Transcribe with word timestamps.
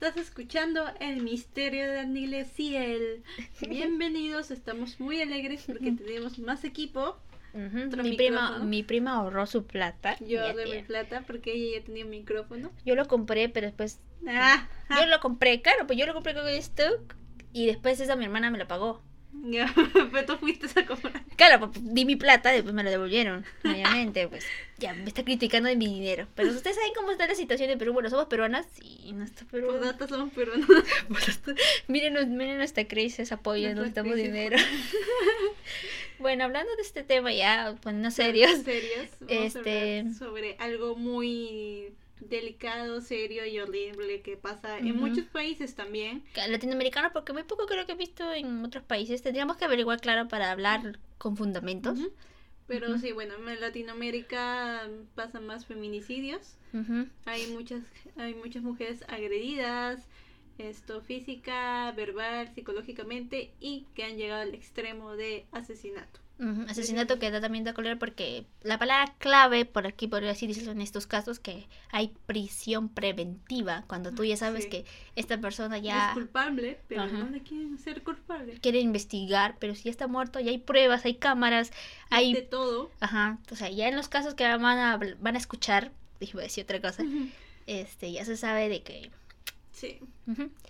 Estás 0.00 0.16
escuchando 0.16 0.82
El 0.98 1.22
Misterio 1.22 1.86
de 1.86 2.00
Anile 2.00 2.46
Ciel. 2.46 3.22
Bienvenidos, 3.68 4.50
estamos 4.50 4.98
muy 4.98 5.20
alegres 5.20 5.64
porque 5.66 5.92
tenemos 5.92 6.38
más 6.38 6.64
equipo. 6.64 7.18
Mi 7.52 8.16
prima, 8.16 8.60
mi 8.60 8.82
prima 8.82 9.16
ahorró 9.16 9.44
su 9.44 9.66
plata. 9.66 10.16
Yo 10.20 10.42
ahorré 10.42 10.74
mi 10.74 10.82
plata 10.84 11.22
porque 11.26 11.52
ella 11.52 11.80
ya 11.80 11.84
tenía 11.84 12.04
un 12.04 12.12
micrófono. 12.12 12.72
Yo 12.86 12.94
lo 12.94 13.06
compré, 13.08 13.50
pero 13.50 13.66
después. 13.66 14.00
Ah, 14.26 14.70
yo 14.88 15.04
lo 15.04 15.20
compré, 15.20 15.60
claro, 15.60 15.86
pues 15.86 15.98
yo 15.98 16.06
lo 16.06 16.14
compré 16.14 16.32
con 16.32 16.48
esto. 16.48 16.82
Y 17.52 17.66
después 17.66 18.00
esa 18.00 18.16
mi 18.16 18.24
hermana 18.24 18.50
me 18.50 18.56
lo 18.56 18.66
pagó. 18.66 19.02
Ya, 19.42 19.72
pero 20.12 20.26
tú 20.26 20.36
fuiste 20.38 20.66
a 20.78 20.86
comprar. 20.86 21.22
Claro, 21.36 21.70
pues, 21.70 21.94
di 21.94 22.04
mi 22.04 22.16
plata, 22.16 22.50
después 22.50 22.74
me 22.74 22.82
lo 22.82 22.90
devolvieron. 22.90 23.44
Obviamente, 23.64 24.28
pues 24.28 24.44
ya 24.78 24.92
me 24.92 25.04
está 25.04 25.24
criticando 25.24 25.68
de 25.68 25.76
mi 25.76 25.86
dinero. 25.86 26.26
Pero 26.34 26.50
ustedes 26.50 26.76
saben 26.76 26.92
cómo 26.94 27.10
está 27.10 27.26
la 27.26 27.34
situación 27.34 27.68
de 27.68 27.76
Perú. 27.76 27.92
Bueno, 27.92 28.10
somos 28.10 28.26
peruanas 28.26 28.66
y 28.82 29.12
no 29.12 29.24
está 29.24 29.44
Perú. 29.46 29.68
Por 29.68 29.80
datos 29.80 30.10
somos 30.10 30.32
peruanas. 30.32 30.68
miren, 31.88 32.36
miren 32.36 32.58
nuestra 32.58 32.86
crisis, 32.86 33.32
apoyo, 33.32 33.74
necesitamos 33.74 34.16
dinero. 34.16 34.56
bueno, 36.18 36.44
hablando 36.44 36.74
de 36.76 36.82
este 36.82 37.02
tema 37.02 37.32
ya, 37.32 37.76
pues 37.82 37.94
no 37.94 38.10
serios. 38.10 38.50
Serios. 38.62 39.08
este... 39.28 40.04
sobre 40.18 40.56
algo 40.58 40.96
muy 40.96 41.94
delicado, 42.20 43.00
serio 43.00 43.46
y 43.46 43.58
horrible 43.58 44.22
que 44.22 44.36
pasa 44.36 44.78
en 44.78 44.96
muchos 44.96 45.24
países 45.26 45.74
también. 45.74 46.22
Latinoamericano, 46.48 47.10
porque 47.12 47.32
muy 47.32 47.44
poco 47.44 47.66
creo 47.66 47.86
que 47.86 47.92
he 47.92 47.96
visto 47.96 48.32
en 48.32 48.64
otros 48.64 48.84
países. 48.84 49.22
Tendríamos 49.22 49.56
que 49.56 49.64
averiguar, 49.64 50.00
claro, 50.00 50.28
para 50.28 50.50
hablar 50.50 50.98
con 51.18 51.36
fundamentos. 51.36 51.98
Pero 52.66 52.98
sí, 52.98 53.10
bueno, 53.10 53.34
en 53.34 53.60
Latinoamérica 53.60 54.88
pasan 55.14 55.46
más 55.46 55.66
feminicidios. 55.66 56.56
Hay 57.24 57.48
muchas 57.48 57.82
hay 58.16 58.34
muchas 58.34 58.62
mujeres 58.62 59.04
agredidas, 59.08 60.06
esto 60.58 61.00
física, 61.00 61.90
verbal, 61.96 62.48
psicológicamente 62.54 63.50
y 63.58 63.86
que 63.94 64.04
han 64.04 64.16
llegado 64.16 64.42
al 64.42 64.54
extremo 64.54 65.16
de 65.16 65.46
asesinato. 65.50 66.20
Asesinato 66.68 67.18
que 67.18 67.30
da 67.30 67.40
también 67.40 67.64
de 67.64 67.74
cólera 67.74 67.98
porque 67.98 68.46
la 68.62 68.78
palabra 68.78 69.14
clave 69.18 69.66
por 69.66 69.86
aquí 69.86 70.06
podría 70.06 70.30
decir 70.30 70.50
en 70.68 70.80
estos 70.80 71.06
casos 71.06 71.38
que 71.38 71.66
hay 71.90 72.14
prisión 72.24 72.88
preventiva 72.88 73.84
cuando 73.86 74.12
tú 74.12 74.24
ya 74.24 74.38
sabes 74.38 74.66
que 74.66 74.86
esta 75.16 75.38
persona 75.38 75.76
ya 75.78 76.08
es 76.08 76.14
culpable 76.14 76.80
pero 76.88 77.06
no 77.06 77.28
le 77.28 77.42
quieren 77.42 77.78
ser 77.78 78.02
culpable 78.02 78.58
quiere 78.60 78.80
investigar 78.80 79.56
pero 79.58 79.74
si 79.74 79.84
ya 79.84 79.90
está 79.90 80.06
muerto 80.06 80.40
ya 80.40 80.50
hay 80.50 80.58
pruebas 80.58 81.04
hay 81.04 81.16
cámaras 81.16 81.72
hay 82.08 82.32
de 82.32 82.42
todo. 82.42 82.90
Ajá 83.00 83.38
o 83.50 83.56
sea 83.56 83.68
ya 83.68 83.88
en 83.88 83.96
los 83.96 84.08
casos 84.08 84.32
que 84.34 84.44
van 84.44 84.64
a 84.64 84.98
van 85.18 85.34
a 85.34 85.38
escuchar 85.38 85.92
voy 86.20 86.40
a 86.40 86.44
decir 86.44 86.64
otra 86.64 86.80
cosa 86.80 87.04
este 87.66 88.12
ya 88.12 88.24
se 88.24 88.36
sabe 88.38 88.68
de 88.68 88.82
que 88.82 89.10
Sí. 89.80 89.98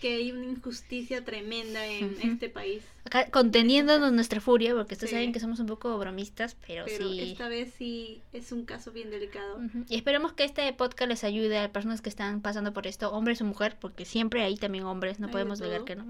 Que 0.00 0.14
hay 0.14 0.30
una 0.30 0.44
injusticia 0.44 1.24
tremenda 1.24 1.84
en 1.84 2.16
este 2.22 2.48
país. 2.48 2.84
Acá 3.04 3.28
conteniéndonos 3.28 4.12
nuestra 4.12 4.40
furia, 4.40 4.72
porque 4.72 4.94
ustedes 4.94 5.10
saben 5.10 5.32
que 5.32 5.40
somos 5.40 5.58
un 5.58 5.66
poco 5.66 5.98
bromistas, 5.98 6.56
pero, 6.64 6.84
pero 6.86 7.08
sí. 7.08 7.32
Esta 7.32 7.48
vez 7.48 7.74
sí 7.76 8.22
es 8.32 8.52
un 8.52 8.64
caso 8.64 8.92
bien 8.92 9.10
delicado. 9.10 9.60
Y 9.88 9.96
esperemos 9.96 10.32
que 10.32 10.44
este 10.44 10.72
podcast 10.74 11.08
les 11.08 11.24
ayude 11.24 11.58
a 11.58 11.72
personas 11.72 12.02
que 12.02 12.08
están 12.08 12.40
pasando 12.40 12.72
por 12.72 12.86
esto, 12.86 13.10
hombres 13.10 13.40
o 13.40 13.44
mujeres, 13.44 13.76
porque 13.80 14.04
siempre 14.04 14.44
hay 14.44 14.56
también 14.56 14.84
hombres, 14.84 15.18
no 15.18 15.28
podemos 15.28 15.60
negar 15.60 15.84
que 15.84 15.96
no. 15.96 16.06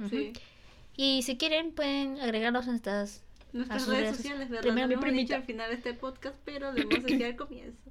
Y 0.95 1.23
si 1.23 1.39
quieren, 1.39 1.73
pueden 1.73 2.21
agregarnos 2.21 2.69
en 2.69 2.75
estas 2.75 3.25
nuestras 3.55 3.89
redes 3.89 4.17
sociales, 4.17 4.51
¿verdad? 4.51 4.63
Primero 4.63 4.89
no 4.89 5.01
mi 5.01 5.19
dicho 5.23 5.35
al 5.35 5.45
final 5.45 5.71
de 5.71 5.77
este 5.77 5.95
podcast, 5.95 6.37
pero 6.45 6.71
lo 6.71 6.79
hemos 6.79 7.03
decir 7.03 7.25
al 7.25 7.37
comienzo. 7.37 7.91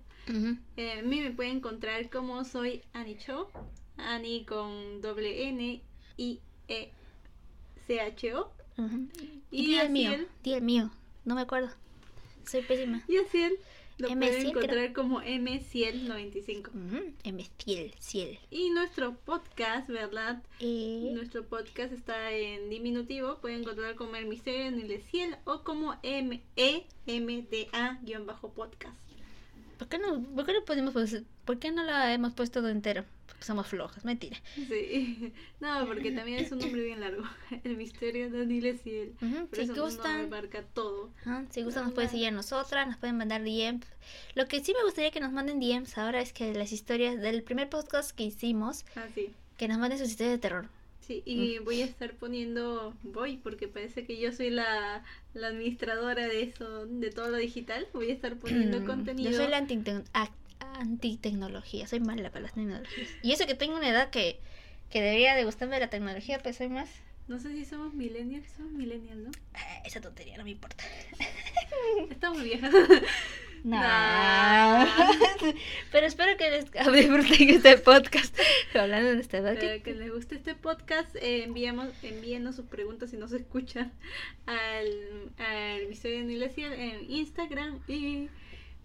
Eh, 0.77 0.99
a 0.99 1.01
mí 1.01 1.21
me 1.21 1.31
pueden 1.31 1.57
encontrar 1.57 2.07
como 2.11 2.45
soy 2.45 2.83
Anicho 2.93 3.49
Ani 3.99 4.45
con 4.45 5.01
doble 5.01 5.47
N 5.49 5.81
I 6.17 6.39
E 6.67 6.91
C 7.87 7.99
H 7.99 8.33
O. 8.35 8.51
Y, 9.51 9.75
el 9.75 9.89
mío, 9.89 10.11
di 10.43 10.53
el 10.53 10.61
mío, 10.61 10.89
no 11.25 11.35
me 11.35 11.41
acuerdo. 11.41 11.69
Soy 12.45 12.61
pésima. 12.61 13.03
Y 13.07 13.17
así 13.17 13.49
lo 13.97 14.07
M 14.07 14.25
pueden 14.25 14.47
encontrar 14.47 14.93
como 14.93 15.21
M 15.21 15.59
Ciel 15.59 16.07
95. 16.07 16.71
M 17.23 17.49
Ciel, 17.57 17.93
Ciel. 17.99 18.39
Y 18.49 18.69
nuestro 18.69 19.15
podcast, 19.15 19.89
¿verdad? 19.89 20.41
Nuestro 20.61 21.45
podcast 21.45 21.91
está 21.91 22.31
en 22.31 22.69
diminutivo. 22.69 23.39
Pueden 23.39 23.61
encontrar 23.61 23.95
como 23.95 24.15
El 24.15 24.27
Misterio 24.27 24.67
en 24.67 24.79
el 24.79 25.01
Ciel 25.01 25.35
o 25.43 25.63
como 25.63 25.97
M 26.01 26.41
E 26.55 26.85
M 27.07 27.45
D 27.51 27.67
A 27.73 27.99
guion 28.03 28.25
bajo 28.25 28.53
podcast. 28.53 28.95
¿Por 29.77 29.89
qué 29.89 29.97
no, 29.97 30.23
por 30.35 30.45
qué 30.45 30.53
no 30.53 30.63
podemos, 30.63 30.93
por 31.43 31.59
qué 31.59 31.71
no 31.71 31.83
la 31.83 32.13
hemos 32.13 32.33
puesto 32.33 32.61
todo 32.61 32.69
entero? 32.69 33.03
Somos 33.39 33.67
flojas, 33.67 34.05
mentira. 34.05 34.37
Sí, 34.55 35.33
no, 35.59 35.85
porque 35.87 36.11
también 36.11 36.39
es 36.39 36.51
un 36.51 36.59
nombre 36.59 36.83
bien 36.83 36.99
largo. 36.99 37.23
El 37.63 37.77
misterio 37.77 38.29
de 38.29 38.41
Aniles 38.41 38.85
y 38.85 38.95
él. 38.95 39.13
si 39.53 39.67
gustan, 39.67 40.25
abarca 40.25 40.63
todo. 40.63 41.11
si 41.49 41.63
gustan, 41.63 41.85
nos 41.85 41.93
pueden 41.93 42.09
seguir 42.09 42.27
a 42.27 42.31
nosotras, 42.31 42.87
nos 42.87 42.97
pueden 42.97 43.17
mandar 43.17 43.43
DMs. 43.43 43.85
Lo 44.35 44.47
que 44.47 44.63
sí 44.63 44.73
me 44.77 44.83
gustaría 44.83 45.11
que 45.11 45.19
nos 45.19 45.31
manden 45.31 45.59
DMs 45.59 45.97
ahora 45.97 46.21
es 46.21 46.33
que 46.33 46.53
las 46.53 46.71
historias 46.71 47.19
del 47.19 47.43
primer 47.43 47.69
podcast 47.69 48.11
que 48.11 48.23
hicimos, 48.23 48.85
ah, 48.95 49.05
que 49.57 49.67
nos 49.67 49.77
manden 49.77 49.99
sus 49.99 50.09
historias 50.09 50.33
de 50.33 50.39
terror. 50.39 50.69
Sí, 51.09 51.23
y 51.25 51.57
voy 51.57 51.81
a 51.81 51.85
estar 51.85 52.13
poniendo, 52.13 52.93
voy, 53.01 53.37
porque 53.37 53.67
parece 53.67 54.05
que 54.05 54.19
yo 54.19 54.31
soy 54.31 54.51
la, 54.51 55.03
la 55.33 55.47
administradora 55.47 56.27
de 56.27 56.43
eso, 56.43 56.85
de 56.85 57.09
todo 57.09 57.29
lo 57.29 57.37
digital. 57.37 57.87
Voy 57.93 58.11
a 58.11 58.13
estar 58.13 58.37
poniendo 58.37 58.85
contenido. 58.85 59.31
Yo 59.31 59.37
soy 59.37 59.47
la 59.47 59.57
antitecnología, 60.59 61.87
soy 61.87 61.99
mala 61.99 62.29
para 62.29 62.43
las 62.43 62.53
tecnologías. 62.53 63.09
Y 63.21 63.31
eso 63.31 63.45
que 63.45 63.55
tengo 63.55 63.77
una 63.77 63.89
edad 63.89 64.09
que, 64.09 64.39
que 64.89 65.01
debería 65.01 65.35
de 65.35 65.43
gustarme 65.43 65.79
la 65.79 65.89
tecnología, 65.89 66.39
pero 66.41 66.55
soy 66.55 66.69
más... 66.69 66.89
No 67.27 67.37
sé 67.37 67.51
si 67.51 67.63
somos 67.63 67.93
millennials, 67.93 68.47
somos 68.57 68.71
millennials, 68.71 69.21
¿no? 69.21 69.31
Ah, 69.53 69.81
esa 69.85 70.01
tontería 70.01 70.35
no 70.37 70.43
me 70.43 70.51
importa. 70.51 70.83
Estamos 72.09 72.43
viejas. 72.43 72.73
No. 73.63 73.77
Pero 75.91 76.07
espero 76.07 76.37
que 76.37 76.49
les 76.49 76.65
disfruten 76.93 77.49
este 77.49 77.77
podcast. 77.77 78.37
Hablando 78.73 79.11
de 79.11 79.21
esta 79.21 79.37
edad. 79.37 79.57
que 79.57 79.93
les 79.93 80.11
guste 80.11 80.35
este 80.35 80.55
podcast, 80.55 81.13
eh, 81.17 81.43
enviamos, 81.43 81.89
envíenos 82.03 82.55
sus 82.55 82.65
preguntas 82.65 83.09
si 83.09 83.17
no 83.17 83.27
se 83.27 83.37
escuchan 83.37 83.91
al, 84.45 85.31
al 85.37 85.81
episodio 85.81 86.25
de 86.25 86.33
Iglesia 86.33 86.73
en 86.73 87.11
Instagram 87.11 87.79
y 87.87 88.29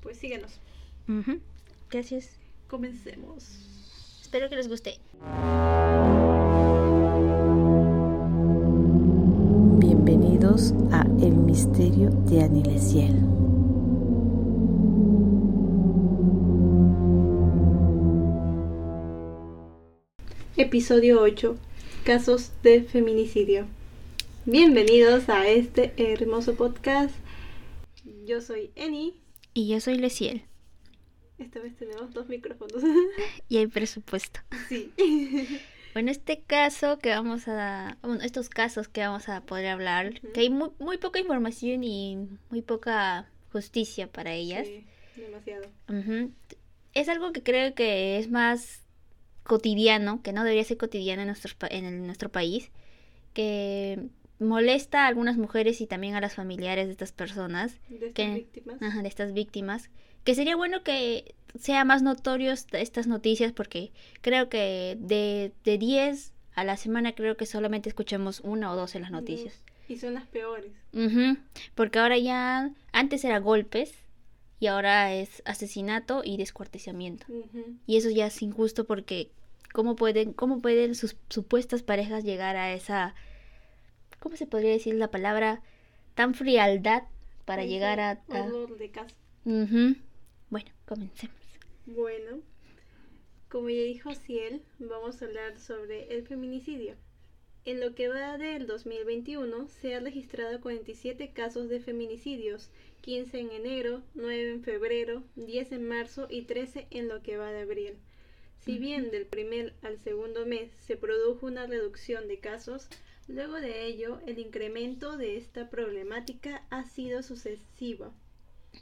pues 0.02 0.18
Gracias. 1.94 2.40
Comencemos. 2.66 3.44
Espero 4.20 4.50
que 4.50 4.56
les 4.56 4.66
guste. 4.66 4.98
Bienvenidos 9.78 10.74
a 10.90 11.02
El 11.22 11.36
Misterio 11.36 12.10
de 12.10 12.42
Anilesiel. 12.42 13.14
Episodio 20.56 21.22
8. 21.22 21.56
Casos 22.02 22.50
de 22.64 22.82
feminicidio. 22.82 23.68
Bienvenidos 24.46 25.28
a 25.28 25.46
este 25.46 25.94
hermoso 25.96 26.56
podcast. 26.56 27.14
Yo 28.26 28.40
soy 28.40 28.72
Eni. 28.74 29.14
Y 29.54 29.68
yo 29.68 29.78
soy 29.78 29.98
Leciel. 29.98 30.42
Esta 31.38 31.60
vez 31.60 31.76
tenemos 31.76 32.12
dos 32.12 32.28
micrófonos. 32.28 32.82
y 33.48 33.58
hay 33.58 33.66
presupuesto. 33.66 34.40
Sí. 34.68 34.92
Bueno, 35.94 36.10
este 36.10 36.40
caso 36.40 36.98
que 36.98 37.10
vamos 37.10 37.46
a... 37.46 37.98
Bueno, 38.02 38.20
estos 38.22 38.48
casos 38.48 38.88
que 38.88 39.00
vamos 39.02 39.28
a 39.28 39.42
poder 39.42 39.68
hablar, 39.68 40.20
que 40.32 40.40
hay 40.40 40.50
muy, 40.50 40.70
muy 40.80 40.98
poca 40.98 41.20
información 41.20 41.84
y 41.84 42.18
muy 42.50 42.62
poca 42.62 43.30
justicia 43.52 44.10
para 44.10 44.32
ellas. 44.32 44.66
Sí, 44.66 44.84
demasiado. 45.20 45.68
Es 46.94 47.08
algo 47.08 47.32
que 47.32 47.44
creo 47.44 47.76
que 47.76 48.18
es 48.18 48.28
más 48.28 48.82
cotidiano, 49.44 50.20
que 50.20 50.32
no 50.32 50.42
debería 50.42 50.64
ser 50.64 50.78
cotidiano 50.78 51.22
en 51.22 51.28
nuestro, 51.28 51.54
en 51.70 52.06
nuestro 52.06 52.28
país, 52.28 52.72
que 53.32 54.08
molesta 54.40 55.04
a 55.04 55.06
algunas 55.06 55.36
mujeres 55.36 55.80
y 55.80 55.86
también 55.86 56.16
a 56.16 56.20
las 56.20 56.34
familiares 56.34 56.86
de 56.86 56.92
estas 56.92 57.12
personas. 57.12 57.78
De 57.88 58.08
estas 58.08 58.34
víctimas. 58.34 58.82
Ajá, 58.82 59.00
de 59.00 59.08
estas 59.08 59.32
víctimas 59.32 59.90
que 60.24 60.34
sería 60.34 60.56
bueno 60.56 60.82
que 60.82 61.34
sea 61.58 61.84
más 61.84 62.02
notorios 62.02 62.66
estas 62.72 63.06
noticias 63.06 63.52
porque 63.52 63.92
creo 64.20 64.48
que 64.48 64.96
de, 64.98 65.52
de 65.64 65.78
10 65.78 66.32
a 66.54 66.64
la 66.64 66.76
semana 66.76 67.14
creo 67.14 67.36
que 67.36 67.46
solamente 67.46 67.88
escuchamos 67.88 68.40
una 68.40 68.72
o 68.72 68.76
dos 68.76 68.94
en 68.94 69.02
las 69.02 69.10
noticias. 69.10 69.62
Y 69.88 69.98
son 69.98 70.14
las 70.14 70.26
peores. 70.26 70.72
Porque 71.74 71.98
ahora 71.98 72.16
ya, 72.16 72.70
antes 72.92 73.24
era 73.24 73.38
golpes 73.38 73.94
y 74.60 74.68
ahora 74.68 75.12
es 75.12 75.42
asesinato 75.44 76.22
y 76.24 76.36
descuartizamiento. 76.36 77.26
Y 77.86 77.96
eso 77.96 78.10
ya 78.10 78.26
es 78.26 78.40
injusto 78.42 78.84
porque 78.84 79.30
¿cómo 79.72 79.96
pueden, 79.96 80.32
cómo 80.32 80.60
pueden 80.60 80.94
sus 80.94 81.16
supuestas 81.28 81.82
parejas 81.82 82.24
llegar 82.24 82.56
a 82.56 82.72
esa, 82.72 83.14
¿cómo 84.20 84.36
se 84.36 84.46
podría 84.46 84.70
decir 84.70 84.94
la 84.94 85.10
palabra? 85.10 85.60
Tan 86.14 86.34
frialdad 86.34 87.02
para 87.44 87.64
llegar 87.64 88.00
a... 88.00 88.10
a... 88.10 88.48
de 88.78 88.90
casa. 88.90 89.16
Bueno, 90.50 90.70
comencemos. 90.86 91.36
Bueno, 91.86 92.42
Como 93.48 93.68
ya 93.70 93.82
dijo 93.82 94.14
Ciel, 94.14 94.62
vamos 94.78 95.20
a 95.20 95.26
hablar 95.26 95.58
sobre 95.58 96.14
el 96.14 96.26
feminicidio. 96.26 96.96
En 97.64 97.80
lo 97.80 97.94
que 97.94 98.08
va 98.08 98.36
del 98.38 98.66
2021, 98.66 99.68
se 99.68 99.94
han 99.94 100.04
registrado 100.04 100.60
47 100.60 101.32
casos 101.32 101.68
de 101.68 101.80
feminicidios, 101.80 102.70
15 103.02 103.38
en 103.38 103.50
enero, 103.52 104.02
9 104.14 104.50
en 104.50 104.62
febrero, 104.62 105.22
10 105.36 105.72
en 105.72 105.88
marzo 105.88 106.26
y 106.30 106.42
13 106.42 106.88
en 106.90 107.08
lo 107.08 107.22
que 107.22 107.36
va 107.36 107.52
de 107.52 107.62
abril. 107.62 107.98
Si 108.58 108.78
bien 108.78 109.10
del 109.10 109.26
primer 109.26 109.74
al 109.82 109.98
segundo 109.98 110.46
mes 110.46 110.70
se 110.78 110.96
produjo 110.96 111.46
una 111.46 111.66
reducción 111.66 112.28
de 112.28 112.40
casos, 112.40 112.88
luego 113.28 113.60
de 113.60 113.86
ello 113.86 114.20
el 114.26 114.38
incremento 114.38 115.16
de 115.16 115.36
esta 115.36 115.70
problemática 115.70 116.66
ha 116.70 116.84
sido 116.84 117.22
sucesivo. 117.22 118.12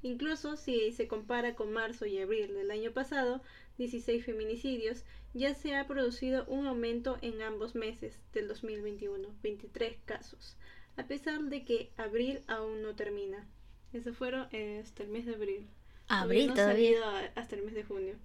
Incluso 0.03 0.57
si 0.57 0.93
se 0.93 1.07
compara 1.07 1.55
con 1.55 1.73
marzo 1.73 2.07
y 2.07 2.19
abril 2.19 2.55
del 2.55 2.71
año 2.71 2.93
pasado, 2.93 3.41
16 3.79 4.25
feminicidios, 4.25 5.05
ya 5.33 5.55
se 5.55 5.77
ha 5.77 5.87
producido 5.87 6.45
un 6.47 6.67
aumento 6.67 7.19
en 7.23 7.41
ambos 7.41 7.75
meses 7.75 8.21
del 8.33 8.49
2021, 8.49 9.29
23 9.43 9.97
casos, 10.05 10.57
a 10.97 11.07
pesar 11.07 11.43
de 11.45 11.65
que 11.65 11.91
abril 11.97 12.41
aún 12.49 12.83
no 12.83 12.95
termina. 12.95 13.47
Eso 13.93 14.13
fueron 14.13 14.49
eh, 14.53 14.81
hasta 14.83 15.03
el 15.05 15.09
mes 15.11 15.27
de 15.27 15.35
abril. 15.35 15.69
Abril 16.09 16.49
no 16.49 16.55
todavía. 16.55 17.33
hasta 17.35 17.57
el 17.57 17.63
mes 17.63 17.75
de 17.75 17.85
junio. 17.85 18.17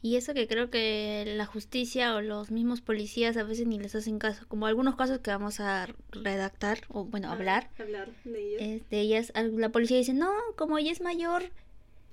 Y 0.00 0.14
eso 0.16 0.32
que 0.32 0.46
creo 0.46 0.70
que 0.70 1.24
la 1.36 1.44
justicia 1.44 2.14
o 2.14 2.20
los 2.20 2.50
mismos 2.52 2.80
policías 2.80 3.36
a 3.36 3.42
veces 3.42 3.66
ni 3.66 3.78
les 3.80 3.94
hacen 3.96 4.18
caso. 4.20 4.46
Como 4.46 4.66
algunos 4.66 4.94
casos 4.94 5.18
que 5.18 5.30
vamos 5.30 5.58
a 5.58 5.88
redactar 6.12 6.80
o, 6.88 7.04
bueno, 7.04 7.28
Ah, 7.28 7.32
hablar. 7.32 7.68
Hablar 7.78 8.08
de 8.24 8.76
es 8.76 8.88
de 8.90 9.00
ellas, 9.00 9.32
la 9.34 9.70
policía 9.70 9.96
dice, 9.96 10.14
no, 10.14 10.30
como 10.56 10.78
ella 10.78 10.92
es 10.92 11.00
mayor, 11.00 11.50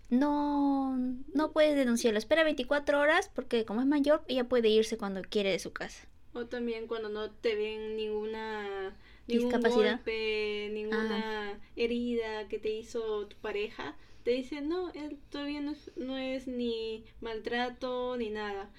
no, 0.09 0.97
no 1.33 1.51
puedes 1.51 1.75
denunciarla. 1.75 2.17
Espera 2.19 2.43
24 2.43 2.99
horas 2.99 3.29
porque 3.33 3.65
como 3.65 3.81
es 3.81 3.87
mayor, 3.87 4.23
ella 4.27 4.45
puede 4.45 4.69
irse 4.69 4.97
cuando 4.97 5.21
quiere 5.21 5.51
de 5.51 5.59
su 5.59 5.71
casa. 5.71 6.07
O 6.33 6.45
también 6.47 6.87
cuando 6.87 7.09
no 7.09 7.29
te 7.31 7.55
ven 7.55 7.95
ninguna 7.95 8.95
ningún 9.27 9.49
Discapacidad. 9.49 9.95
golpe, 9.95 10.69
ninguna 10.73 11.59
herida 11.75 12.47
que 12.47 12.59
te 12.59 12.69
hizo 12.69 13.25
tu 13.27 13.35
pareja, 13.37 13.95
te 14.25 14.31
dicen, 14.31 14.67
no, 14.67 14.91
él 14.91 15.17
todavía 15.29 15.61
no 15.61 15.71
es, 15.71 15.91
no 15.95 16.17
es 16.17 16.47
ni 16.47 17.05
maltrato 17.21 18.17
ni 18.17 18.29
nada. 18.29 18.69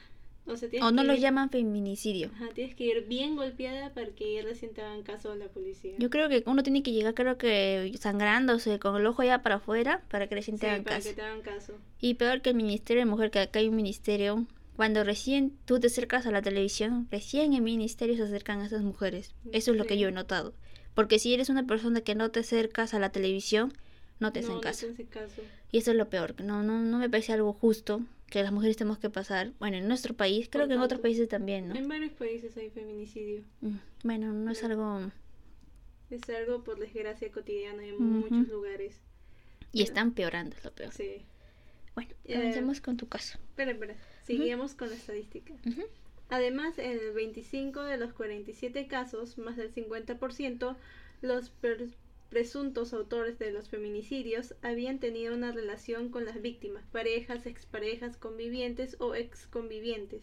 O 0.48 0.56
sea, 0.56 0.68
O 0.80 0.92
no 0.92 1.02
que 1.02 1.08
lo 1.08 1.14
ir- 1.14 1.20
llaman 1.20 1.50
feminicidio. 1.50 2.30
Ajá, 2.34 2.48
tienes 2.54 2.76
que 2.76 2.84
ir 2.84 3.06
bien 3.08 3.34
golpeada 3.34 3.92
para 3.94 4.08
que 4.10 4.40
recién 4.44 4.72
te 4.74 4.80
hagan 4.82 5.02
caso 5.02 5.32
a 5.32 5.36
la 5.36 5.46
policía. 5.48 5.94
Yo 5.98 6.08
creo 6.08 6.28
que 6.28 6.44
uno 6.46 6.62
tiene 6.62 6.84
que 6.84 6.92
llegar, 6.92 7.14
creo 7.14 7.36
que 7.36 7.92
sangrándose, 7.98 8.78
con 8.78 8.94
el 8.96 9.06
ojo 9.06 9.24
ya 9.24 9.42
para 9.42 9.56
afuera, 9.56 10.02
para 10.08 10.28
que 10.28 10.36
recién 10.36 10.56
te 10.58 10.66
Sí, 10.66 10.70
hagan 10.70 10.84
para 10.84 10.96
caso. 10.96 11.08
que 11.08 11.14
te 11.16 11.22
hagan 11.22 11.42
caso. 11.42 11.72
Y 12.00 12.14
peor 12.14 12.42
que 12.42 12.50
el 12.50 12.56
Ministerio 12.56 13.00
de 13.02 13.06
Mujer, 13.10 13.30
que 13.32 13.40
acá 13.40 13.58
hay 13.58 13.68
un 13.68 13.74
ministerio. 13.76 14.46
Cuando 14.76 15.02
recién 15.02 15.52
tú 15.64 15.80
te 15.80 15.86
acercas 15.88 16.26
a 16.26 16.30
la 16.30 16.42
televisión, 16.42 17.08
recién 17.10 17.54
en 17.54 17.64
ministerio 17.64 18.14
se 18.16 18.22
acercan 18.22 18.60
a 18.60 18.66
esas 18.66 18.82
mujeres. 18.82 19.34
Eso 19.52 19.72
es 19.72 19.76
lo 19.78 19.84
que 19.84 19.98
yo 19.98 20.08
he 20.08 20.12
notado. 20.12 20.54
Porque 20.94 21.18
si 21.18 21.34
eres 21.34 21.48
una 21.48 21.66
persona 21.66 22.02
que 22.02 22.14
no 22.14 22.30
te 22.30 22.40
acercas 22.40 22.94
a 22.94 22.98
la 23.00 23.10
televisión, 23.10 23.72
no 24.20 24.32
te 24.32 24.40
no, 24.40 24.46
hacen 24.46 24.54
no 24.56 24.60
caso. 24.60 24.86
te 24.86 24.92
hacen 24.92 25.06
caso. 25.06 25.42
Y 25.72 25.78
eso 25.78 25.90
es 25.90 25.96
lo 25.96 26.08
peor. 26.08 26.34
No, 26.42 26.62
no, 26.62 26.80
no 26.80 26.98
me 26.98 27.08
parece 27.10 27.32
algo 27.32 27.52
justo 27.52 28.00
que 28.30 28.42
las 28.42 28.52
mujeres 28.52 28.76
tenemos 28.76 28.98
que 28.98 29.10
pasar. 29.10 29.52
Bueno, 29.58 29.76
en 29.76 29.86
nuestro 29.88 30.14
país, 30.14 30.48
creo 30.50 30.62
Por 30.64 30.68
que 30.68 30.74
en 30.74 30.80
otros 30.80 30.88
tanto. 30.98 31.02
países 31.02 31.28
también, 31.28 31.68
¿no? 31.68 31.74
En 31.76 31.86
varios 31.88 32.12
países 32.12 32.56
hay 32.56 32.70
feminicidio. 32.70 33.42
Mm, 33.60 33.76
Bueno, 34.04 34.32
no 34.32 34.50
es 34.50 34.62
algo... 34.64 35.10
Es 36.10 36.20
algo 36.30 36.62
por 36.62 36.78
desgracia 36.78 37.30
cotidiana 37.32 37.84
en 37.84 37.94
Ujú. 37.94 38.02
muchos 38.04 38.48
lugares. 38.48 39.00
Y 39.72 39.82
están 39.82 40.12
peorando, 40.12 40.56
es 40.56 40.64
lo 40.64 40.72
peor. 40.72 40.92
Sí. 40.92 41.22
Bueno, 41.94 42.10
Eh, 42.24 42.34
comencemos 42.34 42.80
con 42.80 42.96
tu 42.96 43.08
caso. 43.08 43.38
Espera, 43.50 43.72
espera. 43.72 43.96
Seguimos 44.24 44.74
con 44.74 44.88
la 44.90 44.94
estadística. 44.96 45.52
Ujú. 45.66 45.82
Además, 46.28 46.78
en 46.78 46.92
el 46.92 47.12
25 47.12 47.82
de 47.82 47.96
los 47.96 48.12
47 48.12 48.86
casos, 48.86 49.38
más 49.38 49.56
del 49.56 49.72
50%, 49.72 50.76
los 51.22 51.50
per- 51.50 51.88
presuntos 52.28 52.92
autores 52.92 53.38
de 53.38 53.52
los 53.52 53.68
feminicidios 53.68 54.54
habían 54.62 54.98
tenido 54.98 55.34
una 55.34 55.52
relación 55.52 56.10
con 56.10 56.24
las 56.24 56.42
víctimas, 56.42 56.84
parejas, 56.92 57.46
exparejas, 57.46 58.16
convivientes 58.16 58.96
o 58.98 59.14
exconvivientes. 59.14 60.22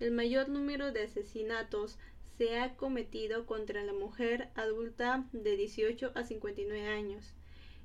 El 0.00 0.10
mayor 0.10 0.48
número 0.48 0.92
de 0.92 1.02
asesinatos 1.02 1.98
se 2.36 2.58
ha 2.58 2.76
cometido 2.76 3.46
contra 3.46 3.82
la 3.82 3.92
mujer 3.92 4.48
adulta 4.54 5.26
de 5.32 5.56
18 5.56 6.12
a 6.14 6.24
59 6.24 6.86
años. 6.86 7.34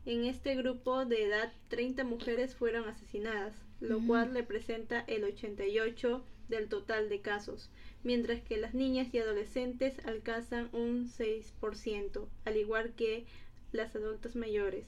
En 0.06 0.26
este 0.26 0.56
grupo 0.56 1.06
de 1.06 1.24
edad, 1.24 1.54
30 1.70 2.04
mujeres 2.04 2.56
fueron 2.56 2.90
asesinadas, 2.90 3.54
lo 3.80 4.06
cual 4.06 4.34
representa 4.34 5.02
el 5.08 5.24
88 5.24 6.24
del 6.50 6.68
total 6.68 7.08
de 7.08 7.22
casos, 7.22 7.70
mientras 8.04 8.42
que 8.42 8.58
las 8.58 8.74
niñas 8.74 9.14
y 9.14 9.20
adolescentes 9.20 9.96
alcanzan 10.06 10.70
un 10.74 11.08
6%, 11.08 12.28
al 12.46 12.58
igual 12.58 12.94
que 12.96 13.26
las 13.72 13.96
adultas 13.96 14.36
mayores. 14.36 14.86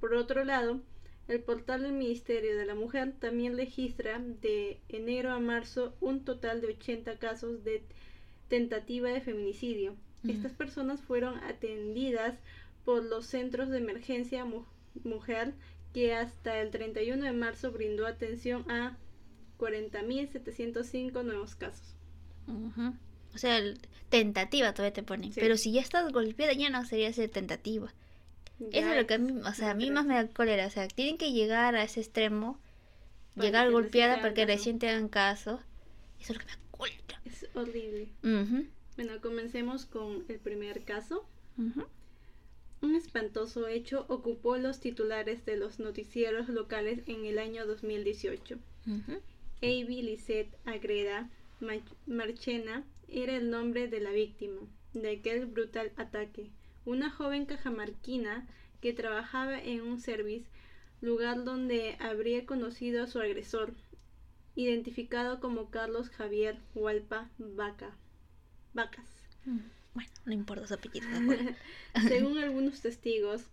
Por 0.00 0.14
otro 0.14 0.44
lado, 0.44 0.80
el 1.28 1.40
portal 1.40 1.82
del 1.82 1.92
Ministerio 1.92 2.56
de 2.56 2.66
la 2.66 2.74
Mujer 2.74 3.12
también 3.18 3.56
registra 3.56 4.18
de 4.18 4.80
enero 4.88 5.30
a 5.32 5.38
marzo 5.38 5.94
un 6.00 6.24
total 6.24 6.60
de 6.60 6.68
80 6.68 7.18
casos 7.18 7.62
de 7.64 7.82
tentativa 8.48 9.08
de 9.10 9.20
feminicidio. 9.20 9.96
Estas 10.26 10.52
personas 10.52 11.00
fueron 11.00 11.36
atendidas 11.44 12.38
por 12.84 13.04
los 13.04 13.26
centros 13.26 13.68
de 13.70 13.78
emergencia 13.78 14.44
mu- 14.44 14.64
mujer 15.04 15.52
que 15.92 16.14
hasta 16.14 16.60
el 16.60 16.70
31 16.70 17.24
de 17.24 17.32
marzo 17.32 17.70
brindó 17.72 18.06
atención 18.06 18.68
a 18.70 18.96
40.705 19.58 21.24
nuevos 21.24 21.54
casos. 21.54 21.94
O 23.34 23.38
sea, 23.38 23.58
el- 23.58 23.78
tentativa 24.10 24.72
todavía 24.74 24.92
te 24.92 25.02
ponen. 25.02 25.32
Sí. 25.32 25.40
Pero 25.40 25.56
si 25.56 25.72
ya 25.72 25.80
estás 25.80 26.12
golpeada, 26.12 26.52
ya 26.52 26.68
no 26.70 26.84
sería 26.84 27.12
ser 27.12 27.30
tentativa. 27.30 27.92
Eso 28.70 28.90
es 28.90 28.96
lo 28.96 29.06
que 29.06 29.14
a 29.14 29.18
mí, 29.18 29.32
o 29.44 29.54
sea, 29.54 29.70
a 29.70 29.74
mí 29.74 29.90
más 29.90 30.04
me 30.06 30.14
da 30.14 30.28
cólera. 30.28 30.66
O 30.66 30.70
sea, 30.70 30.86
tienen 30.88 31.18
que 31.18 31.32
llegar 31.32 31.74
a 31.74 31.82
ese 31.82 32.00
extremo, 32.00 32.58
Para 33.34 33.46
llegar 33.46 33.70
golpeada 33.70 34.16
para 34.20 34.34
que 34.34 34.44
recién 34.46 34.78
te 34.78 34.88
hagan 34.88 35.08
caso. 35.08 35.60
Eso 36.20 36.32
es 36.34 36.38
lo 36.38 36.40
que 36.40 36.44
me 36.46 36.52
da 36.52 36.58
cólera. 36.70 37.20
Es 37.24 37.46
horrible. 37.54 38.08
Bueno, 38.96 39.20
comencemos 39.22 39.86
con 39.86 40.24
el 40.28 40.38
primer 40.38 40.84
caso. 40.84 41.24
Un 42.82 42.96
espantoso 42.96 43.68
hecho 43.68 44.04
ocupó 44.08 44.56
los 44.58 44.80
titulares 44.80 45.44
de 45.46 45.56
los 45.56 45.78
noticieros 45.78 46.48
locales 46.48 47.00
en 47.06 47.24
el 47.24 47.38
año 47.38 47.64
2018. 47.66 48.58
Ujú. 48.86 49.20
Avi 49.62 50.02
Lisette 50.02 50.52
Agreda 50.66 51.30
Marchena 52.06 52.84
era 53.08 53.36
el 53.36 53.50
nombre 53.50 53.88
de 53.88 54.00
la 54.00 54.10
víctima 54.10 54.60
de 54.94 55.10
aquel 55.10 55.46
brutal 55.46 55.92
ataque. 55.96 56.50
Una 56.84 57.10
joven 57.10 57.46
cajamarquina 57.46 58.46
que 58.80 58.92
trabajaba 58.92 59.58
en 59.60 59.82
un 59.82 60.00
service, 60.00 60.46
lugar 61.00 61.44
donde 61.44 61.96
habría 62.00 62.46
conocido 62.46 63.02
a 63.02 63.06
su 63.06 63.20
agresor, 63.20 63.74
identificado 64.56 65.40
como 65.40 65.70
Carlos 65.70 66.10
Javier 66.10 66.58
Hualpa 66.74 67.30
Vaca. 67.38 67.96
Vacas. 68.74 69.06
Mm, 69.44 69.58
Bueno, 69.94 70.10
no 70.24 70.32
importa 70.32 70.66
su 70.66 70.74
apellido. 70.74 71.06
Según 72.08 72.38
algunos 72.38 72.80
testigos, 72.80 73.44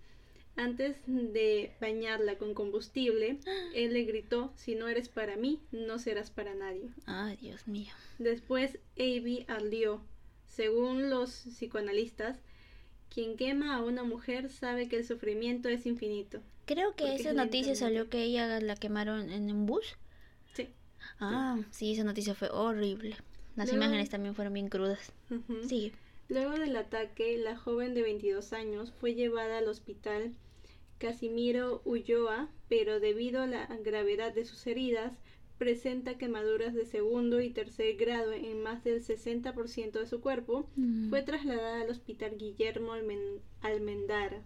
antes 0.60 0.98
de 1.08 1.72
bañarla 1.82 2.38
con 2.38 2.54
combustible, 2.54 3.40
él 3.76 3.94
le 3.94 4.04
gritó, 4.04 4.52
si 4.56 4.76
no 4.76 4.88
eres 4.88 5.10
para 5.10 5.36
mí, 5.36 5.60
no 5.72 6.00
serás 6.00 6.30
para 6.32 6.54
nadie. 6.54 6.90
Ay, 7.06 7.38
Dios 7.38 7.68
mío. 7.68 7.92
Después, 8.18 8.78
Avi 8.98 9.46
ardió. 9.48 10.02
Según 10.48 11.10
los 11.10 11.30
psicoanalistas, 11.32 12.38
quien 13.14 13.38
quema 13.38 13.76
a 13.76 13.82
una 13.82 14.04
mujer 14.04 14.50
sabe 14.50 14.88
que 14.90 14.98
el 14.98 15.06
sufrimiento 15.06 15.70
es 15.70 15.86
infinito. 15.86 16.42
Creo 16.66 16.96
que 16.96 17.16
esa 17.16 17.30
es 17.30 17.36
noticia 17.36 17.76
salió 17.76 18.10
que 18.10 18.24
ella 18.24 18.60
la 18.60 18.76
quemaron 18.76 19.30
en 19.32 19.52
un 19.52 19.66
bus. 19.66 19.96
Sí. 20.54 20.70
Ah, 21.20 21.58
sí, 21.72 21.94
esa 21.94 22.04
noticia 22.04 22.36
fue 22.36 22.50
horrible. 22.52 23.16
Las 23.56 23.70
Luego- 23.70 23.84
imágenes 23.86 24.10
también 24.10 24.36
fueron 24.36 24.54
bien 24.54 24.68
crudas. 24.70 25.12
Sí. 25.68 25.92
Luego 26.28 26.52
del 26.52 26.76
ataque, 26.76 27.38
la 27.38 27.58
joven 27.58 27.94
de 27.96 28.04
22 28.04 28.54
años 28.54 28.92
fue 29.00 29.16
llevada 29.16 29.58
al 29.58 29.68
hospital 29.68 30.36
Casimiro 31.00 31.82
Ulloa, 31.86 32.50
pero 32.68 33.00
debido 33.00 33.42
a 33.42 33.48
la 33.48 33.66
gravedad 33.84 34.34
de 34.34 34.46
sus 34.46 34.68
heridas, 34.68 35.14
presenta 35.58 36.18
quemaduras 36.18 36.74
de 36.74 36.86
segundo 36.86 37.42
y 37.42 37.50
tercer 37.50 37.96
grado 37.98 38.32
en 38.32 38.62
más 38.62 38.84
del 38.84 39.02
60% 39.04 39.92
de 40.00 40.08
su 40.08 40.22
cuerpo. 40.22 40.70
Fue 41.10 41.22
trasladada 41.22 41.82
al 41.82 41.90
hospital 41.90 42.38
Guillermo 42.38 42.94
Almen- 42.94 43.42
Almendara, 43.62 44.42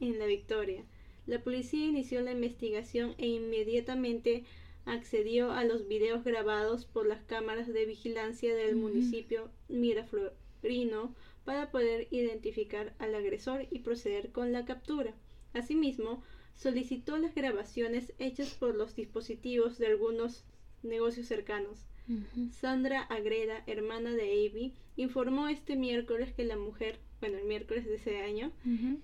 en 0.00 0.18
La 0.18 0.26
Victoria. 0.26 0.84
La 1.26 1.42
policía 1.42 1.84
inició 1.86 2.22
la 2.22 2.32
investigación 2.32 3.14
e 3.18 3.26
inmediatamente 3.26 4.44
accedió 4.86 5.52
a 5.52 5.64
los 5.64 5.86
videos 5.86 6.24
grabados 6.24 6.86
por 6.86 7.06
las 7.06 7.22
cámaras 7.24 7.68
de 7.68 7.84
vigilancia 7.84 8.54
del 8.54 8.76
municipio 8.76 9.50
Miraflorino 9.68 11.14
para 11.44 11.70
poder 11.70 12.08
identificar 12.10 12.94
al 12.98 13.14
agresor 13.14 13.66
y 13.70 13.80
proceder 13.80 14.32
con 14.32 14.52
la 14.52 14.64
captura. 14.64 15.14
Asimismo, 15.52 16.22
solicitó 16.54 17.16
las 17.18 17.34
grabaciones 17.34 18.12
hechas 18.18 18.54
por 18.54 18.74
los 18.74 18.94
dispositivos 18.96 19.78
de 19.78 19.86
algunos 19.86 20.44
negocios 20.82 21.26
cercanos. 21.26 21.84
Sandra 22.52 23.02
Agreda, 23.02 23.62
hermana 23.66 24.12
de 24.14 24.22
Avi, 24.48 24.72
informó 24.96 25.48
este 25.48 25.76
miércoles 25.76 26.32
que 26.32 26.44
la 26.44 26.56
mujer, 26.56 26.98
bueno, 27.20 27.36
el 27.38 27.44
miércoles 27.44 27.84
de 27.84 27.96
ese 27.96 28.22
año, 28.22 28.50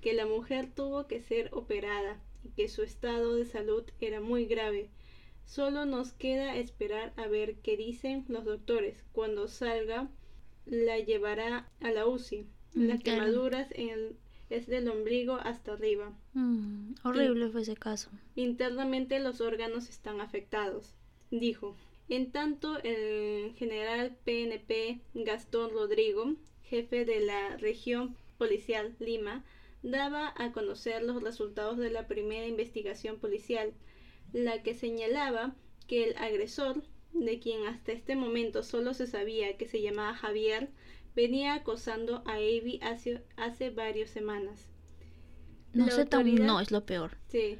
que 0.00 0.14
la 0.14 0.24
mujer 0.26 0.70
tuvo 0.74 1.06
que 1.06 1.20
ser 1.20 1.50
operada 1.52 2.18
y 2.44 2.48
que 2.50 2.68
su 2.68 2.82
estado 2.82 3.36
de 3.36 3.44
salud 3.44 3.84
era 4.00 4.20
muy 4.20 4.46
grave. 4.46 4.88
Solo 5.44 5.84
nos 5.84 6.12
queda 6.12 6.56
esperar 6.56 7.12
a 7.16 7.26
ver 7.26 7.56
qué 7.56 7.76
dicen 7.76 8.24
los 8.28 8.46
doctores. 8.46 8.96
Cuando 9.12 9.48
salga, 9.48 10.08
la 10.64 10.98
llevará 10.98 11.68
a 11.80 11.90
la 11.90 12.06
UCI. 12.06 12.46
Mm, 12.74 12.86
Las 12.86 13.02
quemaduras 13.02 13.68
en 13.72 14.16
es 14.54 14.66
del 14.66 14.88
ombligo 14.88 15.34
hasta 15.34 15.72
arriba. 15.72 16.12
Mm, 16.34 16.94
horrible 17.02 17.48
fue 17.50 17.62
ese 17.62 17.76
caso. 17.76 18.10
Internamente 18.36 19.18
los 19.18 19.40
órganos 19.40 19.88
están 19.88 20.20
afectados, 20.20 20.94
dijo. 21.30 21.76
En 22.08 22.30
tanto, 22.30 22.78
el 22.82 23.54
general 23.56 24.16
PNP 24.24 25.00
Gastón 25.14 25.70
Rodrigo, 25.70 26.34
jefe 26.62 27.04
de 27.04 27.20
la 27.20 27.56
región 27.56 28.16
policial 28.36 28.94
Lima, 28.98 29.44
daba 29.82 30.32
a 30.36 30.52
conocer 30.52 31.02
los 31.02 31.22
resultados 31.22 31.78
de 31.78 31.90
la 31.90 32.06
primera 32.06 32.46
investigación 32.46 33.18
policial, 33.18 33.72
la 34.32 34.62
que 34.62 34.74
señalaba 34.74 35.54
que 35.86 36.04
el 36.04 36.16
agresor, 36.16 36.82
de 37.12 37.38
quien 37.38 37.66
hasta 37.66 37.92
este 37.92 38.16
momento 38.16 38.62
solo 38.62 38.92
se 38.92 39.06
sabía 39.06 39.56
que 39.56 39.66
se 39.66 39.80
llamaba 39.80 40.14
Javier, 40.14 40.68
venía 41.14 41.54
acosando 41.54 42.22
a 42.26 42.34
Avi 42.34 42.80
hace, 42.82 43.22
hace 43.36 43.70
varias 43.70 44.10
semanas. 44.10 44.70
No 45.72 45.90
sé 45.90 46.06
no, 46.40 46.60
es 46.60 46.70
lo 46.70 46.86
peor. 46.86 47.16
Sí. 47.28 47.58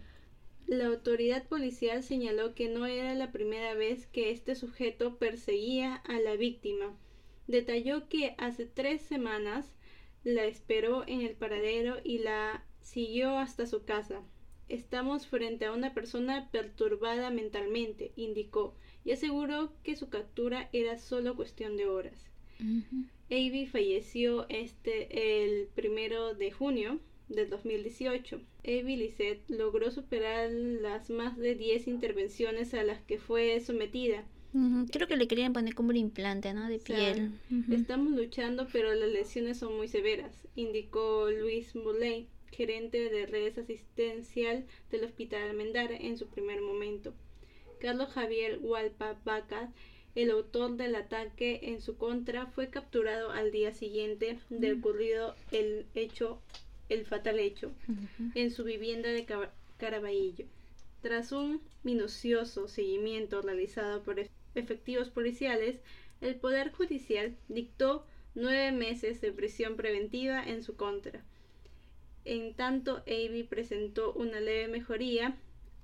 La 0.66 0.87
autoridad 0.87 1.46
policial 1.49 2.02
señaló 2.02 2.54
que 2.54 2.68
no 2.68 2.87
era 2.87 3.14
la 3.14 3.32
primera 3.32 3.75
vez 3.75 4.06
que 4.06 4.30
este 4.30 4.54
sujeto 4.54 5.18
perseguía 5.18 5.96
a 5.96 6.20
la 6.20 6.37
víctima. 6.37 6.96
Detalló 7.49 8.08
que 8.08 8.34
hace 8.38 8.64
tres 8.64 9.02
semanas 9.02 9.75
la 10.23 10.44
esperó 10.44 11.04
en 11.06 11.20
el 11.20 11.34
paradero 11.34 11.96
y 12.02 12.18
la 12.18 12.64
siguió 12.80 13.37
hasta 13.37 13.66
su 13.66 13.84
casa. 13.84 14.23
Estamos 14.68 15.26
frente 15.26 15.66
a 15.66 15.73
una 15.73 15.92
persona 15.92 16.49
perturbada 16.50 17.30
mentalmente, 17.30 18.12
indicó, 18.16 18.75
y 19.04 19.12
aseguró 19.12 19.75
que 19.82 19.96
su 19.96 20.08
captura 20.08 20.70
era 20.73 20.96
solo 20.96 21.37
cuestión 21.37 21.76
de 21.76 21.87
horas. 21.87 22.30
Avi 23.31 23.66
falleció 23.66 24.47
este 24.49 25.45
el 25.45 25.69
primero 25.75 26.35
de 26.35 26.50
junio 26.50 27.00
del 27.28 27.49
2018. 27.49 28.40
Avi 28.64 28.97
Lisset 28.97 29.40
logró 29.49 29.90
superar 29.90 30.50
las 30.50 31.11
más 31.11 31.37
de 31.37 31.54
10 31.54 31.88
intervenciones 31.88 32.75
a 32.75 32.83
las 32.83 33.00
que 33.02 33.19
fue 33.19 33.59
sometida. 33.61 34.25
Creo 34.93 35.09
que 35.09 35.16
le 35.16 35.26
querían 35.26 35.52
poner 35.52 35.75
como 35.75 35.88
un 35.88 35.97
implante, 35.97 36.54
¿no? 36.54 36.69
De 36.69 36.78
piel. 36.78 37.33
Estamos 37.73 38.12
luchando, 38.12 38.69
pero 38.73 38.95
las 38.95 39.09
lesiones 39.11 39.59
son 39.59 39.76
muy 39.76 39.88
severas, 39.88 40.47
indicó 40.54 41.28
Luis 41.28 41.75
Moulay, 41.75 42.28
gerente 42.52 43.11
de 43.11 43.26
redes 43.26 43.59
asistencial 43.59 44.64
del 44.93 45.04
Hospital 45.04 45.50
Almendara 45.50 45.97
en 45.97 46.16
su 46.16 46.28
primer 46.28 46.61
momento. 46.61 47.14
Carlos 47.81 48.11
Javier 48.11 48.61
Hualpa 48.62 49.19
Vaca 49.25 49.73
el 50.14 50.30
autor 50.30 50.76
del 50.76 50.94
ataque 50.94 51.61
en 51.62 51.80
su 51.80 51.97
contra 51.97 52.47
fue 52.47 52.71
capturado 52.71 53.30
al 53.30 53.50
día 53.50 53.73
siguiente 53.73 54.38
de 54.49 54.73
ocurrido 54.73 55.35
el 55.50 55.87
hecho, 55.94 56.40
el 56.88 57.04
fatal 57.04 57.40
hecho, 57.40 57.73
en 58.35 58.50
su 58.50 58.64
vivienda 58.64 59.09
de 59.09 59.26
Caraballo. 59.76 60.47
Tras 61.02 61.33
un 61.33 61.61
minucioso 61.83 62.68
seguimiento 62.68 63.42
realizado 63.42 64.02
por 64.02 64.18
efectivos 64.54 65.11
policiales, 65.11 65.80
el 66.21 66.37
Poder 66.37 66.73
Judicial 66.73 67.37
dictó 67.49 68.06
nueve 68.35 68.73
meses 68.73 69.21
de 69.21 69.33
prisión 69.33 69.76
preventiva 69.76 70.42
en 70.42 70.62
su 70.62 70.76
contra. 70.76 71.23
En 72.25 72.54
tanto, 72.54 73.02
Avi 73.06 73.42
presentó 73.42 74.12
una 74.14 74.40
leve 74.40 74.68
mejoría 74.68 75.37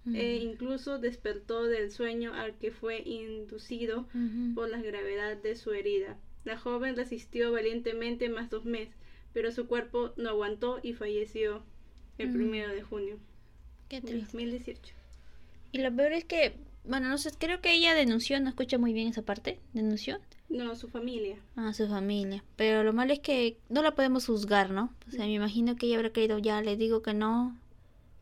e 0.06 0.36
incluso 0.36 0.98
despertó 0.98 1.64
del 1.64 1.90
sueño 1.90 2.34
al 2.34 2.56
que 2.58 2.70
fue 2.70 3.02
inducido 3.04 4.06
por 4.54 4.68
la 4.68 4.80
gravedad 4.80 5.36
de 5.36 5.56
su 5.56 5.72
herida. 5.72 6.18
La 6.44 6.58
joven 6.58 6.96
resistió 6.96 7.52
valientemente 7.52 8.28
más 8.28 8.48
dos 8.48 8.64
meses, 8.64 8.94
pero 9.32 9.52
su 9.52 9.66
cuerpo 9.66 10.12
no 10.16 10.30
aguantó 10.30 10.80
y 10.82 10.94
falleció 10.94 11.62
el 12.18 12.32
primero 12.32 12.68
de 12.68 12.82
junio 12.82 13.18
Qué 13.88 14.00
de 14.00 14.20
2018. 14.20 14.94
Y 15.72 15.78
lo 15.78 15.94
peor 15.94 16.12
es 16.12 16.24
que, 16.24 16.54
bueno, 16.84 17.08
no 17.08 17.18
sé, 17.18 17.30
creo 17.38 17.60
que 17.60 17.72
ella 17.72 17.94
denunció, 17.94 18.40
no 18.40 18.48
escucha 18.48 18.78
muy 18.78 18.92
bien 18.92 19.08
esa 19.08 19.22
parte, 19.22 19.58
denunció. 19.72 20.18
No, 20.48 20.74
su 20.74 20.88
familia. 20.88 21.36
Ah, 21.56 21.72
su 21.72 21.86
familia. 21.88 22.42
Pero 22.56 22.82
lo 22.82 22.92
malo 22.92 23.12
es 23.12 23.20
que 23.20 23.58
no 23.68 23.82
la 23.82 23.94
podemos 23.94 24.26
juzgar, 24.26 24.70
¿no? 24.70 24.92
O 25.06 25.10
sea, 25.10 25.26
me 25.26 25.34
imagino 25.34 25.76
que 25.76 25.86
ella 25.86 25.96
habrá 25.96 26.10
creído, 26.10 26.38
ya 26.38 26.60
le 26.60 26.76
digo 26.76 27.02
que 27.02 27.14
no, 27.14 27.56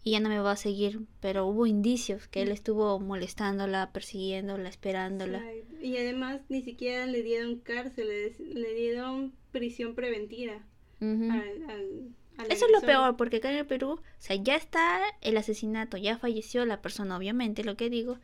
y 0.03 0.13
ya 0.13 0.21
no 0.21 0.29
me 0.29 0.39
va 0.39 0.53
a 0.53 0.57
seguir, 0.57 1.01
pero 1.21 1.47
hubo 1.47 1.67
indicios 1.67 2.29
que 2.29 2.43
él 2.43 2.51
estuvo 2.51 2.99
molestándola, 3.01 3.93
persiguiéndola, 3.93 4.69
esperándola. 4.69 5.43
Y 5.83 5.97
además 5.97 6.41
ni 6.49 6.63
siquiera 6.63 7.07
le 7.07 7.23
dieron 7.23 7.59
cárcel, 7.59 8.09
le, 8.39 8.75
dieron 8.75 9.33
prisión 9.51 9.95
preventiva. 9.95 10.63
Eso 12.49 12.67
es 12.67 12.73
lo 12.73 12.81
peor, 12.81 13.17
porque 13.17 13.39
acá 13.39 13.51
en 13.51 13.59
el 13.59 13.67
Perú, 13.67 13.91
o 13.91 14.03
sea, 14.19 14.37
ya 14.37 14.55
está 14.55 15.01
el 15.21 15.37
asesinato, 15.37 15.97
ya 15.97 16.19
falleció 16.19 16.65
la 16.65 16.81
persona, 16.81 17.17
obviamente, 17.17 17.65
lo 17.65 17.77
que 17.77 17.91
digo. 17.91 18.19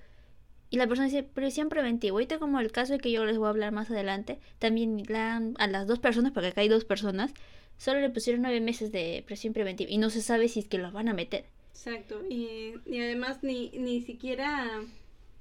Y 0.71 0.77
la 0.77 0.87
persona 0.87 1.07
dice 1.07 1.23
prisión 1.23 1.69
preventiva. 1.69 2.13
Ahorita 2.13 2.39
como 2.39 2.61
el 2.61 2.73
caso 2.73 2.97
que 2.99 3.11
yo 3.11 3.25
les 3.25 3.39
voy 3.39 3.47
a 3.47 3.51
hablar 3.51 3.73
más 3.73 3.91
adelante, 3.91 4.39
también 4.59 5.03
la, 5.09 5.43
a 5.59 5.67
las 5.67 5.87
dos 5.87 5.99
personas, 5.99 6.33
porque 6.33 6.49
acá 6.49 6.63
hay 6.63 6.69
dos 6.69 6.85
personas, 6.85 7.33
solo 7.77 8.01
le 8.01 8.11
pusieron 8.11 8.43
nueve 8.43 8.61
meses 8.61 8.91
de 8.93 9.23
prisión 9.27 9.53
preventiva 9.53 9.91
y 9.91 9.99
no 9.99 10.11
se 10.11 10.23
sabe 10.23 10.49
si 10.49 10.61
es 10.61 10.69
que 10.69 10.79
los 10.79 10.93
van 10.93 11.09
a 11.09 11.15
meter. 11.15 11.45
Exacto, 11.75 12.23
y, 12.31 12.75
además 12.89 13.43
ni, 13.43 13.71
ni 13.71 14.01
siquiera 14.01 14.81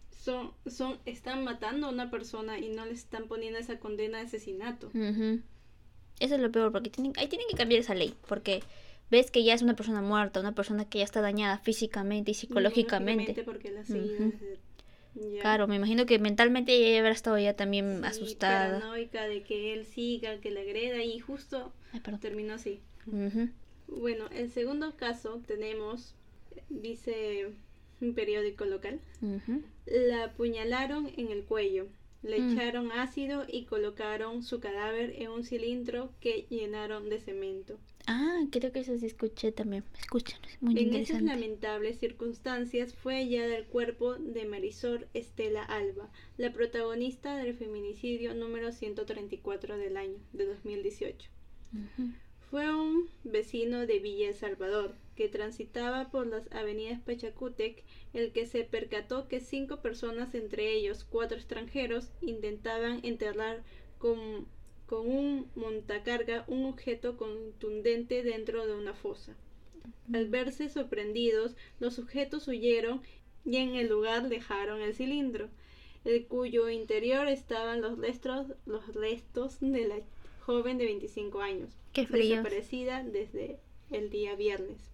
son, 0.10 0.52
son, 0.66 0.98
están 1.06 1.44
matando 1.44 1.88
a 1.88 1.90
una 1.92 2.10
persona 2.10 2.58
y 2.58 2.70
no 2.70 2.86
le 2.86 2.94
están 2.94 3.28
poniendo 3.28 3.60
esa 3.60 3.78
condena 3.78 4.18
de 4.18 4.26
asesinato. 4.26 4.90
Eso 6.20 6.36
es 6.36 6.42
lo 6.42 6.52
peor, 6.52 6.72
porque 6.72 6.90
tienen, 6.90 7.14
ahí 7.18 7.28
tienen 7.28 7.48
que 7.48 7.56
cambiar 7.56 7.82
esa 7.82 7.94
ley, 7.94 8.16
porque 8.28 8.64
ves 9.12 9.30
que 9.30 9.44
ya 9.44 9.54
es 9.54 9.62
una 9.62 9.76
persona 9.76 10.02
muerta, 10.02 10.40
una 10.40 10.56
persona 10.56 10.90
que 10.90 10.98
ya 10.98 11.04
está 11.04 11.22
dañada 11.22 11.60
físicamente 11.60 12.32
y 12.32 12.34
psicológicamente. 12.34 13.44
Porque 13.44 13.72
la 13.72 13.84
Claro, 15.40 15.68
me 15.68 15.76
imagino 15.76 16.08
que 16.08 16.18
mentalmente 16.18 16.74
ella 16.74 17.00
habrá 17.00 17.12
estado 17.12 17.38
ya 17.38 17.56
también 17.56 18.04
asustada. 18.04 18.80
Paranoica 18.80 19.28
de 19.28 19.44
que 19.44 19.74
él 19.74 19.86
siga, 19.86 20.40
que 20.40 20.50
la 20.50 20.62
agreda 20.62 21.04
y 21.04 21.20
justo 21.20 21.72
terminó 22.20 22.56
así. 22.56 22.82
Bueno, 23.88 24.26
el 24.32 24.50
segundo 24.50 24.96
caso 24.98 25.40
tenemos 25.46 26.16
dice 26.70 27.52
un 28.02 28.14
periódico 28.14 28.66
local, 28.66 29.00
la 29.86 30.26
apuñalaron 30.26 31.10
en 31.18 31.30
el 31.30 31.44
cuello, 31.44 31.88
le 32.22 32.40
mm. 32.40 32.52
echaron 32.52 32.92
ácido 32.92 33.46
y 33.48 33.66
colocaron 33.66 34.44
su 34.44 34.60
cadáver 34.60 35.14
en 35.18 35.30
un 35.30 35.44
cilindro 35.44 36.12
que 36.20 36.46
llenaron 36.50 37.10
de 37.10 37.20
cemento. 37.20 37.78
Ah, 38.06 38.42
creo 38.52 38.72
que 38.72 38.80
eso 38.80 38.98
sí 38.98 39.06
escuché 39.06 39.52
también. 39.54 39.84
Escuchan, 39.98 40.40
muy 40.60 40.78
en 40.78 40.94
esas 40.94 41.22
lamentables 41.22 42.00
circunstancias 42.00 42.94
fue 42.94 43.16
hallada 43.16 43.56
el 43.56 43.66
cuerpo 43.66 44.16
de 44.16 44.46
Marisol 44.46 45.08
Estela 45.14 45.64
Alba, 45.64 46.10
la 46.38 46.52
protagonista 46.52 47.38
del 47.38 47.54
feminicidio 47.56 48.34
número 48.34 48.74
134 48.74 49.78
del 49.78 49.96
año 49.96 50.20
de 50.34 50.46
2018. 50.46 51.30
Fue 52.52 52.74
un 52.76 53.10
vecino 53.24 53.88
de 53.88 54.00
Villa 54.00 54.28
El 54.28 54.36
Salvador, 54.36 54.96
que 55.16 55.30
transitaba 55.30 56.10
por 56.10 56.28
las 56.28 56.52
avenidas 56.52 57.00
Pachacútec, 57.02 57.84
el 58.14 58.32
que 58.32 58.46
se 58.46 58.64
percató 58.64 59.28
que 59.28 59.40
cinco 59.40 59.82
personas, 59.82 60.34
entre 60.36 60.72
ellos 60.72 61.04
cuatro 61.04 61.38
extranjeros, 61.38 62.10
intentaban 62.22 63.00
enterrar 63.04 63.64
con, 64.00 64.48
con 64.86 65.10
un 65.10 65.50
montacarga 65.56 66.46
un 66.48 66.66
objeto 66.66 67.18
contundente 67.18 68.24
dentro 68.24 68.66
de 68.66 68.76
una 68.76 68.94
fosa. 68.94 69.36
Al 70.14 70.28
verse 70.28 70.70
sorprendidos, 70.70 71.56
los 71.80 71.96
sujetos 71.96 72.48
huyeron 72.48 73.02
y 73.46 73.58
en 73.58 73.76
el 73.76 73.90
lugar 73.90 74.30
dejaron 74.30 74.82
el 74.82 74.96
cilindro, 74.96 75.50
en 76.06 76.24
cuyo 76.24 76.70
interior 76.70 77.28
estaban 77.28 77.82
los 77.82 77.98
restos, 77.98 78.48
los 78.66 78.94
restos 78.94 79.60
de 79.60 79.88
la 79.88 80.00
joven 80.46 80.78
de 80.78 80.86
25 80.86 81.42
años, 81.42 81.78
Qué 81.94 82.06
desaparecida 82.06 83.04
desde 83.04 83.60
el 83.92 84.10
día 84.10 84.36
viernes. 84.36 84.93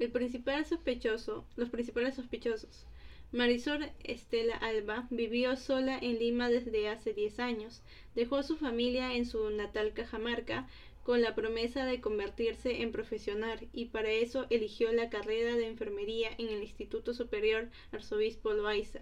El 0.00 0.10
principal 0.10 0.64
sospechoso, 0.64 1.44
los 1.56 1.68
principales 1.68 2.14
sospechosos. 2.14 2.86
Marisol 3.32 3.92
Estela 4.02 4.56
Alba 4.56 5.06
vivió 5.10 5.54
sola 5.56 5.98
en 6.00 6.18
Lima 6.18 6.48
desde 6.48 6.88
hace 6.88 7.12
10 7.12 7.38
años. 7.38 7.82
Dejó 8.14 8.36
a 8.36 8.42
su 8.42 8.56
familia 8.56 9.14
en 9.14 9.26
su 9.26 9.50
natal 9.50 9.92
Cajamarca 9.92 10.66
con 11.04 11.20
la 11.20 11.34
promesa 11.34 11.84
de 11.84 12.00
convertirse 12.00 12.80
en 12.80 12.92
profesional 12.92 13.68
y 13.74 13.86
para 13.86 14.10
eso 14.10 14.46
eligió 14.48 14.90
la 14.90 15.10
carrera 15.10 15.54
de 15.54 15.66
enfermería 15.66 16.30
en 16.38 16.48
el 16.48 16.62
Instituto 16.62 17.12
Superior 17.12 17.68
Arzobispo 17.92 18.54
Loaiza. 18.54 19.00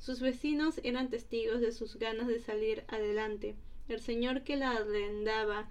Sus 0.00 0.20
vecinos 0.20 0.80
eran 0.82 1.10
testigos 1.10 1.60
de 1.60 1.70
sus 1.70 1.94
ganas 1.96 2.26
de 2.26 2.40
salir 2.40 2.82
adelante. 2.88 3.54
El 3.88 4.00
señor 4.00 4.42
que 4.42 4.56
la 4.56 4.72
arrendaba 4.72 5.68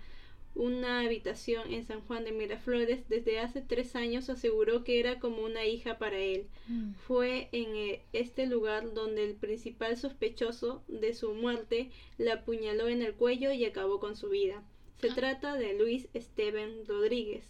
una 0.56 1.00
habitación 1.02 1.74
en 1.74 1.84
San 1.84 2.02
Juan 2.02 2.24
de 2.26 2.32
Miraflores 2.32 3.10
desde 3.10 3.40
hace 3.40 3.62
tres 3.62 3.96
años 3.96 4.30
aseguró 4.30 4.84
que 4.84 5.00
era 5.00 5.20
como 5.20 5.44
una 5.44 5.66
hija 5.66 5.98
para 5.98 6.20
él. 6.20 6.46
Mm. 6.68 6.94
Fue 7.08 7.50
en 7.52 7.76
eh, 7.76 8.02
este 8.14 8.46
lugar 8.46 8.94
donde 8.94 9.24
el 9.24 9.36
principal 9.36 9.98
sospechoso 9.98 10.84
de 10.88 11.14
su 11.16 11.34
muerte 11.34 11.90
la 12.18 12.36
apuñaló 12.36 12.88
en 12.88 13.02
el 13.02 13.14
cuello 13.16 13.52
y 13.52 13.66
acabó 13.66 14.00
con 14.00 14.16
su 14.16 14.30
vida. 14.30 14.64
Se 15.02 15.10
Ah. 15.10 15.16
trata 15.16 15.56
de 15.56 15.74
Luis 15.78 16.08
Esteban 16.14 16.86
Rodríguez, 16.88 17.44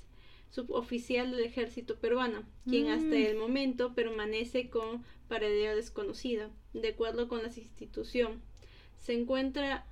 suboficial 0.50 1.32
del 1.32 1.42
ejército 1.44 1.98
peruano, 1.98 2.44
quien 2.70 2.88
hasta 2.88 3.16
Mm. 3.16 3.26
el 3.26 3.36
momento 3.38 3.94
permanece 3.94 4.70
con 4.70 5.04
paradero 5.28 5.76
desconocido. 5.76 6.50
De 6.74 6.90
acuerdo 6.90 7.28
con 7.28 7.42
la 7.44 7.50
institución, 7.50 8.42
se 8.98 9.14
encuentra 9.14 9.86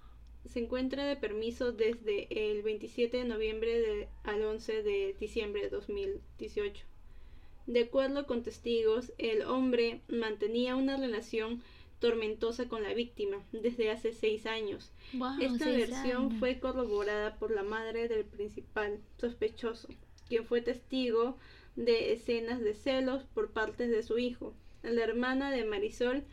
se 0.45 0.59
encuentra 0.59 1.05
de 1.05 1.15
permiso 1.15 1.71
desde 1.71 2.27
el 2.51 2.61
27 2.63 3.17
de 3.17 3.25
noviembre 3.25 3.79
de- 3.79 4.07
al 4.23 4.43
11 4.43 4.81
de 4.83 5.15
diciembre 5.19 5.61
de 5.63 5.69
2018. 5.69 6.85
De 7.67 7.81
acuerdo 7.81 8.25
con 8.25 8.41
testigos, 8.43 9.13
el 9.17 9.43
hombre 9.43 10.01
mantenía 10.07 10.75
una 10.75 10.97
relación 10.97 11.61
tormentosa 11.99 12.67
con 12.67 12.81
la 12.81 12.93
víctima 12.95 13.45
desde 13.51 13.91
hace 13.91 14.11
seis 14.13 14.47
años. 14.47 14.91
Wow, 15.13 15.39
Esta 15.39 15.65
seis 15.65 15.77
versión 15.89 16.25
años. 16.25 16.39
fue 16.39 16.59
corroborada 16.59 17.37
por 17.37 17.51
la 17.51 17.61
madre 17.61 18.07
del 18.07 18.25
principal 18.25 18.99
sospechoso, 19.17 19.87
quien 20.27 20.45
fue 20.45 20.61
testigo 20.61 21.37
de 21.75 22.13
escenas 22.13 22.59
de 22.61 22.73
celos 22.73 23.23
por 23.35 23.51
parte 23.51 23.87
de 23.87 24.01
su 24.01 24.17
hijo. 24.17 24.55
La 24.81 25.03
hermana 25.03 25.51
de 25.51 25.63
Marisol, 25.63 26.23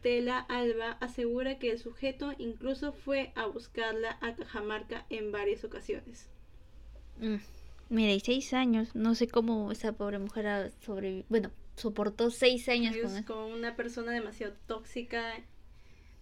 Estela 0.00 0.38
Alba, 0.38 0.92
asegura 1.00 1.58
que 1.58 1.70
el 1.70 1.78
sujeto 1.78 2.32
incluso 2.38 2.92
fue 2.92 3.32
a 3.34 3.44
buscarla 3.44 4.16
a 4.22 4.34
Cajamarca 4.34 5.04
en 5.10 5.30
varias 5.30 5.62
ocasiones. 5.62 6.30
Mm. 7.18 7.36
Mira, 7.90 8.12
y 8.14 8.20
seis 8.20 8.54
años. 8.54 8.94
No 8.94 9.14
sé 9.14 9.28
cómo 9.28 9.70
esa 9.70 9.92
pobre 9.92 10.18
mujer 10.18 10.46
ha 10.46 10.70
sobrevivido. 10.70 11.26
Bueno, 11.28 11.50
soportó 11.76 12.30
seis 12.30 12.66
años 12.70 12.96
con 13.26 13.52
una 13.52 13.76
persona 13.76 14.12
demasiado 14.12 14.54
tóxica 14.66 15.34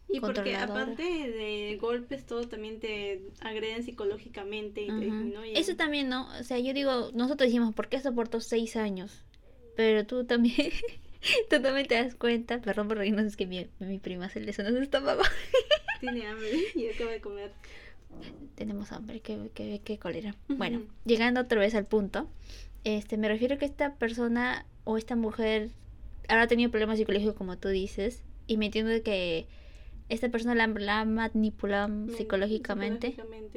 y 0.08 0.18
porque 0.18 0.56
aparte 0.56 1.02
de 1.02 1.76
golpes 1.80 2.26
todo 2.26 2.48
también 2.48 2.80
te 2.80 3.20
agreden 3.40 3.84
psicológicamente 3.84 4.82
y 4.82 4.88
te. 4.88 5.52
Eso 5.54 5.76
también, 5.76 6.08
¿no? 6.08 6.26
O 6.40 6.42
sea, 6.42 6.58
yo 6.58 6.72
digo, 6.72 7.10
nosotros 7.14 7.46
decimos, 7.48 7.74
¿por 7.74 7.88
qué 7.88 8.00
soportó 8.00 8.40
seis 8.40 8.74
años? 8.74 9.22
Pero 9.76 10.04
tú 10.04 10.24
también, 10.24 10.72
tú 11.50 11.60
también 11.60 11.86
te 11.86 11.94
das 11.94 12.14
cuenta, 12.14 12.60
perdón 12.60 12.88
por 12.88 12.98
reírnos, 12.98 13.24
es 13.24 13.36
que 13.36 13.46
mi, 13.46 13.66
mi 13.80 13.98
prima 13.98 14.28
se 14.28 14.40
le 14.40 14.52
sonó 14.52 14.70
su 14.70 14.78
estómago. 14.78 15.22
Tiene 16.00 16.26
hambre 16.26 16.50
y 16.74 16.88
acaba 16.88 17.10
de 17.10 17.20
comer. 17.20 17.52
Tenemos 18.54 18.92
hambre, 18.92 19.20
qué, 19.20 19.50
qué, 19.54 19.80
qué 19.84 19.98
cólera. 19.98 20.34
Bueno, 20.48 20.82
llegando 21.04 21.40
otra 21.42 21.60
vez 21.60 21.74
al 21.74 21.86
punto, 21.86 22.28
este, 22.84 23.16
me 23.16 23.28
refiero 23.28 23.56
a 23.56 23.58
que 23.58 23.66
esta 23.66 23.94
persona 23.96 24.66
o 24.84 24.96
esta 24.96 25.14
mujer 25.14 25.70
ahora 26.28 26.42
ha 26.42 26.46
tenido 26.46 26.70
problemas 26.70 26.98
psicológicos, 26.98 27.34
como 27.34 27.58
tú 27.58 27.68
dices, 27.68 28.22
y 28.46 28.56
me 28.56 28.66
entiendo 28.66 28.90
de 28.90 29.02
que 29.02 29.46
esta 30.08 30.30
persona 30.30 30.54
la, 30.54 30.66
la 30.66 31.30
psicológicamente. 32.16 33.14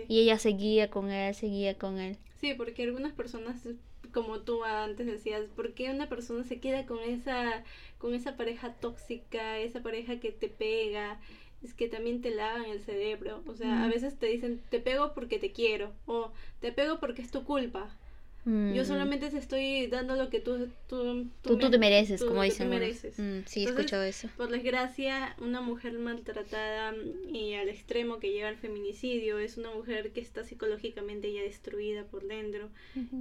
y 0.07 0.19
ella 0.19 0.37
seguía 0.37 0.89
con 0.89 1.11
él, 1.11 1.33
seguía 1.33 1.77
con 1.77 1.99
él. 1.99 2.17
Sí, 2.39 2.53
porque 2.55 2.83
algunas 2.83 3.13
personas, 3.13 3.67
como 4.13 4.41
tú 4.41 4.63
antes 4.63 5.05
decías, 5.05 5.45
¿por 5.55 5.73
qué 5.73 5.89
una 5.91 6.09
persona 6.09 6.43
se 6.43 6.59
queda 6.59 6.85
con 6.85 6.99
esa, 6.99 7.63
con 7.97 8.13
esa 8.13 8.37
pareja 8.37 8.73
tóxica, 8.73 9.59
esa 9.59 9.81
pareja 9.81 10.19
que 10.19 10.31
te 10.31 10.49
pega? 10.49 11.19
Es 11.63 11.73
que 11.73 11.87
también 11.87 12.21
te 12.21 12.31
lavan 12.31 12.65
el 12.65 12.81
cerebro. 12.81 13.43
O 13.45 13.55
sea, 13.55 13.83
a 13.83 13.87
veces 13.87 14.17
te 14.17 14.27
dicen, 14.27 14.61
te 14.69 14.79
pego 14.79 15.13
porque 15.13 15.39
te 15.39 15.51
quiero, 15.51 15.93
o 16.05 16.31
te 16.59 16.71
pego 16.71 16.99
porque 16.99 17.21
es 17.21 17.31
tu 17.31 17.43
culpa. 17.43 17.95
Mm, 18.43 18.73
Yo 18.73 18.85
solamente 18.85 19.29
te 19.29 19.37
estoy 19.37 19.85
dando 19.85 20.15
lo 20.15 20.29
que 20.31 20.39
tú, 20.39 20.67
tú, 20.87 21.27
Tú, 21.43 21.49
tú 21.51 21.57
me- 21.57 21.69
te 21.69 21.77
mereces, 21.77 22.23
como 22.23 22.41
dicen 22.41 22.69
mereces. 22.69 23.19
Mm, 23.19 23.41
sí, 23.45 23.65
escuchado 23.65 24.01
eso. 24.03 24.29
Por 24.35 24.49
desgracia, 24.49 25.35
una 25.39 25.61
mujer 25.61 25.93
maltratada 25.99 26.91
mm, 26.91 27.35
y 27.35 27.53
al 27.53 27.69
extremo 27.69 28.19
que 28.19 28.31
llega 28.31 28.47
al 28.47 28.57
feminicidio 28.57 29.37
es 29.37 29.57
una 29.57 29.69
mujer 29.71 30.11
que 30.11 30.21
está 30.21 30.43
psicológicamente 30.43 31.31
ya 31.31 31.41
destruida 31.43 32.05
por 32.05 32.25
dentro 32.27 32.69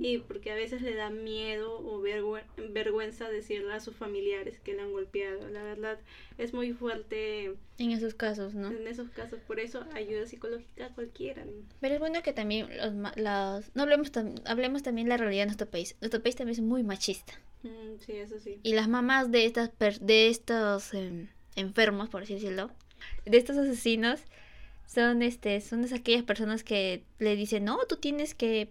y 0.01 0.18
porque 0.18 0.53
a 0.53 0.55
veces 0.55 0.81
le 0.81 0.94
da 0.94 1.11
miedo 1.11 1.79
o 1.81 2.01
vergüe- 2.03 2.44
vergüenza 2.71 3.29
decirle 3.29 3.75
a 3.75 3.81
sus 3.81 3.94
familiares 3.94 4.59
que 4.61 4.73
la 4.75 4.85
han 4.85 4.92
golpeado. 4.92 5.49
La 5.51 5.62
verdad 5.62 5.99
es 6.38 6.55
muy 6.55 6.73
fuerte 6.73 7.57
En 7.81 7.90
esos 7.93 8.14
casos, 8.14 8.55
¿no? 8.55 8.71
en 8.71 8.87
esos 8.87 9.09
casos, 9.11 9.40
por 9.40 9.59
eso 9.59 9.85
ayuda 9.95 10.27
psicológica 10.27 10.87
a 10.87 10.95
cualquiera. 10.95 11.45
¿no? 11.45 11.51
Pero 11.81 11.95
es 11.95 12.01
bueno 12.01 12.23
que 12.23 12.33
también 12.33 12.69
los, 12.77 12.93
los- 13.16 13.75
no 13.75 13.83
hablemos, 13.83 14.12
tam- 14.12 14.40
hablemos 14.45 14.83
también 14.83 15.09
la 15.09 15.16
realidad 15.16 15.43
de 15.43 15.47
nuestro 15.47 15.69
país. 15.69 15.97
Nuestro 16.01 16.23
país 16.23 16.37
también 16.37 16.55
es 16.57 16.61
muy 16.62 16.83
machista. 16.83 17.33
Mm, 17.62 17.99
sí, 17.99 18.12
eso 18.12 18.38
sí. 18.38 18.61
Y 18.62 18.75
las 18.75 18.88
mamás 18.88 19.31
de 19.33 19.47
estas 19.47 19.71
per- 19.71 19.99
de 20.01 20.29
estos 20.29 20.95
em, 20.95 21.29
enfermos, 21.57 22.09
por 22.11 22.23
así 22.23 22.35
decirlo, 22.35 22.71
de 23.25 23.37
estos 23.38 23.57
asesinos, 23.57 24.21
son 24.87 25.23
este, 25.23 25.61
son 25.61 25.83
de 25.83 25.95
aquellas 25.95 26.23
personas 26.25 26.62
que 26.64 27.03
le 27.19 27.35
dicen, 27.37 27.64
no, 27.64 27.79
tú 27.88 27.97
tienes 27.97 28.35
que 28.35 28.71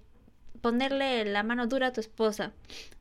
ponerle 0.62 1.26
la 1.26 1.44
mano 1.44 1.68
dura 1.68 1.88
a 1.88 1.94
tu 1.94 2.02
esposa 2.02 2.52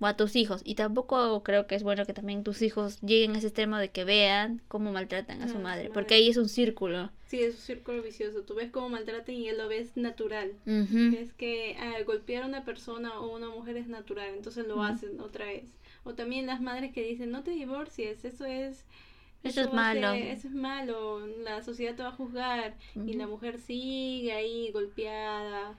o 0.01 0.07
a 0.07 0.17
tus 0.17 0.37
hijos. 0.37 0.63
Y 0.65 0.75
tampoco 0.75 1.43
creo 1.43 1.67
que 1.67 1.75
es 1.75 1.83
bueno 1.83 2.05
que 2.07 2.13
también 2.15 2.45
tus 2.45 2.63
hijos 2.63 3.01
lleguen 3.01 3.35
a 3.35 3.39
ese 3.39 3.49
extremo 3.49 3.77
de 3.79 3.91
que 3.91 4.05
vean 4.05 4.63
cómo 4.69 4.93
maltratan 4.93 5.41
a 5.43 5.45
Ah, 5.45 5.49
su 5.49 5.55
su 5.55 5.59
madre. 5.61 5.83
madre. 5.85 5.91
Porque 5.95 6.15
ahí 6.15 6.29
es 6.29 6.37
un 6.37 6.49
círculo. 6.49 7.11
Sí, 7.27 7.43
es 7.43 7.55
un 7.57 7.61
círculo 7.61 8.03
vicioso. 8.03 8.43
Tú 8.43 8.55
ves 8.55 8.71
cómo 8.71 8.89
maltratan 8.89 9.35
y 9.35 9.49
él 9.49 9.59
lo 9.59 9.69
ves 9.69 9.97
natural. 9.97 10.53
Es 10.67 11.33
que 11.35 11.77
ah, 11.79 11.95
golpear 12.07 12.45
a 12.45 12.47
una 12.47 12.65
persona 12.65 13.19
o 13.21 13.35
una 13.37 13.49
mujer 13.51 13.77
es 13.77 13.89
natural, 13.89 14.29
entonces 14.35 14.67
lo 14.67 14.83
hacen 14.83 15.21
otra 15.21 15.45
vez. 15.47 15.65
O 16.05 16.15
también 16.15 16.47
las 16.47 16.61
madres 16.63 16.93
que 16.93 17.03
dicen, 17.03 17.31
no 17.31 17.43
te 17.43 17.51
divorcies, 17.51 18.25
eso 18.25 18.45
es... 18.47 18.85
Eso 19.45 19.61
es 19.61 19.67
va 19.69 19.71
a 19.71 19.95
malo. 19.95 20.13
ser- 20.15 20.27
eso 20.29 20.49
es 20.49 20.55
malo, 20.55 21.25
la 21.45 21.63
sociedad 21.63 21.95
te 21.95 22.03
va 22.03 22.09
a 22.09 22.13
juzgar. 22.13 22.75
Y 23.07 23.13
la 23.13 23.27
mujer 23.29 23.61
sigue 23.61 24.33
ahí 24.33 24.71
golpeada, 24.73 25.79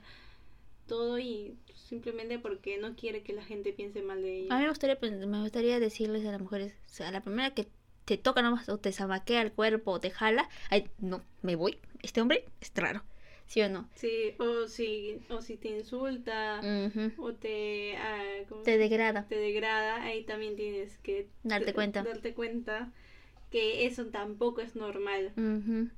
todo 0.90 1.18
y 1.18 1.54
simplemente 1.88 2.38
porque 2.38 2.78
no 2.78 2.94
quiere 3.00 3.22
que 3.22 3.32
la 3.32 3.44
gente 3.44 3.72
piense 3.72 4.02
mal 4.02 4.20
de 4.22 4.28
A 4.50 4.56
ella. 4.56 4.56
mí 4.56 4.62
me 4.64 4.68
gustaría, 4.68 4.98
me 5.26 5.40
gustaría 5.42 5.80
decirles 5.80 6.26
a 6.26 6.32
las 6.32 6.40
mujeres, 6.40 6.72
o 6.90 6.94
sea, 6.94 7.10
la 7.12 7.20
primera 7.22 7.50
que 7.56 7.66
te 8.04 8.16
toca 8.18 8.42
nomás 8.42 8.68
o 8.68 8.76
te 8.78 8.92
zamaquea 8.92 9.42
el 9.42 9.52
cuerpo 9.52 9.92
o 9.92 10.00
te 10.00 10.10
jala, 10.10 10.48
ay, 10.70 10.88
no, 10.98 11.22
me 11.42 11.54
voy, 11.56 11.78
este 12.02 12.20
hombre 12.20 12.44
es 12.60 12.72
raro, 12.74 13.02
¿sí 13.46 13.60
o 13.62 13.68
no? 13.68 13.88
Sí, 13.94 14.34
o 14.38 14.66
si, 14.66 15.18
o 15.30 15.40
si 15.40 15.56
te 15.56 15.68
insulta 15.68 16.60
Ujú. 16.62 17.12
o 17.22 17.32
te, 17.34 17.96
ah, 17.96 18.24
¿cómo 18.48 18.62
Te 18.62 18.78
degrada. 18.78 19.26
te 19.28 19.36
degrada, 19.36 20.02
ahí 20.02 20.24
también 20.24 20.56
tienes 20.56 20.98
que 20.98 21.28
Darte 21.44 21.66
te- 21.66 21.72
cuenta. 21.72 22.02
darte 22.02 22.34
cuenta 22.34 22.92
que 23.50 23.86
eso 23.86 24.06
tampoco 24.06 24.60
es 24.60 24.74
normal, 24.76 25.32
Ujú, 25.36 25.88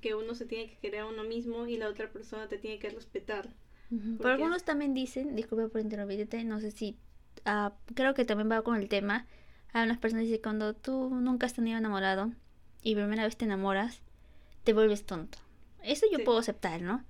que 0.00 0.14
uno 0.14 0.34
se 0.34 0.46
tiene 0.46 0.68
que 0.68 0.76
querer 0.78 1.00
a 1.00 1.06
uno 1.06 1.24
mismo 1.24 1.66
y 1.66 1.76
la 1.76 1.88
otra 1.88 2.10
persona 2.10 2.48
te 2.48 2.58
tiene 2.58 2.78
que 2.78 2.90
respetar. 2.90 3.48
Ujú. 3.92 4.16
¿Por 4.16 4.18
Pero 4.18 4.30
algunos 4.34 4.64
también 4.64 4.94
dicen, 4.94 5.36
disculpa 5.36 5.68
por 5.68 5.80
interrumpirte, 5.80 6.42
no 6.44 6.60
sé 6.60 6.70
si, 6.70 6.96
ah, 7.44 7.74
creo 7.94 8.14
que 8.14 8.24
también 8.24 8.50
va 8.50 8.62
con 8.62 8.76
el 8.76 8.88
tema, 8.88 9.26
a 9.72 9.82
unas 9.84 9.98
personas 9.98 10.24
dicen, 10.26 10.40
cuando 10.42 10.74
tú 10.74 11.10
nunca 11.10 11.46
has 11.46 11.54
tenido 11.54 11.78
enamorado 11.78 12.32
y 12.82 12.94
primera 12.94 13.24
vez 13.24 13.36
te 13.36 13.44
enamoras, 13.44 14.00
te 14.64 14.72
vuelves 14.72 15.04
tonto. 15.04 15.38
Eso 15.82 16.06
yo 16.10 16.18
Sí. 16.18 16.24
puedo 16.24 16.38
aceptar, 16.38 16.82
¿no? 16.82 17.04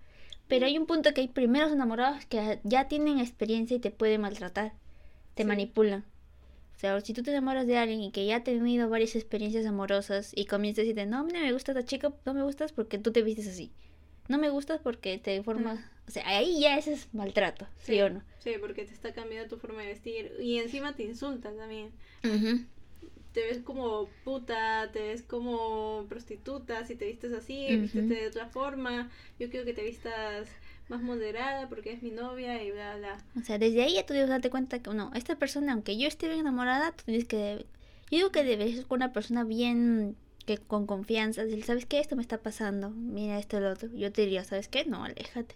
Pero 0.48 0.66
hay 0.66 0.76
un 0.78 0.86
punto 0.86 1.14
que 1.14 1.22
hay 1.22 1.28
primeros 1.28 1.72
enamorados 1.72 2.26
que 2.26 2.60
ya 2.64 2.88
tienen 2.88 3.18
experiencia 3.18 3.76
y 3.76 3.80
te 3.80 3.90
pueden 3.90 4.20
maltratar, 4.20 4.72
te 5.34 5.44
Sí. 5.44 5.48
manipulan. 5.48 6.04
O 6.76 6.78
sea, 6.78 7.00
si 7.00 7.12
tú 7.14 7.22
te 7.22 7.30
enamoras 7.30 7.66
de 7.66 7.78
alguien 7.78 8.00
y 8.02 8.10
que 8.12 8.26
ya 8.26 8.36
ha 8.36 8.44
tenido 8.44 8.88
varias 8.88 9.14
experiencias 9.16 9.66
amorosas 9.66 10.32
y 10.34 10.46
comienzas 10.46 10.80
a 10.80 10.82
decirte, 10.82 11.06
no, 11.06 11.18
a 11.18 11.24
mí 11.24 11.32
no 11.32 11.40
me 11.40 11.52
gusta 11.52 11.72
esta 11.72 11.84
chica, 11.84 12.12
no 12.26 12.34
me 12.34 12.42
gustas 12.42 12.72
porque 12.72 12.98
tú 12.98 13.12
te 13.12 13.22
vistes 13.22 13.48
así. 13.48 13.72
No 14.28 14.38
me 14.38 14.50
gustas 14.50 14.80
porque 14.82 15.18
te 15.18 15.42
formas... 15.42 15.80
O 16.08 16.10
sea, 16.10 16.26
ahí 16.26 16.60
ya 16.60 16.76
ese 16.76 16.94
es 16.94 17.08
maltrato, 17.14 17.66
¿sí, 17.78 18.00
o 18.00 18.10
no? 18.10 18.22
Sí, 18.40 18.54
porque 18.60 18.84
te 18.84 18.92
está 18.92 19.12
cambiando 19.12 19.48
tu 19.48 19.56
forma 19.60 19.82
de 19.82 19.88
vestir 19.88 20.32
y 20.40 20.58
encima 20.58 20.94
te 20.94 21.04
insulta 21.04 21.52
también. 21.52 21.90
Te 23.32 23.46
ves 23.46 23.58
como 23.58 24.08
puta, 24.24 24.90
te 24.92 25.00
ves 25.00 25.22
como 25.22 26.04
prostituta, 26.08 26.84
si 26.84 26.96
te 26.96 27.06
vistes 27.06 27.32
así, 27.32 27.66
Ujú. 27.66 27.82
vístete 27.82 28.14
de 28.14 28.26
otra 28.26 28.46
forma. 28.46 29.10
Yo 29.38 29.48
quiero 29.48 29.64
que 29.64 29.72
te 29.72 29.84
vistas 29.84 30.48
más 30.88 31.00
moderada 31.00 31.68
porque 31.68 31.92
es 31.92 32.02
mi 32.02 32.10
novia 32.10 32.62
y 32.62 32.72
bla, 32.72 32.96
bla. 32.96 33.18
O 33.40 33.44
sea, 33.44 33.58
desde 33.58 33.82
ahí 33.82 33.94
ya 33.94 34.04
tú 34.04 34.12
debes 34.12 34.28
darte 34.28 34.50
cuenta 34.50 34.82
que, 34.82 34.92
no, 34.92 35.10
esta 35.14 35.36
persona, 35.36 35.72
aunque 35.72 35.96
yo 35.96 36.08
esté 36.08 36.26
bien 36.26 36.40
enamorada, 36.40 36.92
tú 36.92 37.04
tienes 37.06 37.24
que... 37.24 37.64
Yo 38.10 38.18
digo 38.18 38.32
que 38.32 38.44
debes 38.44 38.76
ser 38.76 38.86
una 38.90 39.12
persona 39.12 39.44
bien, 39.44 40.16
que 40.44 40.58
con 40.58 40.86
confianza, 40.86 41.44
decir, 41.44 41.64
¿sabes 41.64 41.86
qué? 41.86 42.00
Esto 42.00 42.16
me 42.16 42.22
está 42.22 42.38
pasando, 42.38 42.90
mira 42.90 43.38
esto 43.38 43.58
y 43.58 43.60
lo 43.60 43.70
otro. 43.70 43.88
Yo 43.94 44.12
te 44.12 44.22
diría, 44.22 44.44
¿sabes 44.44 44.68
qué? 44.68 44.84
No, 44.84 45.04
aléjate. 45.04 45.54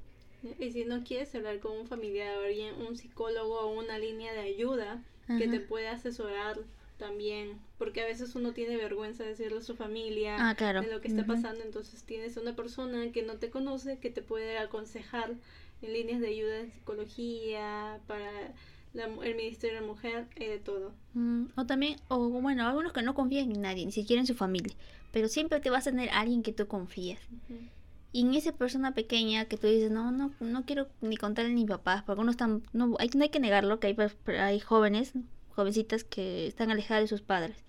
Y 0.58 0.70
si 0.70 0.84
no 0.84 1.02
quieres 1.02 1.34
hablar 1.34 1.58
con 1.60 1.72
un 1.72 1.86
familiar, 1.86 2.36
alguien, 2.44 2.74
un 2.86 2.96
psicólogo 2.96 3.60
o 3.60 3.78
una 3.78 3.98
línea 3.98 4.32
de 4.32 4.40
ayuda 4.40 5.02
que 5.26 5.48
te 5.48 5.58
puede 5.58 5.88
asesorar 5.88 6.60
también, 6.98 7.58
porque 7.78 8.00
a 8.00 8.06
veces 8.06 8.34
uno 8.36 8.52
tiene 8.52 8.76
vergüenza 8.76 9.24
de 9.24 9.30
decirle 9.30 9.58
a 9.58 9.62
su 9.62 9.74
familia 9.74 10.36
ah, 10.38 10.54
claro. 10.54 10.82
de 10.82 10.90
lo 10.90 11.00
que 11.00 11.08
está 11.08 11.26
pasando, 11.26 11.62
entonces 11.62 12.04
tienes 12.04 12.36
una 12.36 12.54
persona 12.54 13.10
que 13.12 13.22
no 13.22 13.34
te 13.34 13.50
conoce 13.50 13.98
que 13.98 14.10
te 14.10 14.22
puede 14.22 14.58
aconsejar 14.58 15.34
en 15.82 15.92
líneas 15.92 16.20
de 16.20 16.28
ayuda 16.28 16.60
en 16.60 16.70
psicología, 16.70 17.98
para 18.06 18.54
el 18.98 19.34
Ministerio 19.34 19.76
de 19.76 19.80
la 19.82 19.86
Mujer 19.86 20.26
y 20.36 20.44
de 20.44 20.58
todo. 20.58 20.92
Mm, 21.14 21.46
o 21.56 21.66
también, 21.66 21.96
o 22.08 22.28
bueno, 22.28 22.66
algunos 22.66 22.92
que 22.92 23.02
no 23.02 23.14
confían 23.14 23.50
en 23.52 23.62
nadie, 23.62 23.84
ni 23.84 23.92
siquiera 23.92 24.20
en 24.20 24.26
su 24.26 24.34
familia, 24.34 24.74
pero 25.12 25.28
siempre 25.28 25.60
te 25.60 25.70
vas 25.70 25.86
a 25.86 25.90
tener 25.90 26.10
alguien 26.10 26.42
que 26.42 26.52
tú 26.52 26.66
confías. 26.66 27.20
Y 28.12 28.22
en 28.22 28.34
esa 28.34 28.52
persona 28.52 28.94
pequeña 28.94 29.44
que 29.44 29.58
tú 29.58 29.66
dices, 29.66 29.90
no, 29.90 30.10
no, 30.10 30.32
no 30.40 30.64
quiero 30.64 30.88
ni 31.00 31.16
contarle 31.16 31.52
a 31.52 31.54
mi 31.54 31.66
papá, 31.66 32.04
porque 32.06 32.20
uno 32.20 32.30
están, 32.30 32.62
no 32.72 32.96
hay, 32.98 33.10
no 33.14 33.22
hay 33.22 33.28
que 33.28 33.40
negarlo, 33.40 33.78
que 33.78 33.88
hay, 33.88 33.96
hay 34.38 34.60
jóvenes, 34.60 35.12
jovencitas 35.50 36.04
que 36.04 36.46
están 36.46 36.70
alejadas 36.70 37.04
de 37.04 37.08
sus 37.08 37.22
padres. 37.22 37.66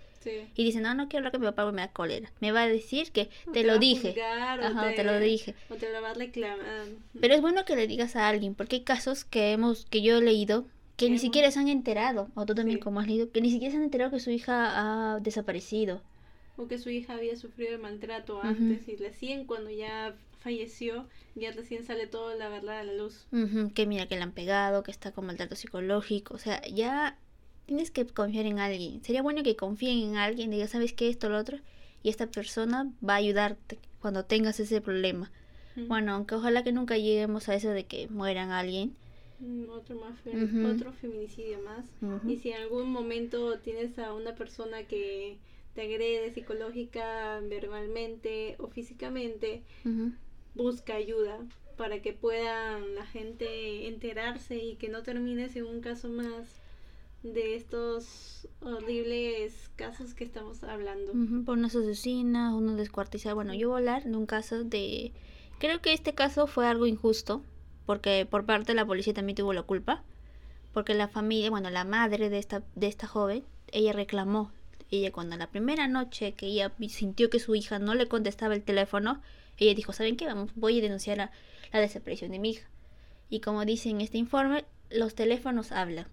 Y 0.56 0.64
dicen, 0.64 0.84
no, 0.84 0.94
no 0.94 1.08
quiero 1.08 1.20
hablar 1.20 1.32
con 1.32 1.42
mi 1.42 1.48
papá 1.48 1.72
me 1.72 1.82
da 1.82 1.92
cólera. 1.92 2.32
Me 2.40 2.52
va 2.52 2.64
a 2.64 2.68
decir 2.68 3.12
que 3.12 3.30
te, 3.54 3.64
lo 3.64 3.78
dije. 3.80 4.16
Ajá, 4.22 4.94
te, 4.94 5.04
lo 5.04 5.20
dije. 5.20 5.56
O 5.70 5.76
te 5.76 5.92
lo 5.92 6.02
va 6.02 6.12
a 6.12 6.14
reclamar. 6.14 6.86
Pero 7.20 7.34
es 7.34 7.42
bueno 7.42 7.66
que 7.66 7.76
le 7.76 7.88
digas 7.88 8.16
a 8.16 8.28
alguien, 8.28 8.56
porque 8.56 8.78
hay 8.78 8.84
casos 8.84 9.24
que 9.24 9.52
hemos, 9.52 9.86
que 9.86 10.02
yo 10.02 10.18
he 10.18 10.22
leído, 10.22 10.66
que 10.98 11.10
ni 11.10 11.20
siquiera 11.20 11.52
se 11.52 11.60
han 11.60 11.70
enterado, 11.70 12.30
o 12.36 12.46
tú 12.46 12.56
también 12.56 12.80
como 12.80 13.00
has 13.00 13.08
leído, 13.08 13.32
que 13.32 13.40
ni 13.40 13.52
siquiera 13.52 13.72
se 13.72 13.78
han 13.78 13.84
enterado 13.84 14.12
que 14.12 14.20
su 14.20 14.32
hija 14.32 15.14
ha 15.14 15.20
desaparecido. 15.20 16.02
O 16.58 16.68
que 16.68 16.80
su 16.80 16.90
hija 16.90 17.14
había 17.14 17.38
sufrido 17.38 17.72
de 17.72 17.78
maltrato 17.78 18.42
antes 18.42 18.88
y 18.90 18.96
recién 18.96 19.46
cuando 19.46 19.70
ya 19.70 20.16
falleció, 20.40 21.06
ya 21.36 21.52
recién 21.52 21.86
sale 21.86 22.08
toda 22.08 22.36
la 22.36 22.50
verdad 22.50 22.80
a 22.80 22.84
la 22.84 22.94
luz. 22.94 23.28
Que 23.76 23.86
mira 23.86 24.08
que 24.08 24.16
le 24.16 24.24
han 24.24 24.32
pegado, 24.32 24.82
que 24.82 24.92
está 24.92 25.12
con 25.12 25.28
maltrato 25.28 25.56
psicológico, 25.56 26.34
o 26.34 26.40
sea, 26.40 26.66
ya 26.68 27.18
tienes 27.68 27.92
que 27.92 28.06
confiar 28.08 28.48
en 28.48 28.58
alguien. 28.60 29.04
Sería 29.04 29.22
bueno 29.22 29.44
que 29.44 29.56
confíen 29.56 30.00
en 30.10 30.18
alguien, 30.18 30.50
diga, 30.50 30.68
¿sabes 30.68 30.94
qué? 30.94 31.10
Esto, 31.10 31.30
lo 31.30 31.38
otro. 31.38 31.60
Y 32.02 32.10
esta 32.10 32.26
persona 32.26 32.92
va 33.08 33.14
a 33.14 33.18
ayudarte 33.18 33.78
cuando 34.02 34.26
tengas 34.26 34.60
ese 34.60 34.82
problema. 34.82 35.32
Bueno, 35.76 36.14
aunque 36.14 36.34
ojalá 36.34 36.64
que 36.64 36.72
nunca 36.72 36.98
lleguemos 36.98 37.50
a 37.50 37.56
eso 37.56 37.70
de 37.70 37.84
que 37.84 38.08
mueran 38.08 38.50
alguien. 38.50 38.96
Mm, 39.40 39.70
otro, 39.70 39.96
más 39.96 40.16
otro 40.76 40.92
feminicidio 40.94 41.60
más. 41.62 41.86
Y 42.28 42.38
si 42.38 42.50
en 42.50 42.62
algún 42.62 42.92
momento 42.92 43.60
tienes 43.60 44.00
a 44.00 44.14
una 44.14 44.36
persona 44.36 44.84
que 44.84 45.38
te 45.76 45.82
agrede 45.82 46.32
psicológica, 46.32 47.40
verbalmente 47.42 48.56
o 48.58 48.68
físicamente, 48.68 49.62
busca 50.56 50.96
ayuda 50.96 51.40
para 51.78 52.02
que 52.02 52.14
puedan 52.14 52.96
la 52.96 53.06
gente 53.06 53.88
enterarse 53.88 54.58
y 54.58 54.76
que 54.76 54.90
no 54.90 55.04
termines 55.04 55.56
en 55.56 55.66
un 55.66 55.82
caso 55.82 56.10
más 56.10 56.60
de 57.22 57.56
estos 57.56 58.48
horribles 58.62 59.70
casos 59.76 60.14
que 60.14 60.24
estamos 60.24 60.64
hablando. 60.64 61.14
por 61.46 61.58
unas 61.58 61.76
asesinas, 61.76 62.54
uno 62.54 62.76
descuartizado. 62.76 63.36
Bueno, 63.36 63.54
yo 63.54 63.70
voy 63.70 63.76
a 63.76 63.78
hablar 63.80 64.04
de 64.04 64.16
un 64.16 64.26
caso 64.26 64.64
de... 64.64 65.12
Creo 65.60 65.82
que 65.82 65.94
este 65.94 66.14
caso 66.14 66.48
fue 66.48 66.68
algo 66.68 66.88
injusto, 66.88 67.44
porque 67.88 68.28
por 68.30 68.46
parte 68.46 68.74
de 68.74 68.76
la 68.76 68.86
policía 68.86 69.14
también 69.14 69.38
tuvo 69.38 69.54
la 69.54 69.64
culpa, 69.64 70.04
porque 70.74 70.94
la 70.94 71.08
familia, 71.08 71.50
bueno, 71.50 71.72
la 71.72 71.86
madre 71.86 72.30
de 72.30 72.38
esta, 72.38 72.62
de 72.76 72.88
esta 72.88 73.08
joven, 73.08 73.44
ella 73.72 73.94
reclamó, 73.94 74.52
ella 74.92 75.12
cuando 75.12 75.38
la 75.38 75.48
primera 75.48 75.88
noche 75.88 76.34
que 76.34 76.48
ella 76.48 76.72
sintió 76.90 77.30
que 77.30 77.40
su 77.40 77.56
hija 77.56 77.80
no 77.80 77.96
le 77.96 78.08
contestaba 78.08 78.54
el 78.54 78.62
teléfono, 78.62 79.22
ella 79.58 79.74
dijo, 79.74 79.94
¿saben 79.94 80.18
qué? 80.18 80.26
Vamos, 80.26 80.52
voy 80.56 80.80
a 80.80 80.82
denunciar 80.82 81.18
la, 81.18 81.32
la 81.72 81.80
desaparición 81.80 82.30
de 82.32 82.40
mi 82.40 82.52
hija. 82.52 82.68
Y 83.30 83.40
como 83.40 83.64
dice 83.64 83.90
en 83.90 84.02
este 84.02 84.18
informe, 84.18 84.66
los 84.90 85.16
teléfonos 85.16 85.72
hablan. 85.72 86.08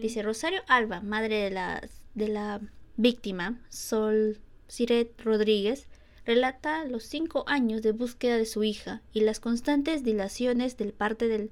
Dice 0.00 0.22
Rosario 0.22 0.60
Alba, 0.66 1.02
madre 1.02 1.36
de 1.36 1.50
la, 1.50 1.88
de 2.14 2.28
la 2.28 2.60
víctima, 2.96 3.60
Sol 3.68 4.38
Siret 4.66 5.20
Rodríguez, 5.20 5.88
relata 6.24 6.84
los 6.84 7.04
cinco 7.04 7.44
años 7.46 7.82
de 7.82 7.92
búsqueda 7.92 8.36
de 8.36 8.46
su 8.46 8.64
hija 8.64 9.02
y 9.12 9.20
las 9.20 9.40
constantes 9.40 10.04
dilaciones 10.04 10.76
del 10.76 10.92
parte 10.92 11.28
del, 11.28 11.50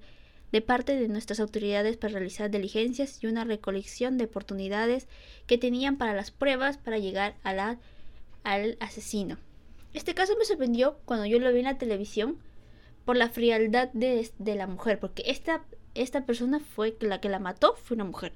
de 0.53 0.61
parte 0.61 0.97
de 0.97 1.09
nuestras 1.09 1.41
autoridades 1.41 1.97
para 1.97 2.15
realizar 2.15 2.51
diligencias 2.51 3.23
y 3.23 3.27
una 3.27 3.45
recolección 3.45 4.19
de 4.19 4.25
oportunidades 4.25 5.09
que 5.47 5.59
tenían 5.59 5.97
para 5.97 6.15
las 6.15 6.31
pruebas 6.31 6.79
para 6.79 6.99
llegar 6.99 7.35
a 7.43 7.53
la, 7.53 7.79
al 8.45 8.77
asesino. 8.81 9.39
Este 9.93 10.15
caso 10.15 10.35
me 10.39 10.45
sorprendió 10.45 10.99
cuando 11.05 11.27
yo 11.27 11.39
lo 11.41 11.53
vi 11.53 11.59
en 11.59 11.65
la 11.65 11.79
televisión 11.79 12.39
por 13.05 13.17
la 13.17 13.29
frialdad 13.29 13.89
de, 13.93 14.31
de 14.39 14.55
la 14.55 14.67
mujer, 14.67 15.01
porque 15.01 15.25
esta 15.27 15.65
esta 15.95 16.25
persona 16.25 16.61
fue 16.61 16.97
la 17.01 17.21
que 17.21 17.29
la 17.29 17.39
mató, 17.39 17.75
fue 17.77 17.97
una 17.97 18.05
mujer. 18.05 18.33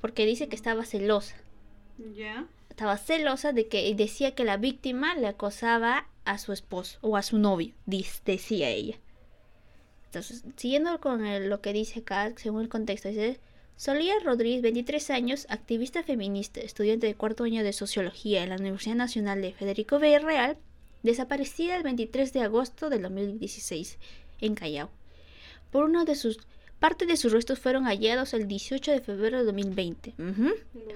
Porque 0.00 0.26
dice 0.26 0.48
que 0.48 0.56
estaba 0.56 0.84
celosa. 0.84 1.36
¿Ya? 2.14 2.46
Estaba 2.78 2.96
celosa 2.96 3.52
de 3.52 3.66
que 3.66 3.92
decía 3.96 4.36
que 4.36 4.44
la 4.44 4.56
víctima 4.56 5.16
le 5.16 5.26
acosaba 5.26 6.06
a 6.24 6.38
su 6.38 6.52
esposo 6.52 7.00
o 7.00 7.16
a 7.16 7.24
su 7.24 7.36
novio, 7.36 7.74
decía 7.86 8.68
ella. 8.68 9.00
Entonces, 10.04 10.44
siguiendo 10.54 11.00
con 11.00 11.48
lo 11.48 11.60
que 11.60 11.72
dice 11.72 11.98
acá, 11.98 12.32
según 12.36 12.60
el 12.60 12.68
contexto, 12.68 13.08
dice, 13.08 13.40
Solía 13.76 14.14
Rodríguez, 14.22 14.62
23 14.62 15.10
años, 15.10 15.46
activista 15.50 16.04
feminista, 16.04 16.60
estudiante 16.60 17.08
de 17.08 17.16
cuarto 17.16 17.42
año 17.42 17.64
de 17.64 17.72
Sociología 17.72 18.44
en 18.44 18.50
la 18.50 18.56
Universidad 18.58 18.94
Nacional 18.94 19.42
de 19.42 19.52
Federico 19.52 19.98
Villarreal, 19.98 20.56
desaparecida 21.02 21.74
el 21.74 21.82
23 21.82 22.32
de 22.32 22.42
agosto 22.42 22.90
del 22.90 23.02
2016 23.02 23.98
en 24.40 24.54
Callao. 24.54 24.88
Por 25.72 25.86
uno 25.86 26.04
de 26.04 26.14
sus 26.14 26.38
Parte 26.78 27.06
de 27.06 27.16
sus 27.16 27.32
restos 27.32 27.58
fueron 27.58 27.86
hallados 27.86 28.34
el 28.34 28.46
18 28.46 28.92
de 28.92 29.00
febrero 29.00 29.38
de 29.38 29.44
2020. 29.46 30.14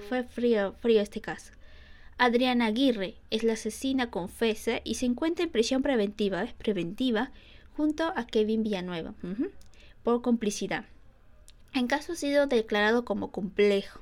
Fue 0.07 0.23
frío, 0.23 0.75
frío 0.79 1.01
este 1.01 1.19
caso. 1.19 1.51
Adriana 2.17 2.67
Aguirre 2.67 3.15
es 3.29 3.43
la 3.43 3.53
asesina 3.53 4.09
confesa 4.09 4.81
y 4.83 4.95
se 4.95 5.05
encuentra 5.05 5.45
en 5.45 5.51
prisión 5.51 5.81
preventiva, 5.81 6.45
preventiva 6.57 7.31
junto 7.75 8.13
a 8.15 8.25
Kevin 8.27 8.63
Villanueva 8.63 9.13
por 10.03 10.21
complicidad. 10.21 10.85
En 11.73 11.87
caso 11.87 12.13
ha 12.13 12.15
sido 12.15 12.45
declarado 12.47 13.03
como 13.03 13.31
complejo. 13.31 14.01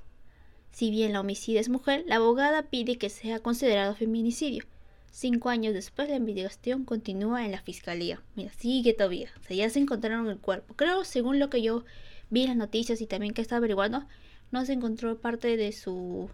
Si 0.72 0.90
bien 0.92 1.14
la 1.14 1.22
homicida 1.22 1.60
es 1.60 1.70
mujer, 1.70 2.04
la 2.08 2.16
abogada 2.16 2.64
pide 2.64 2.98
que 2.98 3.10
sea 3.10 3.40
considerado 3.40 3.96
feminicidio. 3.96 4.66
Cinco 5.12 5.50
años 5.50 5.74
después, 5.74 6.10
la 6.10 6.16
investigación 6.16 6.86
continúa 6.86 7.46
en 7.46 7.52
la 7.52 7.62
fiscalía. 7.62 8.22
Mira, 8.36 8.52
sigue 8.54 8.94
todavía. 8.94 9.30
O 9.42 9.44
sea, 9.44 9.58
ya 9.58 9.70
se 9.70 9.80
encontraron 9.80 10.28
el 10.30 10.38
cuerpo. 10.38 10.74
Creo, 10.76 11.04
según 11.04 11.40
lo 11.40 11.50
que 11.50 11.62
yo 11.62 11.84
vi 12.30 12.44
en 12.44 12.48
las 12.48 12.58
noticias 12.58 13.02
y 13.02 13.08
también 13.08 13.34
que 13.34 13.42
estaba 13.42 13.58
averiguando, 13.58 14.06
no 14.52 14.66
se 14.66 14.74
encontró 14.74 15.20
parte 15.20 15.58
de 15.58 15.74
su 15.74 16.30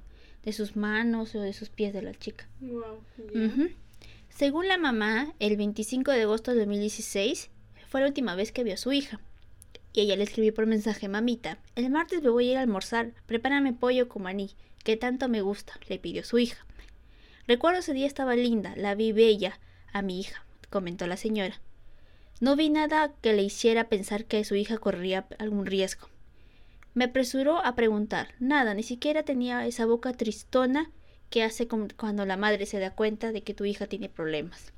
de 0.48 0.54
sus 0.54 0.78
manos 0.78 1.36
o 1.36 1.42
de 1.42 1.52
sus 1.52 1.68
pies 1.68 1.92
de 1.92 2.02
la 2.02 2.14
chica. 2.14 2.48
Según 4.30 4.70
la 4.70 4.78
mamá, 4.78 5.34
el 5.40 5.58
25 5.58 6.12
de 6.12 6.22
agosto 6.22 6.52
de 6.52 6.60
2016 6.60 7.50
fue 7.90 8.00
la 8.00 8.08
última 8.08 8.34
vez 8.34 8.54
que 8.54 8.64
vio 8.64 8.76
a 8.76 8.78
su 8.78 8.94
hija. 8.94 9.20
Y 9.92 10.00
ella 10.00 10.16
le 10.16 10.24
escribió 10.24 10.54
por 10.54 10.66
mensaje, 10.66 11.10
mamita, 11.10 11.58
el 11.76 11.90
martes 11.90 12.24
me 12.24 12.30
voy 12.30 12.48
a 12.48 12.52
ir 12.54 12.58
a 12.60 12.62
almorzar, 12.62 13.12
prepárame 13.26 13.74
pollo 13.74 14.08
con 14.08 14.24
maní, 14.24 14.52
que 14.86 14.96
tanto 14.96 15.28
me 15.28 15.42
gusta, 15.42 15.74
le 15.90 16.00
pidió 16.00 16.24
su 16.24 16.40
hija. 16.40 16.66
Recuerdo 17.46 17.80
ese 17.80 17.92
día 17.92 18.08
estaba 18.08 18.38
linda, 18.38 18.74
la 18.78 18.96
vi 18.96 19.12
bella 19.12 19.60
a 19.92 20.02
mi 20.02 20.18
hija, 20.22 20.46
comentó 20.70 21.08
la 21.08 21.18
señora. 21.18 21.60
No 22.40 22.56
vi 22.56 22.70
nada 22.70 23.12
que 23.22 23.34
le 23.34 23.44
hiciera 23.44 23.90
pensar 23.90 24.24
que 24.24 24.46
su 24.46 24.56
hija 24.56 24.78
corría 24.78 25.28
algún 25.40 25.66
riesgo. 25.66 26.08
Me 26.98 27.04
apresuró 27.04 27.64
a 27.64 27.76
preguntar. 27.76 28.30
Nada, 28.40 28.74
ni 28.74 28.82
siquiera 28.82 29.22
tenía 29.22 29.68
esa 29.68 29.86
boca 29.86 30.14
tristona 30.14 30.90
que 31.30 31.44
hace 31.44 31.68
cuando 31.68 32.26
la 32.26 32.38
madre 32.38 32.66
se 32.66 32.80
da 32.80 32.96
cuenta 32.96 33.32
de 33.32 33.44
que 33.44 33.54
tu 33.54 33.66
hija 33.66 33.86
tiene 33.86 34.10
problemas. 34.10 34.74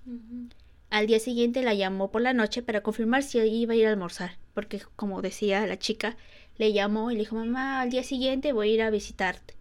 Al 0.89 1.07
día 1.07 1.19
siguiente 1.19 1.63
la 1.63 1.73
llamó 1.73 2.11
por 2.11 2.21
la 2.21 2.33
noche 2.33 2.61
para 2.61 2.83
confirmar 2.83 3.23
si 3.23 3.37
iba 3.39 3.71
a 3.71 3.77
ir 3.77 3.87
a 3.87 3.91
almorzar, 3.91 4.31
porque 4.53 4.81
como 4.97 5.21
decía 5.21 5.65
la 5.65 5.79
chica, 5.79 6.17
le 6.57 6.73
llamó 6.73 7.09
y 7.09 7.13
le 7.13 7.21
dijo, 7.21 7.37
mamá, 7.37 7.79
al 7.79 7.89
día 7.89 8.03
siguiente 8.03 8.51
voy 8.51 8.71
a 8.71 8.73
ir 8.73 8.81
a 8.81 8.89
visitarte. 8.89 9.53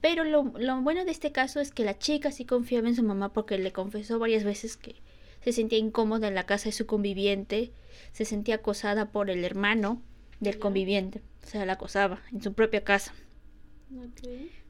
Pero 0.00 0.24
lo, 0.24 0.42
bueno 0.82 1.04
de 1.04 1.12
este 1.12 1.30
caso 1.30 1.60
es 1.60 1.70
que 1.70 1.84
la 1.84 1.96
chica 1.96 2.32
sí 2.32 2.44
confiaba 2.44 2.88
en 2.88 2.96
su 2.96 3.04
mamá 3.04 3.32
porque 3.32 3.56
le 3.56 3.70
confesó 3.70 4.18
varias 4.18 4.42
veces 4.42 4.76
que 4.76 4.96
se 5.44 5.52
sentía 5.52 5.78
incómoda 5.78 6.26
en 6.26 6.34
la 6.34 6.44
casa 6.44 6.64
de 6.64 6.72
su 6.72 6.86
conviviente, 6.86 7.70
se 8.10 8.24
sentía 8.24 8.56
acosada 8.56 9.12
por 9.12 9.30
el 9.30 9.44
hermano 9.44 10.02
del 10.40 10.58
conviviente, 10.58 11.22
o 11.42 11.46
sea, 11.46 11.64
la 11.64 11.74
acosaba 11.74 12.20
en 12.32 12.42
su 12.42 12.52
propia 12.52 12.84
casa. 12.84 13.12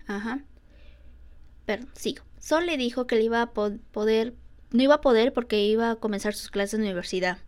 Ajá. 0.07 0.45
Pero 1.67 1.85
sigo. 1.95 2.25
Sol 2.39 2.67
le 2.67 2.77
dijo 2.77 3.07
que 3.07 3.17
le 3.17 3.25
iba 3.25 3.43
a 3.43 3.53
poder, 3.53 4.35
no 4.71 4.83
iba 4.83 4.95
a 4.95 5.01
poder 5.01 5.33
porque 5.33 5.65
iba 5.65 5.91
a 5.91 5.97
comenzar 5.97 6.35
sus 6.35 6.51
clases 6.51 6.75
en 6.75 6.81
la 6.81 6.87
universidad. 6.87 7.39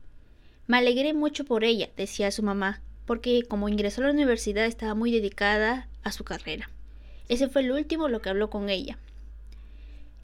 Me 0.66 0.78
alegré 0.78 1.14
mucho 1.14 1.44
por 1.44 1.64
ella, 1.64 1.90
decía 1.96 2.30
su 2.30 2.42
mamá, 2.42 2.82
porque 3.06 3.42
como 3.48 3.68
ingresó 3.68 4.02
a 4.02 4.06
la 4.06 4.12
universidad 4.12 4.66
estaba 4.66 4.94
muy 4.94 5.10
dedicada 5.10 5.88
a 6.02 6.12
su 6.12 6.24
carrera. 6.24 6.70
Ese 7.28 7.48
fue 7.48 7.62
el 7.62 7.72
último 7.72 8.08
lo 8.08 8.20
que 8.20 8.28
habló 8.28 8.50
con 8.50 8.68
ella. 8.68 8.98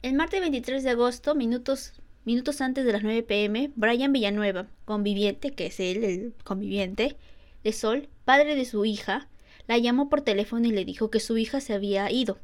El 0.01 0.13
martes 0.13 0.41
23 0.41 0.83
de 0.83 0.89
agosto, 0.91 1.35
minutos, 1.35 1.93
minutos 2.23 2.61
antes 2.61 2.85
de 2.85 2.91
las 2.91 3.03
9 3.03 3.23
pm, 3.23 3.71
Brian 3.75 4.13
Villanueva, 4.13 4.67
conviviente, 4.85 5.51
que 5.51 5.67
es 5.67 5.79
él, 5.79 6.03
el 6.03 6.33
conviviente 6.43 7.17
de 7.63 7.73
Sol, 7.73 8.09
padre 8.27 8.55
de 8.55 8.65
su 8.65 8.83
hija, 8.83 9.29
la 9.67 9.77
llamó 9.77 10.09
por 10.09 10.19
teléfono 10.19 10.67
y 10.67 10.71
le 10.71 10.83
dijo 10.83 11.09
que 11.09 11.21
su 11.21 11.37
hija 11.37 11.61
se 11.61 11.73
había 11.73 12.11
ido, 12.11 12.39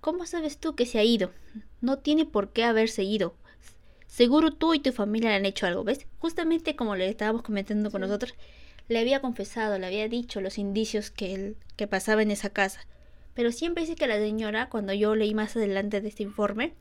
¿Cómo 0.00 0.24
sabes 0.24 0.58
tú 0.58 0.76
que 0.76 0.86
se 0.86 1.00
ha 1.00 1.04
ido? 1.04 1.32
No 1.80 1.98
tiene 1.98 2.26
por 2.26 2.52
qué 2.52 2.62
haberse 2.62 3.02
ido. 3.02 3.34
Seguro 4.06 4.52
tú 4.52 4.72
y 4.72 4.78
tu 4.78 4.92
familia 4.92 5.30
le 5.30 5.34
han 5.34 5.46
hecho 5.46 5.66
algo, 5.66 5.82
¿ves? 5.82 6.06
Justamente 6.20 6.76
como 6.76 6.94
le 6.94 7.08
estábamos 7.08 7.42
comentando 7.42 7.90
con 7.90 8.02
nosotros, 8.02 8.36
le 8.86 9.00
había 9.00 9.20
confesado, 9.20 9.80
le 9.80 9.86
había 9.86 10.06
dicho 10.06 10.40
los 10.40 10.58
indicios 10.58 11.10
que, 11.10 11.34
él, 11.34 11.56
que 11.74 11.88
pasaba 11.88 12.22
en 12.22 12.30
esa 12.30 12.50
casa. 12.50 12.86
Pero 13.34 13.50
siempre 13.50 13.82
dice 13.82 13.96
que 13.96 14.06
la 14.06 14.16
señora, 14.16 14.68
cuando 14.68 14.92
yo 14.92 15.16
leí 15.16 15.34
más 15.34 15.56
adelante 15.56 16.00
de 16.00 16.08
este 16.08 16.22
informe, 16.22 16.72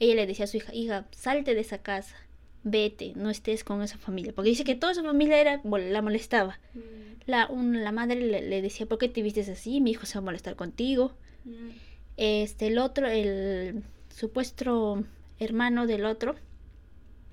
ella 0.00 0.16
le 0.16 0.26
decía 0.26 0.46
a 0.46 0.48
su 0.48 0.56
hija, 0.56 0.74
hija, 0.74 1.06
salte 1.12 1.54
de 1.54 1.60
esa 1.60 1.78
casa, 1.78 2.16
vete, 2.62 3.12
no 3.16 3.30
estés 3.30 3.64
con 3.64 3.82
esa 3.82 3.98
familia. 3.98 4.32
Porque 4.34 4.50
dice 4.50 4.64
que 4.64 4.74
toda 4.74 4.94
su 4.94 5.02
familia 5.02 5.40
era, 5.40 5.60
la 5.64 6.02
molestaba. 6.02 6.58
Mm. 6.74 6.80
La, 7.26 7.48
la 7.48 7.92
madre 7.92 8.16
le, 8.16 8.62
decía, 8.62 8.86
¿por 8.86 8.98
qué 8.98 9.08
te 9.08 9.22
vistes 9.22 9.48
así? 9.48 9.80
Mi 9.80 9.92
hijo 9.92 10.06
se 10.06 10.14
va 10.14 10.20
a 10.20 10.24
molestar 10.24 10.56
contigo. 10.56 11.12
Mm. 11.44 11.70
Este, 12.16 12.66
el 12.66 12.78
otro, 12.78 13.06
el 13.06 13.82
supuesto 14.14 15.04
hermano 15.38 15.86
del 15.86 16.04
otro, 16.04 16.36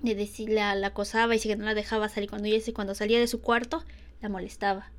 le 0.02 0.14
decía, 0.14 0.74
la, 0.74 0.86
acosaba 0.86 1.34
y 1.34 1.40
que 1.40 1.56
no 1.56 1.64
la 1.64 1.74
dejaba 1.74 2.08
salir. 2.08 2.30
Cuando 2.30 2.48
ella 2.48 2.72
cuando 2.72 2.94
salía 2.94 3.18
de 3.18 3.26
su 3.26 3.40
cuarto, 3.40 3.84
la 4.20 4.28
molestaba, 4.28 4.90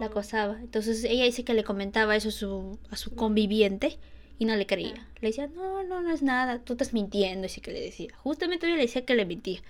la 0.00 0.06
acosaba. 0.06 0.58
Entonces 0.60 1.04
ella 1.04 1.24
dice 1.24 1.44
que 1.44 1.54
le 1.54 1.64
comentaba 1.64 2.16
eso 2.16 2.28
a 2.28 2.32
su, 2.32 2.78
a 2.90 2.96
su 2.96 3.14
conviviente 3.14 3.98
y 4.38 4.44
no 4.44 4.56
le 4.56 4.66
creía. 4.66 4.94
Ah. 4.98 5.06
Le 5.20 5.28
decía, 5.28 5.48
no, 5.48 5.82
no, 5.82 6.00
no 6.00 6.10
es 6.10 6.22
nada, 6.22 6.60
tú 6.60 6.74
estás 6.74 6.92
mintiendo, 6.92 7.46
así 7.46 7.60
que 7.60 7.72
le 7.72 7.80
decía. 7.80 8.10
Justamente 8.18 8.66
ella 8.66 8.76
le 8.76 8.82
decía 8.82 9.04
que 9.04 9.14
le 9.14 9.26
mentía. 9.26 9.60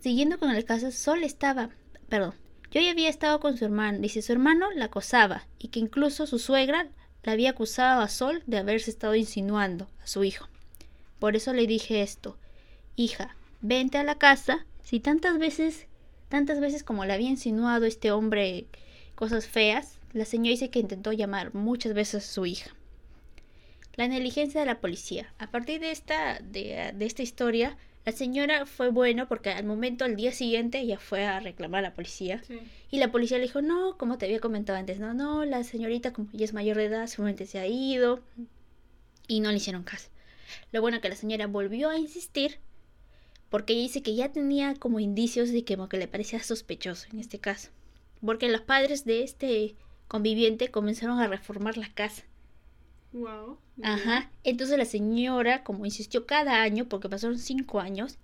Siguiendo 0.00 0.38
con 0.38 0.50
el 0.50 0.64
caso, 0.64 0.90
Sol 0.90 1.22
estaba, 1.22 1.70
perdón, 2.08 2.34
yo 2.70 2.80
ya 2.80 2.90
había 2.90 3.08
estado 3.08 3.40
con 3.40 3.58
su 3.58 3.64
hermano, 3.64 3.98
dice, 3.98 4.22
su 4.22 4.32
hermano 4.32 4.70
la 4.72 4.86
acosaba 4.86 5.46
y 5.58 5.68
que 5.68 5.80
incluso 5.80 6.26
su 6.26 6.38
suegra 6.38 6.88
la 7.22 7.32
había 7.32 7.50
acusado 7.50 8.00
a 8.00 8.08
Sol 8.08 8.42
de 8.46 8.58
haberse 8.58 8.90
estado 8.90 9.14
insinuando 9.14 9.88
a 10.02 10.06
su 10.06 10.24
hijo. 10.24 10.48
Por 11.18 11.36
eso 11.36 11.52
le 11.52 11.66
dije 11.66 12.00
esto, 12.00 12.38
hija, 12.96 13.36
vente 13.60 13.98
a 13.98 14.04
la 14.04 14.16
casa, 14.16 14.64
si 14.82 15.00
tantas 15.00 15.38
veces, 15.38 15.86
tantas 16.30 16.60
veces 16.60 16.82
como 16.82 17.04
le 17.04 17.12
había 17.12 17.28
insinuado 17.28 17.84
este 17.84 18.10
hombre 18.10 18.66
cosas 19.14 19.46
feas, 19.46 19.98
la 20.14 20.24
señora 20.24 20.52
dice 20.52 20.70
que 20.70 20.78
intentó 20.78 21.12
llamar 21.12 21.54
muchas 21.54 21.92
veces 21.92 22.24
a 22.24 22.26
su 22.26 22.46
hija. 22.46 22.74
La 24.00 24.08
negligencia 24.08 24.60
de 24.60 24.66
la 24.66 24.80
policía. 24.80 25.30
A 25.36 25.50
partir 25.50 25.78
de 25.78 25.90
esta, 25.90 26.38
de, 26.38 26.94
esta 27.00 27.22
historia, 27.22 27.76
la 28.06 28.12
señora 28.12 28.64
fue 28.64 28.88
bueno 28.88 29.28
porque 29.28 29.50
al 29.50 29.66
momento, 29.66 30.06
al 30.06 30.16
día 30.16 30.32
siguiente, 30.32 30.78
ella 30.78 30.98
fue 30.98 31.26
a 31.26 31.38
reclamar 31.38 31.80
a 31.80 31.88
la 31.90 31.94
policía. 31.94 32.40
Y 32.90 32.96
la 32.96 33.12
policía 33.12 33.36
le 33.36 33.42
dijo, 33.42 33.60
no, 33.60 33.98
como 33.98 34.16
te 34.16 34.24
había 34.24 34.40
comentado 34.40 34.78
antes, 34.78 35.00
no, 35.00 35.12
no, 35.12 35.44
la 35.44 35.64
señorita 35.64 36.14
como 36.14 36.30
ella 36.32 36.46
es 36.46 36.54
mayor 36.54 36.78
de 36.78 36.86
edad, 36.86 37.08
seguramente 37.08 37.44
se 37.44 37.58
ha 37.58 37.66
ido. 37.66 38.22
Y 39.28 39.40
no 39.40 39.50
le 39.50 39.58
hicieron 39.58 39.82
caso. 39.82 40.08
Lo 40.72 40.80
bueno 40.80 41.02
que 41.02 41.10
la 41.10 41.14
señora 41.14 41.46
volvió 41.46 41.90
a 41.90 41.98
insistir 41.98 42.58
porque 43.50 43.74
ella 43.74 43.82
dice 43.82 44.02
que 44.02 44.14
ya 44.14 44.32
tenía 44.32 44.76
como 44.76 44.98
indicios 44.98 45.50
de 45.50 45.62
que, 45.62 45.76
como 45.76 45.90
que 45.90 45.98
le 45.98 46.08
parecía 46.08 46.42
sospechoso 46.42 47.06
en 47.12 47.18
este 47.18 47.38
caso. 47.38 47.68
Porque 48.24 48.48
los 48.48 48.62
padres 48.62 49.04
de 49.04 49.24
este 49.24 49.74
conviviente 50.08 50.70
comenzaron 50.70 51.18
a 51.18 51.26
reformar 51.26 51.76
la 51.76 51.92
casa. 51.92 52.22
Wow. 53.12 53.58
Ajá. 53.82 54.30
Entonces 54.44 54.78
la 54.78 54.84
señora, 54.84 55.64
como 55.64 55.84
insistió 55.84 56.26
cada 56.26 56.62
año, 56.62 56.88
porque 56.88 57.08
pasaron 57.08 57.38
cinco 57.38 57.80
años, 57.80 58.18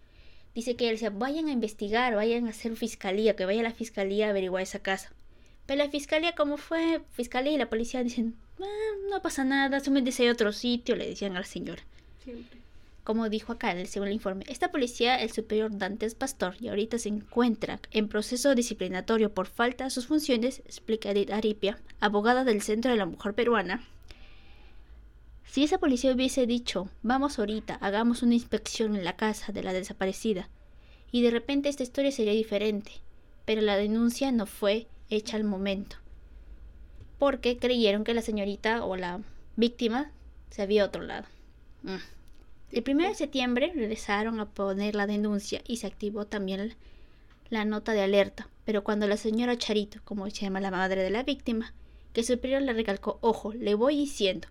dice 0.54 0.76
que 0.76 0.84
ella 0.84 0.92
decía, 0.92 1.10
vayan 1.10 1.48
a 1.48 1.52
investigar, 1.52 2.14
vayan 2.14 2.46
a 2.46 2.50
hacer 2.50 2.76
fiscalía, 2.76 3.36
que 3.36 3.44
vaya 3.44 3.60
a 3.60 3.64
la 3.64 3.72
fiscalía 3.72 4.26
a 4.26 4.30
averiguar 4.30 4.62
esa 4.62 4.78
casa. 4.78 5.12
Pero 5.66 5.82
la 5.82 5.90
fiscalía, 5.90 6.34
como 6.34 6.56
fue 6.56 7.02
fiscalía 7.10 7.52
y 7.52 7.58
la 7.58 7.68
policía 7.68 8.02
dicen, 8.02 8.36
ah, 8.60 9.08
no 9.10 9.20
pasa 9.20 9.44
nada, 9.44 9.80
solamente 9.80 10.22
hay 10.22 10.28
otro 10.28 10.52
sitio, 10.52 10.94
le 10.94 11.08
decían 11.08 11.36
a 11.36 11.40
la 11.40 11.46
señora. 11.46 11.82
Como 13.02 13.28
dijo 13.28 13.52
acá 13.52 13.74
según 13.86 14.08
el 14.08 14.14
informe, 14.14 14.44
esta 14.48 14.72
policía, 14.72 15.20
el 15.20 15.30
superior 15.30 15.76
Dantes 15.76 16.14
Pastor, 16.14 16.56
y 16.60 16.68
ahorita 16.68 16.98
se 16.98 17.08
encuentra 17.08 17.80
en 17.92 18.08
proceso 18.08 18.54
disciplinatorio 18.54 19.32
por 19.32 19.46
falta 19.46 19.84
de 19.84 19.90
sus 19.90 20.06
funciones, 20.06 20.60
explica 20.60 21.10
Edith 21.10 21.30
Aripia, 21.30 21.78
abogada 22.00 22.42
del 22.44 22.62
Centro 22.62 22.90
de 22.90 22.96
la 22.96 23.06
Mujer 23.06 23.34
Peruana, 23.34 23.84
si 25.46 25.64
esa 25.64 25.78
policía 25.78 26.12
hubiese 26.12 26.46
dicho, 26.46 26.90
vamos 27.02 27.38
ahorita, 27.38 27.76
hagamos 27.76 28.22
una 28.22 28.34
inspección 28.34 28.94
en 28.94 29.04
la 29.04 29.16
casa 29.16 29.52
de 29.52 29.62
la 29.62 29.72
desaparecida, 29.72 30.48
y 31.10 31.22
de 31.22 31.30
repente 31.30 31.68
esta 31.68 31.82
historia 31.82 32.12
sería 32.12 32.32
diferente, 32.32 32.92
pero 33.44 33.62
la 33.62 33.76
denuncia 33.76 34.32
no 34.32 34.46
fue 34.46 34.86
hecha 35.08 35.36
al 35.36 35.44
momento, 35.44 35.96
porque 37.18 37.56
creyeron 37.56 38.04
que 38.04 38.14
la 38.14 38.22
señorita 38.22 38.84
o 38.84 38.96
la 38.96 39.20
víctima 39.56 40.10
se 40.50 40.62
había 40.62 40.84
otro 40.84 41.02
lado. 41.02 41.26
Mm. 41.82 41.96
El 42.72 42.84
1 42.86 43.08
de 43.08 43.14
septiembre 43.14 43.72
regresaron 43.74 44.40
a 44.40 44.50
poner 44.50 44.96
la 44.96 45.06
denuncia 45.06 45.62
y 45.66 45.76
se 45.76 45.86
activó 45.86 46.26
también 46.26 46.74
la 47.48 47.64
nota 47.64 47.92
de 47.92 48.02
alerta, 48.02 48.48
pero 48.64 48.82
cuando 48.82 49.06
la 49.06 49.16
señora 49.16 49.56
Charito, 49.56 50.00
como 50.04 50.28
se 50.28 50.42
llama 50.42 50.60
la 50.60 50.72
madre 50.72 51.02
de 51.02 51.10
la 51.10 51.22
víctima, 51.22 51.72
que 52.12 52.24
superior 52.24 52.62
le 52.62 52.72
recalcó, 52.72 53.18
ojo, 53.20 53.52
le 53.52 53.74
voy 53.74 53.96
diciendo, 53.96 54.48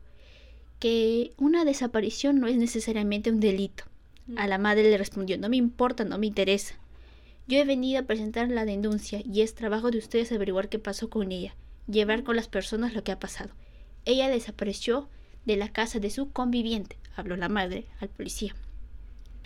que 0.80 1.34
una 1.38 1.66
desaparición 1.66 2.40
no 2.40 2.48
es 2.48 2.58
necesariamente 2.58 3.32
un 3.32 3.40
delito. 3.40 3.86
A 4.36 4.48
la 4.48 4.58
madre 4.58 4.90
le 4.90 4.98
respondió, 4.98 5.38
no 5.38 5.50
me 5.50 5.58
importa, 5.58 6.04
no 6.04 6.18
me 6.18 6.28
interesa. 6.28 6.76
Yo 7.48 7.60
he 7.60 7.66
venido 7.66 8.00
a 8.00 8.04
presentar 8.04 8.50
la 8.50 8.66
denuncia 8.66 9.22
y 9.24 9.42
es 9.42 9.54
trabajo 9.54 9.92
de 9.92 10.00
ustedes 10.00 10.32
averiguar 10.32 10.68
qué 10.68 10.80
pasó 10.80 11.10
con 11.10 11.32
ella, 11.32 11.56
llevar 11.88 12.24
con 12.24 12.36
las 12.36 12.48
personas 12.48 12.94
lo 12.94 13.04
que 13.04 13.12
ha 13.12 13.20
pasado. 13.20 13.52
Ella 14.04 14.30
desapareció 14.30 15.08
de 15.46 15.58
la 15.58 15.70
casa 15.70 16.00
de 16.00 16.10
su 16.10 16.32
conviviente, 16.32 16.98
habló 17.16 17.36
la 17.36 17.50
madre 17.50 17.86
al 18.00 18.10
policía. 18.10 18.56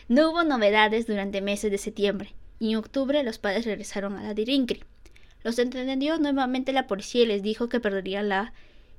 No 0.07 0.31
hubo 0.31 0.43
novedades 0.43 1.07
durante 1.07 1.41
meses 1.41 1.71
de 1.71 1.77
septiembre 1.77 2.33
y 2.57 2.71
en 2.71 2.77
octubre 2.77 3.21
los 3.23 3.37
padres 3.37 3.65
regresaron 3.65 4.15
a 4.15 4.23
la 4.23 4.33
Dirincri. 4.33 4.83
Los 5.43 5.59
entendió 5.59 6.17
nuevamente 6.17 6.73
la 6.73 6.87
policía 6.87 7.23
y 7.23 7.27
les 7.27 7.43
dijo 7.43 7.69
que 7.69 7.79
perderían 7.79 8.29
la 8.29 8.53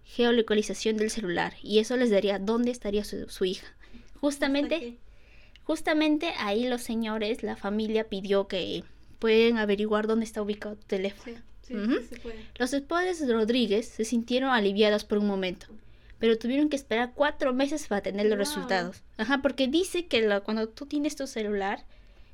geolocalización 0.05 0.97
del 0.97 1.11
celular 1.11 1.55
y 1.63 1.79
eso 1.79 1.97
les 1.97 2.11
daría 2.11 2.39
dónde 2.39 2.71
estaría 2.71 3.05
su, 3.05 3.45
hija. 3.45 3.67
Justamente, 4.21 4.99
justamente 5.65 6.33
ahí 6.39 6.67
los 6.67 6.83
señores, 6.83 7.43
la 7.43 7.57
familia 7.57 8.09
pidió 8.09 8.49
que 8.49 8.85
pueden 9.19 9.59
averiguar 9.59 10.07
dónde 10.07 10.25
está 10.25 10.43
ubicado 10.43 10.77
tu 10.77 10.87
teléfono. 10.87 11.39
Los 12.59 12.73
esposos 12.73 13.27
de 13.27 13.33
Rodríguez 13.33 13.87
se 13.87 14.05
sintieron 14.05 14.51
aliviados 14.51 15.05
por 15.05 15.19
un 15.19 15.27
momento, 15.27 15.67
pero 16.19 16.37
tuvieron 16.37 16.69
que 16.69 16.77
esperar 16.77 17.13
cuatro 17.15 17.55
meses 17.55 17.87
para 17.87 18.01
tener 18.01 18.27
los 18.27 18.39
resultados. 18.39 19.03
Ajá, 19.17 19.41
porque 19.41 19.69
dice 19.69 20.07
que 20.07 20.41
cuando 20.45 20.69
tú 20.69 20.87
tienes 20.87 21.15
tu 21.15 21.27
celular 21.27 21.85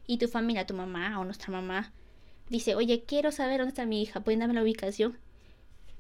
y 0.07 0.17
tu 0.19 0.29
familia, 0.29 0.67
tu 0.67 0.75
mamá 0.75 1.21
o 1.21 1.25
nuestra 1.25 1.53
mamá, 1.53 1.93
dice, 2.49 2.75
oye, 2.75 3.05
quiero 3.07 3.31
saber 3.31 3.59
dónde 3.59 3.71
está 3.71 3.85
mi 3.85 4.01
hija, 4.01 4.21
¿pueden 4.21 4.41
darme 4.41 4.55
la 4.55 4.63
ubicación? 4.63 5.19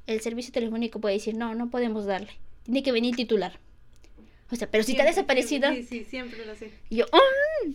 El 0.06 0.20
servicio 0.20 0.52
telefónico 0.52 1.00
puede 1.00 1.16
decir, 1.16 1.36
no, 1.36 1.54
no 1.54 1.70
podemos 1.70 2.06
darle. 2.06 2.32
Tiene 2.64 2.82
que 2.82 2.92
venir 2.92 3.16
titular. 3.16 3.58
O 4.50 4.56
sea, 4.56 4.70
pero 4.70 4.84
si 4.84 4.92
está 4.92 5.04
desaparecido... 5.04 5.72
Sí, 5.72 5.82
sí, 5.82 6.04
siempre 6.04 6.46
lo 6.46 6.54
sé. 6.54 6.70
yo, 6.90 7.06
oh". 7.12 7.70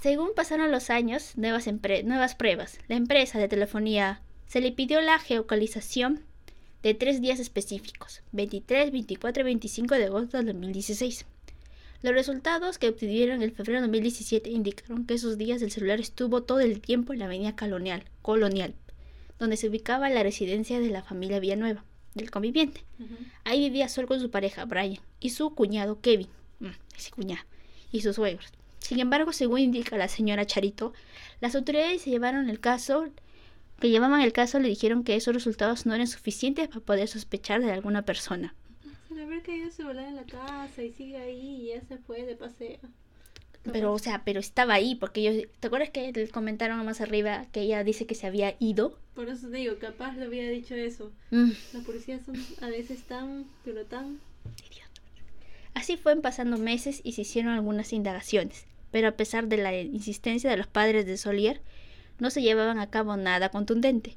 según 0.00 0.30
pasaron 0.34 0.72
los 0.72 0.90
años, 0.90 1.36
nuevas, 1.36 1.66
nuevas 2.04 2.34
pruebas. 2.34 2.78
La 2.88 2.96
empresa 2.96 3.38
de 3.38 3.48
telefonía 3.48 4.20
se 4.46 4.60
le 4.60 4.72
pidió 4.72 5.00
la 5.00 5.18
geocalización 5.18 6.24
de 6.82 6.94
tres 6.94 7.20
días 7.20 7.38
específicos, 7.38 8.22
23, 8.32 8.90
24 8.90 9.42
y 9.42 9.44
25 9.44 9.94
de 9.94 10.04
agosto 10.06 10.36
del 10.38 10.46
2016. 10.46 11.26
Los 12.02 12.14
resultados 12.14 12.78
que 12.78 12.88
obtuvieron 12.88 13.42
en 13.42 13.52
febrero 13.52 13.80
de 13.80 13.86
2017 13.88 14.50
indicaron 14.50 15.04
que 15.04 15.14
esos 15.14 15.36
días 15.36 15.62
el 15.62 15.72
celular 15.72 16.00
estuvo 16.00 16.42
todo 16.42 16.60
el 16.60 16.80
tiempo 16.80 17.12
en 17.12 17.18
la 17.20 17.24
avenida 17.24 17.56
Colonial, 17.56 18.04
Colonial 18.22 18.74
donde 19.38 19.56
se 19.56 19.68
ubicaba 19.68 20.10
la 20.10 20.22
residencia 20.22 20.80
de 20.80 20.90
la 20.90 21.02
familia 21.02 21.40
Villanueva, 21.40 21.84
del 22.14 22.30
conviviente. 22.30 22.84
Ahí 23.44 23.60
vivía 23.60 23.88
Sol 23.88 24.06
con 24.06 24.20
su 24.20 24.30
pareja, 24.30 24.64
Brian, 24.64 24.98
y 25.20 25.30
su 25.30 25.54
cuñado 25.54 26.00
Kevin, 26.00 26.28
mm, 26.60 26.68
ese 26.96 27.10
cuñado, 27.10 27.44
y 27.92 28.00
sus 28.00 28.16
suegros. 28.16 28.52
Sin 28.78 29.00
embargo, 29.00 29.32
según 29.32 29.60
indica 29.60 29.96
la 29.96 30.08
señora 30.08 30.46
Charito, 30.46 30.92
las 31.40 31.54
autoridades 31.54 32.02
se 32.02 32.10
llevaron 32.10 32.48
el 32.48 32.60
caso, 32.60 33.08
que 33.80 33.90
llevaban 33.90 34.20
el 34.20 34.32
caso 34.32 34.58
le 34.58 34.68
dijeron 34.68 35.04
que 35.04 35.14
esos 35.14 35.34
resultados 35.34 35.86
no 35.86 35.94
eran 35.94 36.06
suficientes 36.06 36.68
para 36.68 36.80
poder 36.80 37.08
sospechar 37.08 37.60
de 37.60 37.70
alguna 37.70 38.02
persona. 38.02 38.54
Se 39.08 39.22
haber 39.22 39.42
caído 39.42 39.70
su 39.70 39.82
en 39.82 40.16
la 40.16 40.24
casa 40.24 40.82
y 40.82 40.92
sigue 40.92 41.16
ahí 41.16 41.62
y 41.62 41.66
ya 41.68 41.80
se 41.82 41.98
fue 41.98 42.24
de 42.24 42.36
paseo. 42.36 42.78
Pero, 43.72 43.92
o 43.92 43.98
sea, 43.98 44.22
pero 44.24 44.40
estaba 44.40 44.74
ahí, 44.74 44.94
porque 44.94 45.22
yo, 45.22 45.48
¿te 45.60 45.66
acuerdas 45.66 45.90
que 45.90 46.12
les 46.12 46.32
comentaron 46.32 46.84
más 46.84 47.00
arriba 47.00 47.46
que 47.52 47.62
ella 47.62 47.84
dice 47.84 48.06
que 48.06 48.14
se 48.14 48.26
había 48.26 48.56
ido? 48.58 48.98
Por 49.14 49.28
eso 49.28 49.48
te 49.48 49.56
digo, 49.56 49.78
capaz 49.78 50.14
le 50.16 50.24
había 50.24 50.48
dicho 50.48 50.74
eso. 50.74 51.12
Mm. 51.30 51.50
Las 51.72 51.84
policías 51.84 52.24
son 52.24 52.36
a 52.60 52.68
veces 52.68 53.02
tan, 53.02 53.46
pero 53.64 53.84
tan... 53.84 54.20
Así 55.74 55.96
fueron 55.96 56.22
pasando 56.22 56.58
meses 56.58 57.00
y 57.04 57.12
se 57.12 57.22
hicieron 57.22 57.52
algunas 57.52 57.92
indagaciones, 57.92 58.66
pero 58.90 59.08
a 59.08 59.12
pesar 59.12 59.46
de 59.46 59.58
la 59.58 59.78
insistencia 59.78 60.50
de 60.50 60.56
los 60.56 60.66
padres 60.66 61.06
de 61.06 61.16
Solier, 61.16 61.60
no 62.18 62.30
se 62.30 62.42
llevaban 62.42 62.78
a 62.78 62.90
cabo 62.90 63.16
nada 63.16 63.50
contundente. 63.50 64.16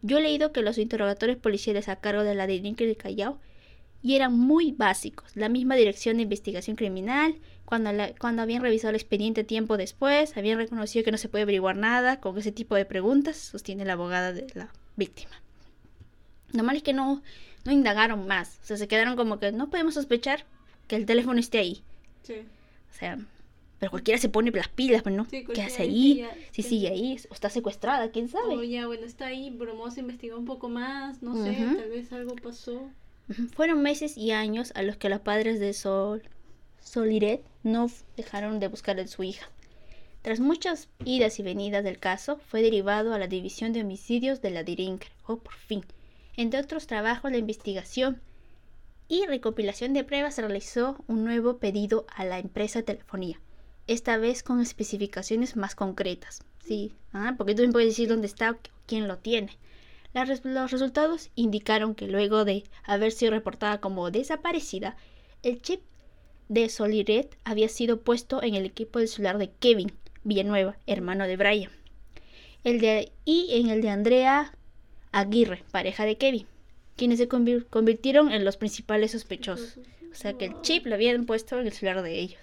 Yo 0.00 0.18
he 0.18 0.22
leído 0.22 0.52
que 0.52 0.62
los 0.62 0.78
interrogatorios 0.78 1.38
policiales 1.38 1.88
a 1.88 1.96
cargo 1.96 2.24
de 2.24 2.34
la 2.34 2.46
delinque 2.46 2.86
de 2.86 2.96
Callao 2.96 3.38
y 4.02 4.16
eran 4.16 4.36
muy 4.36 4.72
básicos. 4.72 5.36
La 5.36 5.48
misma 5.48 5.76
dirección 5.76 6.16
de 6.16 6.24
investigación 6.24 6.76
criminal, 6.76 7.36
cuando, 7.72 7.90
cuando 8.18 8.42
habían 8.42 8.60
revisado 8.60 8.90
el 8.90 8.96
expediente 8.96 9.44
tiempo 9.44 9.78
después, 9.78 10.36
habían 10.36 10.58
reconocido 10.58 11.06
que 11.06 11.10
no 11.10 11.16
se 11.16 11.30
puede 11.30 11.44
averiguar 11.44 11.74
nada 11.74 12.20
con 12.20 12.36
ese 12.36 12.52
tipo 12.52 12.74
de 12.74 12.84
preguntas, 12.84 13.38
sostiene 13.38 13.86
la 13.86 13.94
abogada 13.94 14.34
de 14.34 14.46
la 14.52 14.70
víctima. 14.94 15.40
Lo 16.52 16.64
malo 16.64 16.76
es 16.76 16.82
que 16.82 16.92
no, 16.92 17.22
no 17.64 17.72
indagaron 17.72 18.26
más, 18.26 18.58
o 18.62 18.66
sea, 18.66 18.76
se 18.76 18.88
quedaron 18.88 19.16
como 19.16 19.38
que 19.38 19.52
no 19.52 19.70
podemos 19.70 19.94
sospechar 19.94 20.44
que 20.86 20.96
el 20.96 21.06
teléfono 21.06 21.40
esté 21.40 21.60
ahí. 21.60 21.82
Sí. 22.24 22.34
O 22.90 22.94
sea, 22.94 23.18
pero 23.78 23.88
cualquiera 23.88 24.20
se 24.20 24.28
pone 24.28 24.50
las 24.50 24.68
pilas, 24.68 25.02
pues, 25.02 25.14
¿no? 25.14 25.26
¿Qué 25.26 25.62
hace 25.62 25.84
ahí? 25.84 26.28
si 26.50 26.62
sigue 26.62 26.88
ahí, 26.88 27.16
o 27.30 27.32
está 27.32 27.48
secuestrada, 27.48 28.10
quién 28.10 28.28
sabe. 28.28 28.54
O 28.54 28.62
ya, 28.62 28.86
bueno, 28.86 29.06
está 29.06 29.28
ahí, 29.28 29.56
pero 29.58 29.90
se 29.90 30.00
investigó 30.00 30.36
un 30.36 30.44
poco 30.44 30.68
más, 30.68 31.22
no 31.22 31.42
sé, 31.42 31.54
tal 31.54 31.88
vez 31.88 32.12
algo 32.12 32.36
pasó. 32.36 32.90
Fueron 33.54 33.80
meses 33.80 34.18
y 34.18 34.32
años 34.32 34.72
a 34.74 34.82
los 34.82 34.98
que 34.98 35.08
los 35.08 35.20
padres 35.20 35.58
de 35.58 35.72
Sol, 35.72 36.22
Soliret 36.82 37.42
no 37.62 37.90
dejaron 38.16 38.60
de 38.60 38.68
buscar 38.68 38.98
a 39.00 39.06
su 39.06 39.22
hija. 39.22 39.48
Tras 40.22 40.40
muchas 40.40 40.88
idas 41.04 41.38
y 41.38 41.42
venidas 41.42 41.82
del 41.84 41.98
caso, 41.98 42.38
fue 42.48 42.62
derivado 42.62 43.14
a 43.14 43.18
la 43.18 43.26
División 43.26 43.72
de 43.72 43.80
Homicidios 43.80 44.42
de 44.42 44.50
la 44.50 44.62
Dirinker, 44.62 45.10
o 45.26 45.36
por 45.36 45.54
fin. 45.54 45.84
Entre 46.36 46.60
otros 46.60 46.86
trabajos 46.86 47.32
de 47.32 47.38
investigación 47.38 48.20
y 49.08 49.26
recopilación 49.26 49.92
de 49.94 50.04
pruebas, 50.04 50.38
realizó 50.38 51.02
un 51.08 51.24
nuevo 51.24 51.58
pedido 51.58 52.06
a 52.14 52.24
la 52.24 52.38
empresa 52.38 52.80
de 52.80 52.84
telefonía, 52.84 53.40
esta 53.86 54.16
vez 54.16 54.42
con 54.42 54.60
especificaciones 54.60 55.56
más 55.56 55.74
concretas. 55.74 56.42
Sí, 56.64 56.92
ah, 57.12 57.34
porque 57.36 57.54
tú 57.54 57.62
me 57.62 57.72
puedes 57.72 57.88
decir 57.88 58.08
dónde 58.08 58.26
está 58.26 58.52
o 58.52 58.58
quién 58.86 59.08
lo 59.08 59.18
tiene 59.18 59.58
los 60.14 60.70
resultados 60.70 61.30
indicaron 61.34 61.94
que 61.94 62.06
luego 62.06 62.44
de 62.44 62.64
haber 62.84 63.12
sido 63.12 63.32
reportada 63.32 63.80
como 63.80 64.10
desaparecida, 64.10 64.96
el 65.42 65.62
chip 65.62 65.80
de 66.48 66.68
Soliret 66.68 67.36
había 67.44 67.68
sido 67.68 68.00
puesto 68.00 68.42
en 68.42 68.54
el 68.54 68.64
equipo 68.66 68.98
celular 69.06 69.38
de 69.38 69.50
Kevin 69.50 69.92
Villanueva, 70.24 70.76
hermano 70.86 71.26
de 71.26 71.36
Brian, 71.36 71.70
el 72.64 72.80
de, 72.80 73.12
y 73.24 73.48
en 73.52 73.70
el 73.70 73.82
de 73.82 73.90
Andrea 73.90 74.54
Aguirre, 75.10 75.64
pareja 75.70 76.04
de 76.04 76.16
Kevin, 76.16 76.46
quienes 76.96 77.18
se 77.18 77.28
convirtieron 77.28 78.32
en 78.32 78.44
los 78.44 78.56
principales 78.56 79.12
sospechosos. 79.12 79.78
O 80.10 80.14
sea 80.14 80.34
que 80.34 80.44
el 80.44 80.60
chip 80.60 80.86
lo 80.86 80.94
habían 80.94 81.24
puesto 81.24 81.58
en 81.58 81.66
el 81.66 81.72
celular 81.72 82.02
de 82.02 82.18
ellos. 82.18 82.40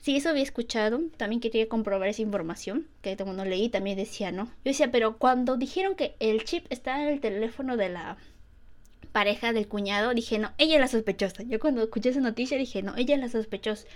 Sí, 0.00 0.16
eso 0.16 0.30
había 0.30 0.42
escuchado. 0.42 1.00
También 1.16 1.40
quería 1.40 1.68
comprobar 1.68 2.08
esa 2.08 2.22
información 2.22 2.88
que 3.02 3.16
cuando 3.16 3.44
leí 3.44 3.68
también 3.68 3.98
decía, 3.98 4.32
¿no? 4.32 4.46
Yo 4.46 4.70
decía, 4.70 4.90
pero 4.90 5.18
cuando 5.18 5.56
dijeron 5.56 5.94
que 5.94 6.14
el 6.20 6.44
chip 6.44 6.66
está 6.70 7.02
en 7.02 7.08
el 7.08 7.20
teléfono 7.20 7.76
de 7.76 7.90
la 7.90 8.16
pareja 9.12 9.52
del 9.52 9.68
cuñado, 9.68 10.14
dije, 10.14 10.38
no, 10.38 10.52
ella 10.58 10.74
es 10.74 10.80
la 10.80 10.88
sospechosa. 10.88 11.42
Yo 11.42 11.60
cuando 11.60 11.82
escuché 11.82 12.10
esa 12.10 12.20
noticia 12.20 12.56
dije, 12.56 12.82
no, 12.82 12.96
ella 12.96 13.14
es 13.14 13.20
la 13.20 13.28
sospechosa. 13.28 13.86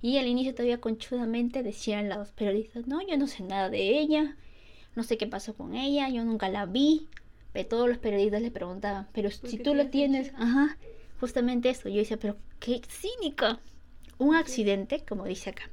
Y 0.00 0.18
al 0.18 0.26
inicio 0.26 0.54
todavía 0.54 0.80
conchudamente 0.80 1.62
decían 1.62 2.08
los 2.08 2.30
periodistas, 2.32 2.86
no, 2.86 3.00
yo 3.06 3.16
no 3.18 3.26
sé 3.26 3.42
nada 3.42 3.68
de 3.68 3.98
ella, 3.98 4.36
no 4.94 5.02
sé 5.02 5.18
qué 5.18 5.26
pasó 5.26 5.54
con 5.54 5.74
ella, 5.74 6.08
yo 6.08 6.24
nunca 6.24 6.48
la 6.48 6.66
vi. 6.66 7.08
Pero 7.52 7.68
todos 7.68 7.88
los 7.88 7.98
periodistas 7.98 8.42
le 8.42 8.50
preguntaban, 8.50 9.08
pero 9.12 9.30
si 9.30 9.58
tú 9.58 9.74
lo 9.74 9.88
tienes, 9.88 10.32
ajá, 10.36 10.76
justamente 11.18 11.70
eso. 11.70 11.88
Yo 11.88 11.96
decía, 11.96 12.18
pero 12.18 12.36
qué 12.60 12.82
cínica 12.88 13.58
un 14.18 14.34
accidente, 14.34 15.02
como 15.08 15.24
dice 15.24 15.50
acá. 15.50 15.70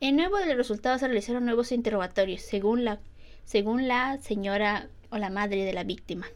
En 0.00 0.16
nuevo 0.16 0.36
de 0.36 0.46
los 0.46 0.56
resultados 0.56 1.00
se 1.00 1.06
realizaron 1.06 1.44
nuevos 1.44 1.72
interrogatorios, 1.72 2.42
según 2.42 2.84
la, 2.84 2.98
según 3.44 3.88
la 3.88 4.18
señora 4.18 4.88
o 5.10 5.18
la 5.18 5.30
madre 5.30 5.64
de 5.64 5.72
la 5.72 5.84
víctima. 5.84 6.26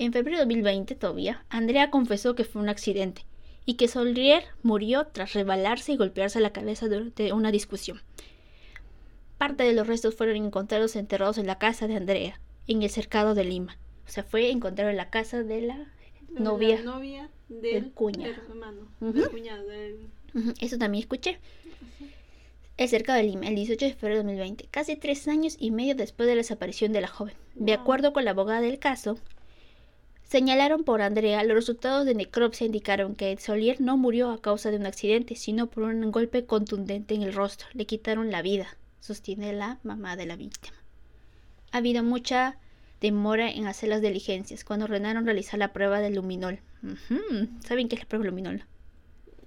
En 0.00 0.14
febrero 0.14 0.38
de 0.38 0.44
2020 0.44 0.94
todavía, 0.94 1.44
Andrea 1.50 1.90
confesó 1.90 2.34
que 2.34 2.44
fue 2.44 2.62
un 2.62 2.70
accidente 2.70 3.26
y 3.66 3.74
que 3.74 3.86
Solrier 3.86 4.44
murió 4.62 5.08
tras 5.08 5.34
rebalarse 5.34 5.92
y 5.92 5.98
golpearse 5.98 6.40
la 6.40 6.54
cabeza 6.54 6.88
durante 6.88 7.34
una 7.34 7.52
discusión. 7.52 8.00
Parte 9.36 9.62
de 9.62 9.74
los 9.74 9.86
restos 9.86 10.14
fueron 10.14 10.36
encontrados 10.36 10.96
enterrados 10.96 11.36
en 11.36 11.46
la 11.46 11.58
casa 11.58 11.86
de 11.86 11.96
Andrea, 11.96 12.40
en 12.66 12.82
el 12.82 12.88
cercado 12.88 13.34
de 13.34 13.44
Lima. 13.44 13.76
O 14.06 14.10
sea, 14.10 14.24
fue 14.24 14.50
encontrado 14.50 14.88
en 14.88 14.96
la 14.96 15.10
casa 15.10 15.42
de 15.42 15.60
la 15.60 15.92
novia, 16.30 17.28
del, 17.50 17.90
cuñado. 17.92 18.32
Eso 20.62 20.78
también 20.78 21.02
escuché. 21.02 21.40
El 22.78 22.88
cercado 22.88 23.18
de 23.18 23.24
Lima, 23.24 23.48
el 23.48 23.54
18 23.54 23.84
de 23.84 23.92
febrero 23.92 24.22
de 24.22 24.28
2020, 24.28 24.66
casi 24.70 24.96
tres 24.96 25.28
años 25.28 25.56
y 25.58 25.70
medio 25.72 25.94
después 25.94 26.26
de 26.26 26.36
la 26.36 26.40
desaparición 26.40 26.90
de 26.94 27.02
la 27.02 27.08
joven. 27.08 27.34
De 27.54 27.74
acuerdo 27.74 28.14
con 28.14 28.24
la 28.24 28.30
abogada 28.30 28.62
del 28.62 28.78
caso, 28.78 29.18
señalaron 30.30 30.84
por 30.84 31.02
Andrea, 31.02 31.42
los 31.42 31.56
resultados 31.56 32.06
de 32.06 32.14
necropsia 32.14 32.64
indicaron 32.64 33.16
que 33.16 33.36
Solier 33.36 33.80
no 33.80 33.96
murió 33.96 34.30
a 34.30 34.40
causa 34.40 34.70
de 34.70 34.76
un 34.76 34.86
accidente, 34.86 35.34
sino 35.34 35.66
por 35.66 35.82
un 35.82 36.12
golpe 36.12 36.46
contundente 36.46 37.16
en 37.16 37.22
el 37.22 37.32
rostro. 37.32 37.66
Le 37.72 37.84
quitaron 37.84 38.30
la 38.30 38.40
vida, 38.40 38.68
sostiene 39.00 39.52
la 39.52 39.80
mamá 39.82 40.14
de 40.14 40.26
la 40.26 40.36
víctima. 40.36 40.76
Ha 41.72 41.78
habido 41.78 42.04
mucha 42.04 42.58
demora 43.00 43.50
en 43.50 43.66
hacer 43.66 43.88
las 43.88 44.02
diligencias 44.02 44.62
cuando 44.62 44.84
ordenaron 44.84 45.24
realizar 45.24 45.58
la 45.58 45.72
prueba 45.72 45.98
del 45.98 46.14
luminol. 46.14 46.60
¿Saben 47.64 47.88
qué 47.88 47.96
es 47.96 48.02
la 48.02 48.06
prueba 48.06 48.22
del 48.22 48.30
luminol? 48.30 48.64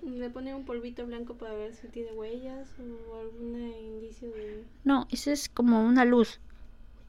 Le 0.06 0.30
ponen 0.30 0.56
un 0.56 0.66
polvito 0.66 1.06
blanco 1.06 1.36
para 1.36 1.54
ver 1.54 1.74
si 1.74 1.88
tiene 1.88 2.12
huellas 2.12 2.68
o 3.10 3.20
algún 3.20 3.58
indicio 3.58 4.28
de... 4.32 4.66
No, 4.84 5.08
eso 5.12 5.32
es 5.32 5.48
como 5.48 5.82
una 5.86 6.04
luz. 6.04 6.42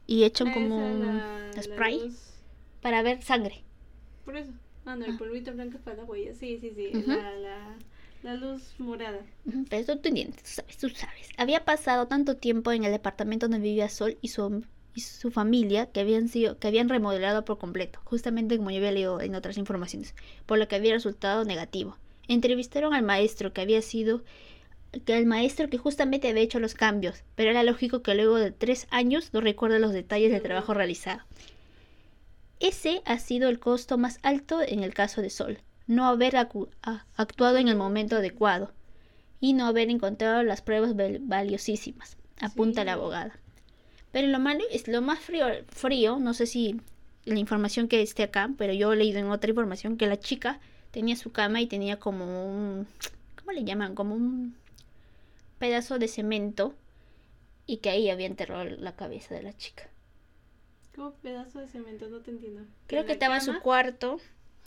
Y 0.07 0.23
echan 0.23 0.53
como 0.53 0.77
un 0.77 1.21
spray 1.61 2.13
para 2.81 3.01
ver 3.01 3.21
sangre. 3.21 3.64
Por 4.25 4.35
eso. 4.35 4.51
Ah, 4.85 4.95
no, 4.95 5.05
el 5.05 5.13
ah. 5.13 5.17
polvito 5.17 5.53
blanco 5.53 5.77
para 5.79 5.97
las 5.97 6.09
huellas. 6.09 6.37
Sí, 6.37 6.57
sí, 6.59 6.71
sí. 6.75 6.91
la, 7.05 7.31
la, 7.35 7.75
la, 8.23 8.35
luz 8.35 8.73
morada. 8.77 9.21
Pero 9.69 9.81
eso 9.81 9.97
tú 9.97 10.09
entiendes, 10.09 10.43
tú 10.43 10.49
sabes, 10.49 10.77
tú 10.77 10.89
sabes. 10.89 11.29
Había 11.37 11.63
pasado 11.63 12.07
tanto 12.07 12.37
tiempo 12.37 12.71
en 12.71 12.83
el 12.83 12.91
departamento 12.91 13.47
donde 13.47 13.67
vivía 13.67 13.89
Sol 13.89 14.17
y 14.21 14.29
su, 14.29 14.63
y 14.93 15.01
su 15.01 15.31
familia 15.31 15.87
que 15.87 16.01
habían 16.01 16.27
sido 16.27 16.59
que 16.59 16.67
habían 16.67 16.89
remodelado 16.89 17.45
por 17.45 17.57
completo, 17.57 17.99
justamente 18.03 18.57
como 18.57 18.71
yo 18.71 18.77
había 18.77 18.91
leído 18.91 19.21
en 19.21 19.35
otras 19.35 19.57
informaciones, 19.57 20.13
por 20.45 20.57
lo 20.57 20.67
que 20.67 20.75
había 20.75 20.93
resultado 20.93 21.45
negativo. 21.45 21.97
Entrevistaron 22.27 22.93
al 22.93 23.03
maestro 23.03 23.53
que 23.53 23.61
había 23.61 23.81
sido 23.81 24.23
que 25.05 25.17
el 25.17 25.25
maestro 25.25 25.69
que 25.69 25.77
justamente 25.77 26.29
había 26.29 26.43
hecho 26.43 26.59
los 26.59 26.73
cambios, 26.73 27.23
pero 27.35 27.51
era 27.51 27.63
lógico 27.63 28.01
que 28.01 28.15
luego 28.15 28.37
de 28.37 28.51
tres 28.51 28.87
años 28.91 29.31
no 29.33 29.41
recuerda 29.41 29.79
los 29.79 29.91
detalles 29.91 30.31
del 30.31 30.41
trabajo 30.41 30.73
realizado. 30.73 31.21
Ese 32.59 33.01
ha 33.05 33.19
sido 33.19 33.49
el 33.49 33.59
costo 33.59 33.97
más 33.97 34.19
alto 34.23 34.61
en 34.61 34.83
el 34.83 34.93
caso 34.93 35.21
de 35.21 35.29
Sol, 35.29 35.59
no 35.87 36.05
haber 36.05 36.37
actuado 36.37 37.57
en 37.57 37.67
el 37.67 37.75
momento 37.75 38.15
adecuado 38.17 38.71
y 39.41 39.53
no 39.53 39.65
haber 39.65 39.89
encontrado 39.89 40.41
las 40.43 40.61
pruebas 40.61 40.93
valiosísimas, 40.95 42.17
apunta 42.39 42.85
la 42.85 42.93
abogada. 42.93 43.37
Pero 44.11 44.27
lo 44.27 44.39
malo 44.39 44.63
es 44.71 44.87
lo 44.87 45.01
más 45.01 45.19
frío, 45.19 45.47
frío, 45.67 46.17
no 46.17 46.33
sé 46.33 46.45
si 46.45 46.79
la 47.25 47.39
información 47.39 47.87
que 47.87 48.01
esté 48.01 48.23
acá, 48.23 48.49
pero 48.57 48.71
yo 48.71 48.93
he 48.93 48.95
leído 48.95 49.19
en 49.19 49.29
otra 49.29 49.49
información 49.49 49.97
que 49.97 50.07
la 50.07 50.17
chica 50.17 50.59
tenía 50.91 51.17
su 51.17 51.31
cama 51.31 51.59
y 51.59 51.67
tenía 51.67 51.99
como 51.99 52.45
un, 52.45 52.87
¿cómo 53.37 53.51
le 53.51 53.65
llaman? 53.65 53.95
Como 53.95 54.15
un 54.15 54.55
pedazo 55.59 55.99
de 55.99 56.07
cemento 56.07 56.73
y 57.65 57.77
que 57.77 57.89
ahí 57.89 58.09
había 58.09 58.27
enterrado 58.27 58.63
la 58.63 58.95
cabeza 58.95 59.35
de 59.35 59.43
la 59.43 59.57
chica. 59.57 59.89
¿Cómo 60.95 61.11
pedazo 61.15 61.59
de 61.59 61.67
cemento? 61.67 62.07
No 62.07 62.19
te 62.21 62.31
entiendo. 62.31 62.61
Creo 62.87 63.05
que 63.05 63.11
estaba 63.11 63.35
en 63.35 63.41
su 63.41 63.59
cuarto 63.59 64.19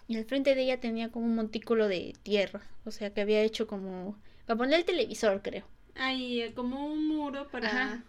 y 0.06 0.16
al 0.16 0.24
frente 0.24 0.54
de 0.54 0.62
ella 0.62 0.80
tenía 0.80 1.10
como 1.10 1.26
un 1.26 1.34
montículo 1.34 1.88
de 1.88 2.14
tierra, 2.22 2.62
o 2.84 2.90
sea 2.90 3.10
que 3.10 3.20
había 3.20 3.42
hecho 3.42 3.66
como 3.66 4.16
para 4.46 4.58
poner 4.58 4.80
el 4.80 4.84
televisor, 4.84 5.40
creo. 5.42 5.64
Ahí, 5.94 6.42
eh, 6.42 6.52
como 6.54 6.86
un 6.86 7.08
muro 7.08 7.48
para 7.48 8.04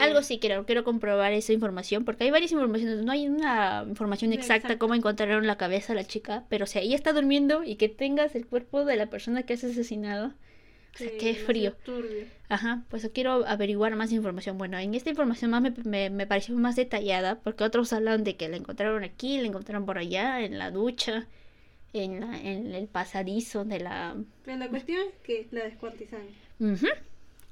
Algo 0.00 0.22
sí 0.22 0.38
quiero, 0.38 0.64
quiero 0.64 0.84
comprobar 0.84 1.32
esa 1.32 1.52
información, 1.52 2.04
porque 2.04 2.24
hay 2.24 2.30
varias 2.30 2.50
informaciones, 2.50 3.04
no 3.04 3.12
hay 3.12 3.28
una 3.28 3.84
información 3.86 4.32
exacta 4.32 4.78
cómo 4.78 4.94
encontraron 4.94 5.46
la 5.46 5.58
cabeza 5.58 5.92
de 5.92 6.00
la 6.00 6.06
chica, 6.06 6.44
pero 6.48 6.66
si 6.66 6.78
ella 6.78 6.96
está 6.96 7.12
durmiendo 7.12 7.62
y 7.62 7.76
que 7.76 7.88
tengas 7.90 8.34
el 8.34 8.46
cuerpo 8.46 8.84
de 8.86 8.96
la 8.96 9.06
persona 9.06 9.42
que 9.42 9.52
has 9.52 9.64
asesinado, 9.64 10.32
o 10.94 10.98
sea, 10.98 11.10
qué 11.18 11.34
frío. 11.34 11.74
Ajá, 12.48 12.84
pues 12.88 13.08
quiero 13.12 13.46
averiguar 13.46 13.94
más 13.94 14.10
información. 14.10 14.58
Bueno, 14.58 14.78
en 14.78 14.94
esta 14.94 15.10
información 15.10 15.50
más 15.50 15.62
me, 15.84 16.10
me, 16.10 16.26
pareció 16.26 16.54
más 16.56 16.76
detallada, 16.76 17.40
porque 17.40 17.64
otros 17.64 17.92
hablan 17.92 18.24
de 18.24 18.36
que 18.36 18.48
la 18.48 18.56
encontraron 18.56 19.04
aquí, 19.04 19.38
la 19.38 19.46
encontraron 19.46 19.86
por 19.86 19.98
allá, 19.98 20.40
en 20.40 20.58
la 20.58 20.70
ducha, 20.70 21.26
en, 21.92 22.20
la, 22.20 22.38
en 22.38 22.74
el 22.74 22.88
pasadizo 22.88 23.64
de 23.64 23.80
la... 23.80 24.16
Pero 24.44 24.56
la 24.56 24.68
cuestión 24.68 24.98
es 25.08 25.14
que 25.22 25.46
la 25.50 25.64
descuartizaron. 25.64 26.26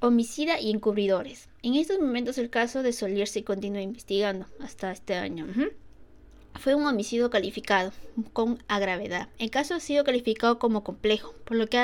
Homicida 0.01 0.61
y 0.61 0.71
encubridores. 0.71 1.49
En 1.63 1.75
estos 1.75 1.99
momentos 1.99 2.39
el 2.39 2.51
caso 2.51 2.83
de 2.83 2.93
Solier 2.93 3.29
se 3.29 3.45
continúa 3.45 3.83
investigando 3.83 4.47
hasta 4.61 4.93
este 4.93 5.15
año. 5.15 5.47
Fue 6.55 6.75
un 6.75 6.87
homicidio 6.87 7.29
calificado 7.31 7.93
con 8.33 8.63
agravedad. 8.67 9.29
El 9.39 9.51
caso 9.51 9.75
ha 9.75 9.81
sido 9.81 10.05
calificado 10.05 10.59
como 10.59 10.85
complejo, 10.85 11.35
por 11.45 11.57
lo 11.57 11.67
que 11.67 11.79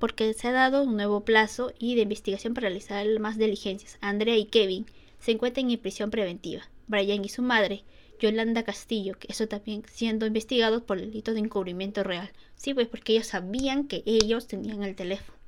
porque 0.00 0.34
se 0.34 0.48
ha 0.48 0.52
dado 0.52 0.82
un 0.82 0.96
nuevo 0.96 1.24
plazo 1.24 1.72
y 1.78 1.94
de 1.94 2.02
investigación 2.02 2.54
para 2.54 2.68
realizar 2.68 3.06
más 3.20 3.38
diligencias. 3.38 3.98
Andrea 4.00 4.36
y 4.36 4.46
Kevin 4.46 4.86
se 5.20 5.32
encuentran 5.32 5.70
en 5.70 5.78
prisión 5.78 6.10
preventiva. 6.10 6.62
Brian 6.88 7.24
y 7.24 7.28
su 7.28 7.42
madre, 7.42 7.84
Yolanda 8.18 8.64
Castillo, 8.64 9.14
que 9.18 9.28
eso 9.30 9.46
también 9.46 9.84
siendo 9.86 10.26
investigados 10.26 10.82
por 10.82 10.98
delito 10.98 11.34
de 11.34 11.40
encubrimiento 11.40 12.02
real. 12.02 12.30
Sí, 12.56 12.74
pues 12.74 12.88
porque 12.88 13.12
ellos 13.12 13.28
sabían 13.28 13.86
que 13.86 14.02
ellos 14.06 14.48
tenían 14.48 14.82
el 14.82 14.96
teléfono, 14.96 15.38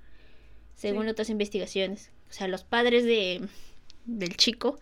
según 0.77 1.09
otras 1.09 1.31
investigaciones. 1.31 2.11
O 2.31 2.33
sea, 2.33 2.47
los 2.47 2.63
padres 2.63 3.05
de, 3.05 3.47
del 4.05 4.37
chico. 4.37 4.79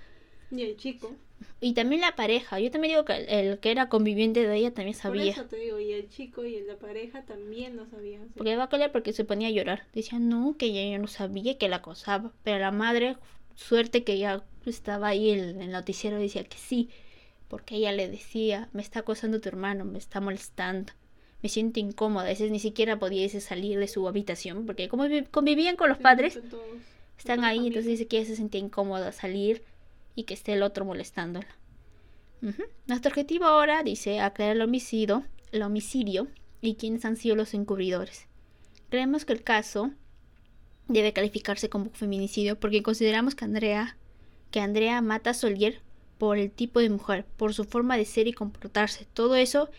Y 0.51 0.63
el 0.63 0.77
chico. 0.77 1.15
Y 1.61 1.75
también 1.75 2.01
la 2.01 2.17
pareja. 2.17 2.59
Yo 2.59 2.71
también 2.71 2.93
digo 2.93 3.05
que 3.05 3.15
el, 3.29 3.59
que 3.59 3.71
era 3.71 3.89
conviviente 3.89 4.47
de 4.47 4.57
ella 4.57 4.73
también 4.73 4.97
sabía. 4.97 5.35
Por 5.35 5.45
eso 5.45 5.45
te 5.45 5.57
digo, 5.57 5.79
y 5.79 5.93
el 5.93 6.09
chico 6.09 6.45
y 6.45 6.61
la 6.63 6.77
pareja 6.77 7.23
también 7.23 7.77
lo 7.77 7.87
sabían. 7.87 8.29
Porque 8.37 8.57
va 8.57 8.65
a 8.65 8.69
colar 8.69 8.93
porque 8.93 9.13
se 9.13 9.25
ponía 9.25 9.49
a 9.49 9.51
llorar. 9.51 9.87
Decía, 9.95 10.19
no, 10.19 10.57
que 10.59 10.67
ella 10.67 10.99
no 10.99 11.07
sabía 11.07 11.59
que 11.59 11.69
la 11.69 11.77
acosaba. 11.77 12.33
Pero 12.43 12.59
la 12.59 12.71
madre, 12.71 13.17
suerte 13.55 14.05
que 14.05 14.19
ya 14.19 14.43
estaba 14.67 15.09
ahí 15.09 15.31
en 15.31 15.61
el 15.61 15.71
noticiero, 15.71 16.19
decía 16.19 16.45
que 16.45 16.59
sí. 16.59 16.89
Porque 17.49 17.77
ella 17.77 17.93
le 17.93 18.09
decía, 18.09 18.69
me 18.73 18.83
está 18.83 19.01
acosando 19.01 19.41
tu 19.41 19.49
hermano, 19.49 19.85
me 19.85 19.99
está 19.99 20.21
molestando 20.21 20.93
me 21.43 21.49
siento 21.49 21.81
incómoda. 21.81 22.27
A 22.27 22.29
veces 22.29 22.51
ni 22.51 22.61
siquiera 22.61 22.99
podía 22.99 23.29
salir 23.41 23.79
de 23.79 23.89
su 23.89 24.07
habitación 24.07 24.67
porque 24.67 24.89
como 24.89 25.05
convivían 25.31 25.77
con 25.77 25.89
los 25.89 25.99
padres, 25.99 26.39
están 27.19 27.45
ahí, 27.45 27.67
entonces 27.67 27.87
dice 27.87 28.07
que 28.07 28.19
ella 28.19 28.27
se 28.27 28.37
sentía 28.37 28.61
incómoda 28.61 29.13
salir 29.13 29.63
y 30.15 30.25
que 30.25 30.35
esté 30.35 30.53
el 30.53 30.63
otro 30.63 30.85
molestándola. 30.85 31.49
Nuestro 32.87 33.11
objetivo 33.11 33.45
ahora, 33.45 33.83
dice, 33.83 34.21
aclarar 34.21 34.57
el 34.57 34.63
homicidio, 34.63 35.25
el 35.53 35.63
homicidio 35.63 36.29
y 36.61 36.75
quiénes 36.75 37.05
han 37.05 37.17
sido 37.17 37.37
los 37.37 37.53
encubridores. 37.55 38.27
Creemos 38.89 39.25
que 39.25 39.35
el 39.35 39.43
caso 39.43 39.91
debe 40.89 41.13
calificarse 41.13 41.69
como 41.69 41.91
feminicidio 41.91 42.59
porque 42.59 42.83
consideramos 42.83 43.35
que 43.35 43.45
Andrea, 43.45 43.97
que 44.51 44.61
Andrea 44.61 45.01
mata 45.03 45.31
a 45.31 45.35
Solier 45.35 45.81
por 46.19 46.39
el 46.39 46.51
tipo 46.51 46.81
de 46.81 46.91
mujer, 46.91 47.25
por 47.37 47.55
su 47.55 47.65
forma 47.65 47.97
de 47.97 48.05
ser 48.05 48.27
y 48.27 48.33
comportarse. 48.33 49.07
Todo 49.13 49.37
eso 49.37 49.71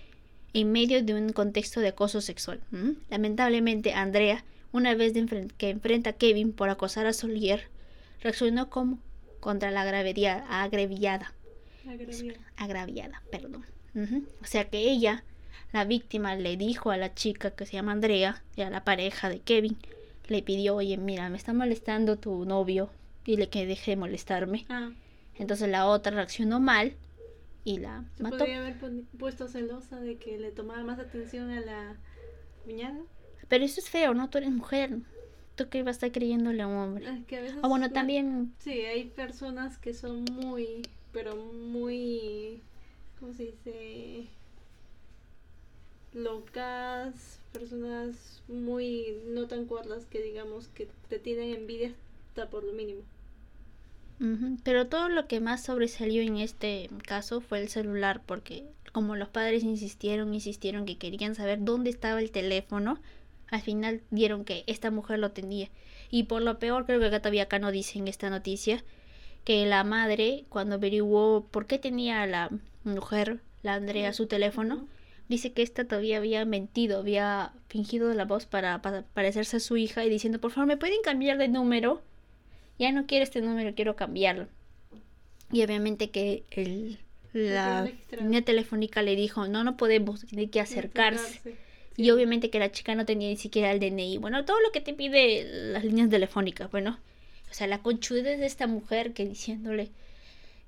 en 0.53 0.71
medio 0.71 1.03
de 1.03 1.13
un 1.13 1.33
contexto 1.33 1.79
de 1.79 1.89
acoso 1.89 2.21
sexual. 2.21 2.61
Lamentablemente, 3.09 3.93
Andrea, 3.93 4.43
una 4.71 4.95
vez 4.95 5.13
que 5.57 5.69
enfrenta 5.69 6.11
a 6.11 6.13
Kevin 6.13 6.53
por 6.53 6.69
acosar 6.69 7.05
a 7.05 7.13
Solier, 7.13 7.69
reaccionó 8.21 8.69
como 8.69 8.99
contra 9.41 9.71
la 9.71 9.83
gravedad, 9.83 10.45
agreviada. 10.49 11.33
Agraviada. 12.55 13.21
perdón. 13.29 13.65
O 14.41 14.45
sea 14.45 14.69
que 14.69 14.89
ella, 14.89 15.25
la 15.73 15.83
víctima, 15.83 16.35
le 16.35 16.55
dijo 16.55 16.91
a 16.91 16.97
la 16.97 17.13
chica 17.13 17.51
que 17.51 17.65
se 17.65 17.73
llama 17.73 17.91
Andrea, 17.91 18.41
y 18.55 18.61
a 18.61 18.69
la 18.69 18.85
pareja 18.85 19.27
de 19.27 19.39
Kevin, 19.39 19.77
le 20.29 20.41
pidió, 20.41 20.75
oye, 20.77 20.95
mira, 20.95 21.27
me 21.29 21.35
está 21.35 21.51
molestando 21.51 22.17
tu 22.17 22.45
novio, 22.45 22.89
dile 23.25 23.49
que 23.49 23.65
deje 23.65 23.91
de 23.91 23.97
molestarme. 23.97 24.65
Ah. 24.69 24.91
Entonces 25.37 25.67
la 25.67 25.87
otra 25.87 26.13
reaccionó 26.13 26.59
mal 26.59 26.93
y 27.63 27.79
la 27.79 28.05
¿Se 28.15 28.23
mató. 28.23 28.37
podría 28.37 28.59
haber 28.59 28.77
puesto 29.17 29.47
celosa 29.47 29.99
de 29.99 30.17
que 30.17 30.37
le 30.37 30.51
tomaba 30.51 30.83
más 30.83 30.99
atención 30.99 31.49
a 31.51 31.59
la 31.59 31.95
cuñada? 32.63 32.99
Pero 33.47 33.65
eso 33.65 33.79
es 33.79 33.89
feo, 33.89 34.13
¿no? 34.13 34.29
Tú 34.29 34.37
eres 34.37 34.51
mujer. 34.51 34.97
¿Tú 35.61 35.69
qué 35.69 35.83
vas 35.83 35.89
a 35.89 36.07
estar 36.07 36.11
creyéndole 36.11 36.63
a 36.63 36.67
un 36.67 36.75
hombre? 36.75 37.05
o 37.61 37.69
bueno, 37.69 37.91
también... 37.91 38.51
Sí, 38.59 38.71
hay 38.71 39.03
personas 39.05 39.77
que 39.77 39.93
son 39.93 40.25
muy, 40.25 40.81
pero 41.13 41.35
muy, 41.35 42.59
¿cómo 43.19 43.31
se 43.33 43.43
dice? 43.45 44.25
Locas, 46.13 47.39
personas 47.53 48.41
muy 48.47 49.17
no 49.27 49.45
tan 49.45 49.65
cuerdas 49.65 50.05
que 50.05 50.21
digamos 50.23 50.67
que 50.69 50.87
te 51.09 51.19
tienen 51.19 51.53
envidia 51.53 51.93
hasta 52.29 52.49
por 52.49 52.63
lo 52.63 52.73
mínimo. 52.73 53.01
Pero 54.63 54.87
todo 54.87 55.09
lo 55.09 55.27
que 55.27 55.39
más 55.39 55.63
sobresalió 55.63 56.23
en 56.23 56.37
este 56.37 56.89
caso 57.07 57.41
fue 57.41 57.61
el 57.61 57.69
celular, 57.69 58.21
porque 58.25 58.63
como 58.91 59.15
los 59.15 59.29
padres 59.29 59.63
insistieron, 59.63 60.33
insistieron 60.33 60.85
que 60.85 60.97
querían 60.97 61.35
saber 61.35 61.59
dónde 61.61 61.91
estaba 61.91 62.19
el 62.19 62.31
teléfono, 62.31 62.99
al 63.51 63.61
final 63.61 64.01
dieron 64.09 64.43
que 64.43 64.63
esta 64.65 64.89
mujer 64.89 65.19
lo 65.19 65.31
tenía. 65.31 65.69
Y 66.09 66.23
por 66.23 66.41
lo 66.41 66.57
peor, 66.57 66.85
creo 66.85 66.99
que 66.99 67.05
acá 67.05 67.19
todavía 67.19 67.43
acá 67.43 67.59
no 67.59 67.71
dicen 67.71 68.07
esta 68.07 68.29
noticia, 68.29 68.83
que 69.43 69.65
la 69.65 69.83
madre, 69.83 70.45
cuando 70.49 70.75
averiguó 70.75 71.47
por 71.51 71.67
qué 71.67 71.77
tenía 71.77 72.25
la 72.25 72.49
mujer, 72.83 73.41
la 73.61 73.75
Andrea, 73.75 74.13
su 74.13 74.25
teléfono, 74.25 74.87
dice 75.29 75.53
que 75.53 75.61
esta 75.61 75.85
todavía 75.85 76.17
había 76.17 76.45
mentido, 76.45 76.99
había 76.99 77.53
fingido 77.67 78.13
la 78.13 78.25
voz 78.25 78.45
para, 78.47 78.81
para 78.81 79.03
parecerse 79.03 79.57
a 79.57 79.59
su 79.61 79.77
hija 79.77 80.03
y 80.03 80.09
diciendo, 80.09 80.41
por 80.41 80.51
favor, 80.51 80.67
¿me 80.67 80.77
pueden 80.77 81.01
cambiar 81.03 81.37
de 81.37 81.47
número? 81.47 82.01
ya 82.81 82.91
no 82.91 83.05
quiero 83.05 83.23
este 83.23 83.41
número, 83.41 83.75
quiero 83.75 83.95
cambiarlo. 83.95 84.47
Y 85.51 85.63
obviamente 85.63 86.09
que 86.09 86.43
el, 86.49 86.97
la 87.31 87.89
línea 88.19 88.41
telefónica 88.41 89.03
le 89.03 89.15
dijo, 89.15 89.47
no, 89.47 89.63
no 89.63 89.77
podemos, 89.77 90.25
tiene 90.25 90.49
que 90.49 90.59
acercarse. 90.59 91.55
Y 91.97 92.11
obviamente 92.11 92.49
que 92.49 92.59
la 92.59 92.71
chica 92.71 92.95
no 92.95 93.05
tenía 93.05 93.29
ni 93.29 93.37
siquiera 93.37 93.71
el 93.71 93.79
DNI. 93.79 94.17
Bueno, 94.17 94.45
todo 94.45 94.59
lo 94.61 94.71
que 94.71 94.81
te 94.81 94.93
pide 94.93 95.71
las 95.71 95.83
líneas 95.83 96.09
telefónicas, 96.09 96.71
bueno. 96.71 96.99
O 97.49 97.53
sea, 97.53 97.67
la 97.67 97.81
conchudez 97.81 98.39
de 98.39 98.45
esta 98.45 98.65
mujer 98.65 99.13
que 99.13 99.25
diciéndole, 99.25 99.89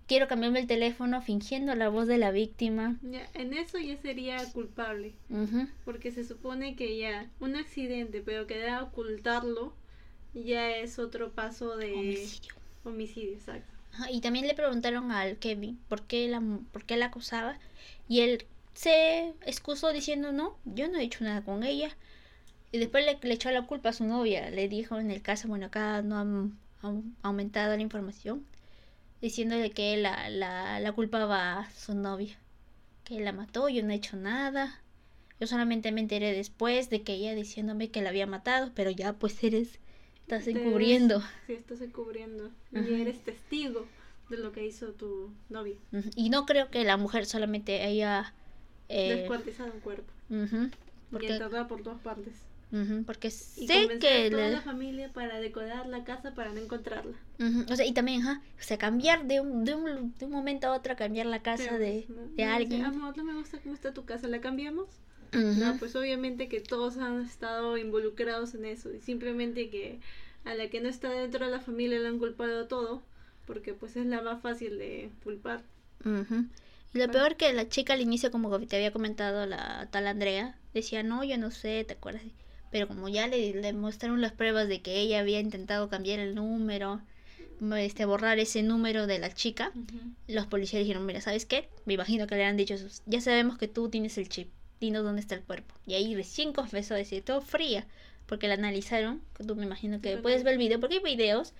quiero 0.07 0.27
cambiarme 0.27 0.59
el 0.59 0.67
teléfono 0.67 1.21
fingiendo 1.21 1.75
la 1.75 1.89
voz 1.89 2.07
de 2.07 2.17
la 2.17 2.31
víctima. 2.31 2.97
Ya, 3.01 3.25
en 3.33 3.53
eso 3.53 3.77
ya 3.77 3.95
sería 3.97 4.37
culpable. 4.51 5.13
Porque 5.85 6.11
se 6.11 6.25
supone 6.25 6.75
que 6.75 6.97
ya 6.97 7.29
un 7.39 7.55
accidente, 7.55 8.21
pero 8.21 8.47
que 8.47 8.57
debe 8.57 8.77
ocultarlo 8.79 9.73
ya 10.33 10.75
es 10.75 10.99
otro 10.99 11.31
paso 11.31 11.77
de 11.77 11.93
homicidio. 11.93 12.53
Homicidio, 12.83 13.33
exacto. 13.33 13.71
y 14.11 14.19
también 14.19 14.47
le 14.47 14.55
preguntaron 14.55 15.11
al 15.11 15.37
Kevin 15.37 15.79
por 15.87 16.01
qué, 16.01 16.27
la, 16.27 16.41
por 16.71 16.83
qué 16.83 16.97
la 16.97 17.05
acosaba 17.05 17.57
y 18.09 18.21
él 18.21 18.45
se 18.73 19.33
excusó 19.45 19.91
diciendo 19.91 20.31
no, 20.31 20.57
yo 20.65 20.87
no 20.87 20.97
he 20.97 21.03
hecho 21.03 21.23
nada 21.23 21.43
con 21.43 21.63
ella. 21.63 21.95
Y 22.71 22.79
después 22.79 23.05
le, 23.05 23.33
echó 23.33 23.51
la 23.51 23.67
culpa 23.67 23.89
a 23.89 23.93
su 23.93 24.03
novia. 24.05 24.49
Le 24.49 24.67
dijo 24.67 24.99
en 24.99 25.11
el 25.11 25.21
caso, 25.21 25.47
bueno, 25.47 25.67
acá 25.67 26.01
no 26.01 26.17
han, 26.17 26.59
aumentado 27.21 27.75
la 27.75 27.81
información, 27.81 28.45
diciéndole 29.21 29.71
que 29.71 29.95
la, 29.95 30.29
la, 30.29 30.79
la 30.79 30.91
culpaba 30.91 31.59
a 31.59 31.71
su 31.71 31.93
novia. 31.93 32.37
Que 33.03 33.19
la 33.19 33.31
mató, 33.31 33.69
yo 33.69 33.83
no 33.83 33.91
he 33.91 33.95
hecho 33.95 34.17
nada. 34.17 34.81
Yo 35.39 35.47
solamente 35.47 35.91
me 35.91 36.01
enteré 36.01 36.33
después 36.33 36.89
de 36.89 37.03
que 37.03 37.13
ella 37.13 37.35
diciéndome 37.35 37.89
que 37.89 38.01
la 38.01 38.09
había 38.09 38.27
matado, 38.27 38.71
pero 38.73 38.89
ya 38.89 39.13
pues 39.13 39.43
eres 39.43 39.79
Estás 40.23 40.47
encubriendo. 40.47 41.21
Sí, 41.47 41.53
estás 41.53 41.81
encubriendo. 41.81 42.49
Y 42.71 43.01
eres 43.01 43.23
testigo 43.23 43.85
de 44.29 44.37
lo 44.37 44.53
que 44.53 44.65
hizo 44.65 44.93
tu 44.93 45.31
novio. 45.49 45.75
Y 46.15 46.29
no 46.29 46.45
creo 46.45 46.69
que 46.69 46.83
la 46.83 46.97
mujer 46.97 47.25
solamente 47.25 47.81
haya... 47.83 48.33
Eh... 48.89 49.15
Descuartizado 49.15 49.71
un 49.73 49.79
cuerpo. 49.79 50.11
Porque... 51.11 51.27
Y 51.27 51.31
enterrada 51.31 51.67
por 51.67 51.83
todas 51.83 51.99
partes. 52.01 52.33
porque 53.05 53.29
sé 53.29 53.99
que 53.99 54.27
a 54.27 54.29
toda 54.31 54.49
la 54.49 54.61
familia 54.61 55.11
para 55.13 55.39
decorar 55.39 55.87
la 55.87 56.03
casa 56.03 56.33
para 56.33 56.51
no 56.51 56.59
encontrarla. 56.59 57.15
O 57.69 57.75
sea, 57.75 57.85
y 57.85 57.93
también, 57.93 58.25
o 58.25 58.39
sea, 58.57 58.77
cambiar 58.77 59.25
de 59.25 59.41
un, 59.41 59.63
de 59.63 59.75
un, 59.75 60.13
de 60.17 60.25
un 60.25 60.31
momento 60.31 60.67
a 60.67 60.73
otro, 60.73 60.95
cambiar 60.95 61.27
la 61.27 61.41
casa 61.41 61.77
de, 61.77 62.07
de 62.35 62.43
alguien. 62.43 62.85
Amor, 62.85 63.15
no 63.15 63.23
me 63.23 63.33
gusta 63.33 63.59
cómo 63.59 63.75
está 63.75 63.93
tu 63.93 64.05
casa, 64.05 64.27
¿la 64.27 64.41
cambiamos? 64.41 64.87
No, 65.33 65.77
pues 65.77 65.95
obviamente 65.95 66.47
que 66.47 66.61
todos 66.61 66.97
han 66.97 67.21
estado 67.25 67.77
involucrados 67.77 68.53
en 68.53 68.65
eso 68.65 68.93
y 68.93 68.99
simplemente 68.99 69.69
que 69.69 69.99
a 70.45 70.53
la 70.53 70.69
que 70.69 70.79
no 70.81 70.89
está 70.89 71.09
dentro 71.09 71.45
de 71.45 71.51
la 71.51 71.59
familia 71.59 71.99
le 71.99 72.07
han 72.07 72.19
culpado 72.19 72.67
todo 72.67 73.01
porque 73.45 73.73
pues 73.73 73.95
es 73.95 74.05
la 74.05 74.21
más 74.21 74.41
fácil 74.41 74.77
de 74.77 75.09
culpar. 75.23 75.63
Lo 76.93 77.09
peor 77.09 77.35
que 77.35 77.51
la 77.53 77.67
chica 77.67 77.93
al 77.93 78.01
inicio, 78.01 78.31
como 78.31 78.59
te 78.61 78.75
había 78.75 78.91
comentado 78.91 79.45
la 79.45 79.87
tal 79.91 80.07
Andrea, 80.07 80.57
decía, 80.73 81.03
no, 81.03 81.23
yo 81.23 81.37
no 81.37 81.51
sé, 81.51 81.83
¿te 81.83 81.93
acuerdas? 81.93 82.23
Pero 82.71 82.87
como 82.87 83.09
ya 83.09 83.27
le, 83.27 83.53
le 83.53 83.73
mostraron 83.73 84.21
las 84.21 84.31
pruebas 84.31 84.67
de 84.67 84.81
que 84.81 84.99
ella 84.99 85.19
había 85.19 85.39
intentado 85.39 85.89
cambiar 85.89 86.19
el 86.19 86.35
número, 86.35 87.01
este, 87.77 88.05
borrar 88.05 88.39
ese 88.39 88.63
número 88.63 89.07
de 89.07 89.19
la 89.19 89.33
chica, 89.33 89.71
los 90.27 90.47
policías 90.47 90.81
dijeron, 90.81 91.05
mira, 91.05 91.21
¿sabes 91.21 91.45
qué? 91.45 91.69
Me 91.85 91.93
imagino 91.93 92.27
que 92.27 92.35
le 92.35 92.45
han 92.45 92.57
dicho, 92.57 92.75
ya 93.05 93.21
sabemos 93.21 93.57
que 93.57 93.67
tú 93.67 93.89
tienes 93.89 94.17
el 94.17 94.29
chip 94.29 94.49
dinos 94.79 95.03
dónde 95.03 95.21
está 95.21 95.35
el 95.35 95.41
cuerpo. 95.43 95.73
Y 95.87 95.93
ahí 95.93 96.13
recién 96.13 96.51
confesó 96.51 96.93
decir 96.93 97.23
todo 97.23 97.41
fría, 97.41 97.87
porque 98.25 98.47
la 98.47 98.55
analizaron, 98.55 99.21
tú 99.47 99.55
me 99.55 99.65
imagino 99.65 100.01
que 100.01 100.17
puedes 100.17 100.43
ver 100.43 100.53
el 100.53 100.59
video, 100.59 100.79
porque 100.79 100.95
hay 100.97 101.03
videos 101.03 101.53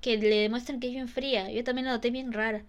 que 0.00 0.16
le 0.18 0.36
demuestran 0.36 0.78
que 0.78 0.86
es 0.86 0.92
bien 0.92 1.08
fría. 1.08 1.50
Yo 1.50 1.64
también 1.64 1.86
la 1.86 1.92
noté 1.92 2.10
bien 2.10 2.32
rara. 2.32 2.62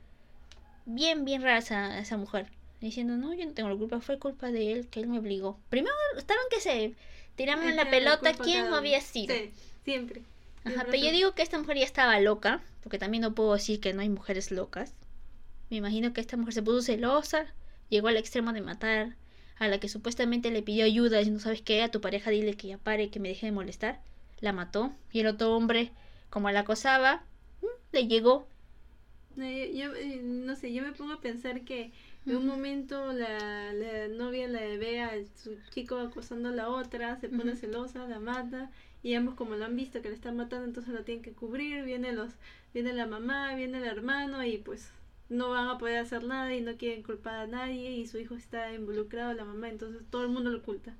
Bien, 0.85 1.25
bien 1.25 1.41
rara 1.41 1.57
esa, 1.57 1.99
esa 1.99 2.17
mujer. 2.17 2.47
Diciendo, 2.79 3.15
no, 3.15 3.33
yo 3.33 3.45
no 3.45 3.53
tengo 3.53 3.69
la 3.69 3.75
culpa, 3.75 4.01
fue 4.01 4.17
culpa 4.17 4.51
de 4.51 4.71
él, 4.71 4.87
que 4.87 4.99
él 4.99 5.07
me 5.07 5.19
obligó. 5.19 5.59
Primero 5.69 5.93
estaban 6.17 6.43
que 6.49 6.59
se 6.59 6.95
tiraban 7.35 7.75
la 7.75 7.89
pelota 7.89 8.33
quién 8.33 8.65
había 8.73 9.01
sido. 9.01 9.35
Sí, 9.35 9.51
siempre. 9.85 10.21
Ajá, 10.63 10.85
pero 10.85 10.97
yo 10.97 11.11
digo 11.11 11.33
que 11.33 11.41
esta 11.41 11.57
mujer 11.57 11.77
ya 11.77 11.85
estaba 11.85 12.19
loca, 12.19 12.61
porque 12.83 12.97
también 12.97 13.21
no 13.21 13.33
puedo 13.33 13.53
decir 13.53 13.79
que 13.79 13.93
no 13.93 14.01
hay 14.01 14.09
mujeres 14.09 14.51
locas. 14.51 14.93
Me 15.69 15.77
imagino 15.77 16.13
que 16.13 16.21
esta 16.21 16.37
mujer 16.37 16.53
se 16.53 16.63
puso 16.63 16.81
celosa, 16.81 17.45
llegó 17.89 18.07
al 18.07 18.17
extremo 18.17 18.51
de 18.51 18.61
matar 18.61 19.15
a 19.57 19.67
la 19.67 19.79
que 19.79 19.89
supuestamente 19.89 20.49
le 20.49 20.63
pidió 20.63 20.85
ayuda, 20.85 21.21
y 21.21 21.29
no 21.29 21.39
sabes 21.39 21.61
qué, 21.61 21.83
a 21.83 21.91
tu 21.91 22.01
pareja 22.01 22.31
dile 22.31 22.55
que 22.55 22.67
ya 22.67 22.77
pare, 22.79 23.09
que 23.09 23.19
me 23.19 23.29
deje 23.29 23.45
de 23.45 23.51
molestar, 23.51 24.01
la 24.39 24.53
mató. 24.53 24.91
Y 25.11 25.19
el 25.19 25.27
otro 25.27 25.55
hombre, 25.55 25.91
como 26.31 26.49
la 26.49 26.61
acosaba, 26.61 27.23
mm, 27.61 27.67
le 27.91 28.07
llegó 28.07 28.47
Eh, 29.37 29.71
yo, 29.75 29.93
eh, 29.95 30.21
no 30.23 30.55
sé, 30.55 30.73
yo 30.73 30.83
me 30.83 30.91
pongo 30.91 31.13
a 31.13 31.21
pensar 31.21 31.61
que 31.61 31.91
en 32.25 32.35
un 32.35 32.45
momento 32.45 33.13
la, 33.13 33.73
la 33.73 34.07
novia 34.09 34.47
la 34.47 34.59
ve 34.59 35.01
a 35.01 35.11
su 35.41 35.57
chico 35.69 35.97
acosando 35.97 36.49
a 36.49 36.51
la 36.51 36.69
otra, 36.69 37.19
se 37.19 37.29
pone 37.29 37.55
celosa, 37.55 38.07
la 38.07 38.19
mata 38.19 38.71
y 39.03 39.15
ambos 39.15 39.35
como 39.35 39.55
lo 39.55 39.65
han 39.65 39.75
visto 39.75 40.01
que 40.01 40.09
le 40.09 40.15
están 40.15 40.37
matando 40.37 40.65
entonces 40.65 40.93
lo 40.93 41.03
tienen 41.03 41.23
que 41.23 41.33
cubrir, 41.33 41.83
viene 41.83 42.11
los 42.13 42.33
viene 42.73 42.93
la 42.93 43.07
mamá, 43.07 43.55
viene 43.55 43.79
el 43.79 43.85
hermano 43.85 44.43
y 44.45 44.57
pues 44.57 44.91
no 45.29 45.49
van 45.49 45.69
a 45.69 45.77
poder 45.77 45.97
hacer 45.97 46.23
nada 46.23 46.53
y 46.53 46.61
no 46.61 46.75
quieren 46.75 47.03
culpar 47.03 47.35
a 47.35 47.47
nadie 47.47 47.91
y 47.91 48.05
su 48.05 48.19
hijo 48.19 48.35
está 48.35 48.73
involucrado, 48.73 49.33
la 49.33 49.45
mamá, 49.45 49.69
entonces 49.69 50.01
todo 50.09 50.23
el 50.23 50.29
mundo 50.29 50.51
lo 50.51 50.59
oculta. 50.59 50.93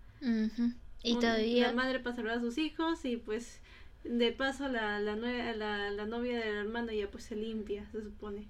Y 1.03 1.15
todavía... 1.15 1.67
La 1.67 1.73
madre 1.73 1.99
para 1.99 2.15
salvar 2.15 2.37
a 2.37 2.41
sus 2.41 2.57
hijos 2.57 3.03
y 3.05 3.17
pues 3.17 3.59
de 4.03 4.31
paso 4.31 4.67
la, 4.67 4.99
la, 4.99 5.15
la, 5.15 5.91
la 5.91 6.05
novia 6.05 6.39
del 6.39 6.55
hermano 6.55 6.91
ya 6.91 7.09
pues 7.09 7.25
se 7.25 7.35
limpia, 7.35 7.85
se 7.91 8.01
supone. 8.01 8.47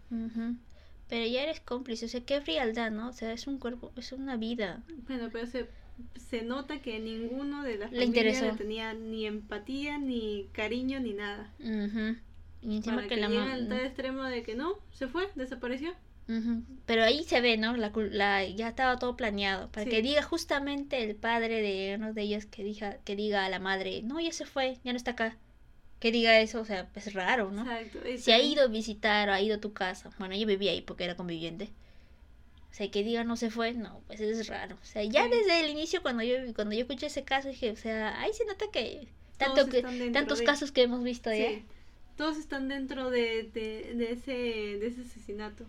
Pero 1.10 1.26
ya 1.26 1.44
eres 1.44 1.60
cómplice, 1.60 2.06
o 2.06 2.10
sea, 2.10 2.22
qué 2.22 2.40
frialdad, 2.42 2.92
¿no? 2.92 3.10
O 3.10 3.14
sea, 3.14 3.34
es 3.34 3.48
un 3.48 3.58
cuerpo, 3.58 3.92
es 3.98 4.14
una 4.14 4.38
vida. 4.38 4.82
Bueno, 5.08 5.30
pero 5.32 5.46
se, 5.46 5.68
se 6.16 6.44
nota 6.44 6.82
que 6.82 7.00
ninguno 7.00 7.64
de 7.64 7.78
las 7.78 7.92
le 7.92 8.06
familias 8.06 8.58
tenía 8.58 8.94
ni 8.94 9.26
empatía, 9.26 9.98
ni 9.98 10.48
cariño, 10.54 11.00
ni 11.00 11.14
nada. 11.14 11.52
Y 12.62 12.78
encima 12.78 13.08
que, 13.08 13.18
la 13.18 13.28
llega 13.28 13.54
al 13.54 13.68
tal 13.68 13.82
extremo 13.82 14.24
de 14.24 14.44
que 14.44 14.56
no, 14.56 14.76
se 14.94 15.08
fue, 15.08 15.28
desapareció. 15.36 15.94
Pero 16.86 17.04
ahí 17.04 17.24
se 17.24 17.42
ve, 17.42 17.58
¿no? 17.58 17.76
La, 17.76 17.92
la, 17.96 18.46
ya 18.46 18.70
estaba 18.70 18.98
todo 19.00 19.16
planeado. 19.16 19.70
Para 19.72 19.86
que 19.86 20.02
diga 20.02 20.22
justamente 20.22 21.04
el 21.04 21.16
padre 21.16 21.62
de 21.62 21.96
uno 21.96 22.14
de 22.14 22.22
ellos 22.22 22.46
que 22.46 22.64
diga, 22.64 22.98
que 23.04 23.16
diga 23.16 23.46
a 23.46 23.50
la 23.50 23.60
madre, 23.60 24.02
no, 24.04 24.20
ya 24.20 24.32
se 24.32 24.46
fue, 24.46 24.78
ya 24.84 24.92
no 24.94 24.98
está 24.98 25.12
acá. 25.12 25.38
Que 26.00 26.12
diga 26.12 26.40
eso, 26.40 26.62
o 26.62 26.66
sea, 26.66 26.90
es 26.96 27.14
raro, 27.14 27.52
¿no? 27.52 27.62
Exacto. 27.62 28.00
Si 28.18 28.32
ha 28.32 28.42
ido 28.42 28.64
a 28.64 28.68
visitar 28.68 29.30
o 29.30 29.34
ha 29.34 29.42
ido 29.42 29.58
a 29.58 29.62
tu 29.62 29.74
casa. 29.74 30.10
Bueno, 30.18 30.36
yo 30.36 30.48
vivía 30.48 30.72
ahí 30.72 30.82
porque 30.82 31.04
era 31.04 31.16
conviviente. 31.16 31.70
O 32.72 32.74
sea, 32.74 32.90
que 32.90 33.04
diga 33.04 33.24
no 33.24 33.36
se 33.36 33.50
fue, 33.50 33.74
no, 33.74 34.02
pues 34.08 34.22
es 34.22 34.48
raro. 34.48 34.78
O 34.82 34.86
sea, 34.86 35.04
ya 35.04 35.28
desde 35.28 35.60
el 35.60 35.70
inicio 35.70 36.02
cuando 36.02 36.24
yo 36.24 36.36
cuando 36.56 36.74
yo 36.74 36.82
escuché 36.82 37.08
ese 37.08 37.24
caso 37.24 37.50
dije, 37.50 37.72
o 37.72 37.76
sea, 37.76 38.20
ahí 38.22 38.32
se 38.34 38.46
nota 38.46 38.66
que 38.72 39.10
tanto 39.38 39.68
que 39.68 39.84
tantos 40.12 40.42
casos 40.42 40.72
que 40.72 40.84
hemos 40.84 41.04
visto 41.04 41.32
ya 41.34 41.50
todos 42.16 42.38
están 42.38 42.68
dentro 42.68 43.10
de, 43.10 43.50
de, 43.54 44.12
ese, 44.12 44.32
de 44.32 44.88
ese 44.88 45.02
asesinato. 45.02 45.66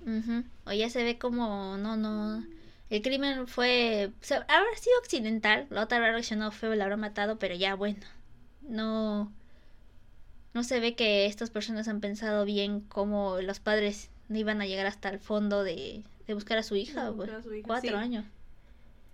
O 0.64 0.72
ya 0.72 0.90
se 0.90 1.04
ve 1.04 1.18
como, 1.18 1.76
no, 1.78 1.96
no, 1.96 2.44
el 2.90 3.00
crimen 3.00 3.46
fue, 3.46 4.10
o 4.20 4.24
sea, 4.24 4.38
habrá 4.48 4.76
sido 4.76 4.98
accidental, 4.98 5.66
la 5.70 5.84
otra 5.84 5.96
habrá 5.96 6.12
reaccionado 6.12 6.50
feo, 6.50 6.74
la 6.74 6.84
habrá 6.84 6.98
matado, 6.98 7.38
pero 7.38 7.54
ya 7.54 7.74
bueno, 7.74 8.00
no, 8.68 9.32
no 10.52 10.62
se 10.62 10.78
ve 10.78 10.94
que 10.94 11.24
estas 11.24 11.48
personas 11.48 11.88
han 11.88 12.00
pensado 12.00 12.44
bien 12.44 12.80
cómo 12.80 13.40
los 13.40 13.60
padres 13.60 14.10
no 14.28 14.36
iban 14.38 14.60
a 14.60 14.66
llegar 14.66 14.86
hasta 14.86 15.08
el 15.08 15.20
fondo 15.20 15.64
de, 15.64 16.02
de 16.26 16.34
buscar 16.34 16.58
a 16.58 16.62
su 16.62 16.76
hija, 16.76 17.12
pues, 17.16 17.30
cuatro 17.64 17.96
años. 17.96 18.26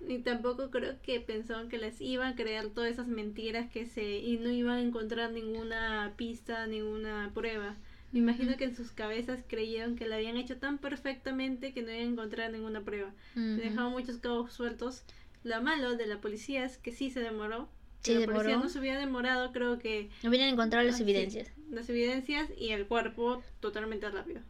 Ni 0.00 0.18
tampoco 0.20 0.70
creo 0.70 1.00
que 1.02 1.20
pensaban 1.20 1.68
que 1.68 1.78
les 1.78 2.00
iban 2.00 2.32
a 2.32 2.36
creer 2.36 2.70
todas 2.70 2.90
esas 2.90 3.08
mentiras 3.08 3.70
que 3.70 3.86
se 3.86 4.18
y 4.18 4.38
no 4.38 4.50
iban 4.50 4.76
a 4.76 4.80
encontrar 4.80 5.32
ninguna 5.32 6.14
pista, 6.16 6.66
ninguna 6.66 7.30
prueba. 7.34 7.76
Me 8.12 8.20
imagino 8.20 8.56
que 8.56 8.64
en 8.64 8.74
sus 8.74 8.92
cabezas 8.92 9.44
creyeron 9.46 9.96
que 9.96 10.06
la 10.06 10.16
habían 10.16 10.36
hecho 10.38 10.56
tan 10.56 10.78
perfectamente 10.78 11.74
que 11.74 11.82
no 11.82 11.90
iban 11.90 12.06
a 12.06 12.12
encontrar 12.12 12.52
ninguna 12.52 12.82
prueba. 12.82 13.12
Dejaban 13.34 13.92
muchos 13.92 14.18
cabos 14.18 14.52
sueltos. 14.52 15.02
Lo 15.44 15.60
malo 15.62 15.96
de 15.96 16.06
la 16.06 16.20
policía 16.20 16.64
es 16.64 16.78
que 16.78 16.92
sí 16.92 17.10
se 17.10 17.20
demoró. 17.20 17.68
Sí, 18.00 18.14
la 18.14 18.26
policía 18.26 18.56
no 18.56 18.68
se 18.68 18.78
hubiera 18.78 18.98
demorado, 18.98 19.52
creo 19.52 19.78
que... 19.78 20.08
No 20.22 20.30
hubieran 20.30 20.48
encontrado 20.48 20.86
las 20.86 21.00
evidencias. 21.00 21.52
las 21.70 21.88
evidencias 21.90 22.48
y 22.56 22.70
el 22.70 22.86
cuerpo 22.86 23.42
totalmente 23.60 24.08
rápido. 24.08 24.40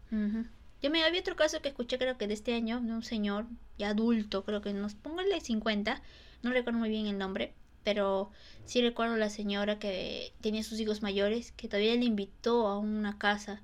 Yo 0.82 0.90
me 0.90 1.04
había 1.04 1.20
otro 1.20 1.36
caso 1.36 1.60
que 1.62 1.68
escuché 1.68 1.98
creo 1.98 2.18
que 2.18 2.26
de 2.26 2.34
este 2.34 2.54
año, 2.54 2.80
de 2.80 2.92
un 2.92 3.02
señor 3.02 3.46
ya 3.78 3.90
adulto, 3.90 4.44
creo 4.44 4.60
que 4.62 4.72
nos 4.72 4.94
póngale 4.94 5.40
50, 5.40 6.02
no 6.42 6.50
recuerdo 6.52 6.78
muy 6.78 6.88
bien 6.88 7.06
el 7.06 7.18
nombre, 7.18 7.54
pero 7.84 8.30
sí 8.64 8.80
recuerdo 8.82 9.16
la 9.16 9.30
señora 9.30 9.78
que 9.78 10.32
tenía 10.40 10.62
sus 10.62 10.80
hijos 10.80 11.02
mayores, 11.02 11.52
que 11.52 11.68
todavía 11.68 11.94
le 11.96 12.04
invitó 12.04 12.68
a 12.68 12.78
una 12.78 13.18
casa, 13.18 13.62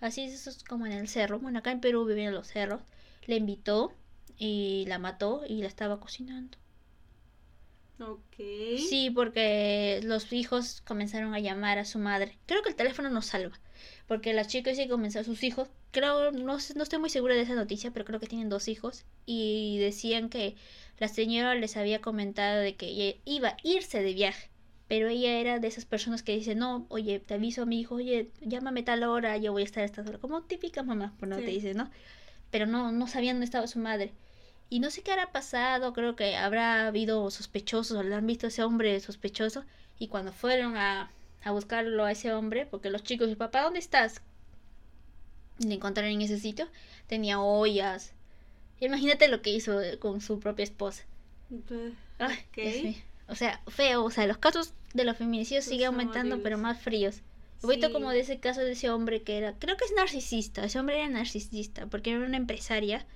así 0.00 0.22
es, 0.22 0.32
eso 0.34 0.50
es 0.50 0.64
como 0.64 0.86
en 0.86 0.92
el 0.92 1.08
cerro, 1.08 1.38
bueno 1.38 1.58
acá 1.60 1.72
en 1.72 1.80
Perú 1.80 2.04
viven 2.06 2.28
en 2.28 2.34
los 2.34 2.48
cerros, 2.48 2.82
le 3.26 3.36
invitó 3.36 3.92
y 4.38 4.84
la 4.88 4.98
mató 4.98 5.42
y 5.46 5.60
la 5.62 5.68
estaba 5.68 6.00
cocinando. 6.00 6.58
Ok. 8.00 8.36
Sí, 8.78 9.10
porque 9.14 10.00
los 10.02 10.32
hijos 10.32 10.80
comenzaron 10.86 11.34
a 11.34 11.38
llamar 11.40 11.78
a 11.78 11.84
su 11.84 11.98
madre. 11.98 12.38
Creo 12.46 12.62
que 12.62 12.70
el 12.70 12.76
teléfono 12.76 13.10
no 13.10 13.20
salva. 13.20 13.60
Porque 14.10 14.32
las 14.32 14.48
chicas 14.48 14.76
sí 14.76 14.88
comenzaron, 14.88 15.24
sus 15.24 15.44
hijos 15.44 15.68
creo, 15.92 16.32
no, 16.32 16.58
no 16.74 16.82
estoy 16.82 16.98
muy 16.98 17.10
segura 17.10 17.36
de 17.36 17.42
esa 17.42 17.54
noticia, 17.54 17.92
pero 17.92 18.04
creo 18.04 18.18
que 18.18 18.26
tienen 18.26 18.48
dos 18.48 18.66
hijos 18.66 19.04
y 19.24 19.78
decían 19.78 20.30
que 20.30 20.56
la 20.98 21.06
señora 21.06 21.54
les 21.54 21.76
había 21.76 22.00
comentado 22.00 22.58
de 22.58 22.74
que 22.74 23.20
iba 23.24 23.50
a 23.50 23.56
irse 23.62 24.02
de 24.02 24.12
viaje, 24.12 24.50
pero 24.88 25.06
ella 25.06 25.38
era 25.38 25.60
de 25.60 25.68
esas 25.68 25.84
personas 25.84 26.24
que 26.24 26.34
dicen, 26.34 26.58
no, 26.58 26.86
oye, 26.88 27.20
te 27.20 27.34
aviso 27.34 27.62
a 27.62 27.66
mi 27.66 27.78
hijo, 27.78 27.94
oye, 27.94 28.32
llámame 28.40 28.82
tal 28.82 29.04
hora, 29.04 29.36
yo 29.36 29.52
voy 29.52 29.62
a 29.62 29.64
estar 29.64 29.84
a 29.84 29.86
esta 29.86 30.02
hora, 30.02 30.18
como 30.18 30.42
típica 30.42 30.82
mamá, 30.82 31.14
pues 31.20 31.30
no 31.30 31.36
te 31.36 31.42
dice, 31.42 31.74
¿no? 31.74 31.88
Pero 32.50 32.66
no, 32.66 32.90
no 32.90 33.06
sabían 33.06 33.36
dónde 33.36 33.44
estaba 33.44 33.68
su 33.68 33.78
madre. 33.78 34.10
Y 34.70 34.80
no 34.80 34.90
sé 34.90 35.02
qué 35.02 35.12
habrá 35.12 35.30
pasado, 35.30 35.92
creo 35.92 36.16
que 36.16 36.34
habrá 36.34 36.88
habido 36.88 37.30
sospechosos, 37.30 37.96
o 37.96 38.02
le 38.02 38.16
han 38.16 38.26
visto 38.26 38.48
a 38.48 38.48
ese 38.48 38.64
hombre 38.64 38.98
sospechoso, 38.98 39.64
y 40.00 40.08
cuando 40.08 40.32
fueron 40.32 40.76
a, 40.76 41.12
a 41.42 41.52
buscarlo 41.52 42.04
a 42.04 42.12
ese 42.12 42.32
hombre, 42.32 42.66
porque 42.66 42.90
los 42.90 43.02
chicos, 43.02 43.34
papá, 43.36 43.62
¿dónde 43.62 43.78
estás? 43.78 44.22
le 45.66 45.74
encontraron 45.74 46.12
en 46.12 46.22
ese 46.22 46.38
sitio, 46.38 46.68
tenía 47.06 47.40
ollas. 47.40 48.12
Imagínate 48.80 49.28
lo 49.28 49.42
que 49.42 49.50
hizo 49.50 49.78
con 49.98 50.20
su 50.20 50.40
propia 50.40 50.64
esposa. 50.64 51.04
Pues, 51.68 51.92
o 53.28 53.34
sea, 53.34 53.60
feo, 53.68 54.04
o 54.04 54.10
sea, 54.10 54.26
los 54.26 54.38
casos 54.38 54.72
de 54.94 55.04
los 55.04 55.16
feminicidios 55.16 55.64
siguen 55.64 55.88
aumentando, 55.88 56.42
pero 56.42 56.58
más 56.58 56.80
fríos. 56.80 57.22
Sí. 57.60 57.92
como 57.92 58.10
de 58.10 58.20
ese 58.20 58.40
caso 58.40 58.62
de 58.62 58.72
ese 58.72 58.88
hombre 58.88 59.22
que 59.22 59.36
era, 59.36 59.54
creo 59.58 59.76
que 59.76 59.84
es 59.84 59.92
narcisista, 59.94 60.64
ese 60.64 60.80
hombre 60.80 60.98
era 60.98 61.08
narcisista, 61.10 61.86
porque 61.86 62.10
era 62.10 62.24
una 62.24 62.38
empresaria 62.38 63.06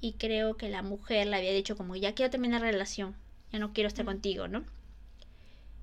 y 0.00 0.14
creo 0.14 0.56
que 0.56 0.68
la 0.68 0.82
mujer 0.82 1.28
le 1.28 1.36
había 1.36 1.52
dicho 1.52 1.76
como, 1.76 1.94
ya 1.94 2.12
quiero 2.12 2.30
terminar 2.30 2.62
la 2.62 2.72
relación, 2.72 3.14
ya 3.52 3.60
no 3.60 3.72
quiero 3.72 3.86
estar 3.86 4.04
contigo, 4.04 4.48
¿no? 4.48 4.64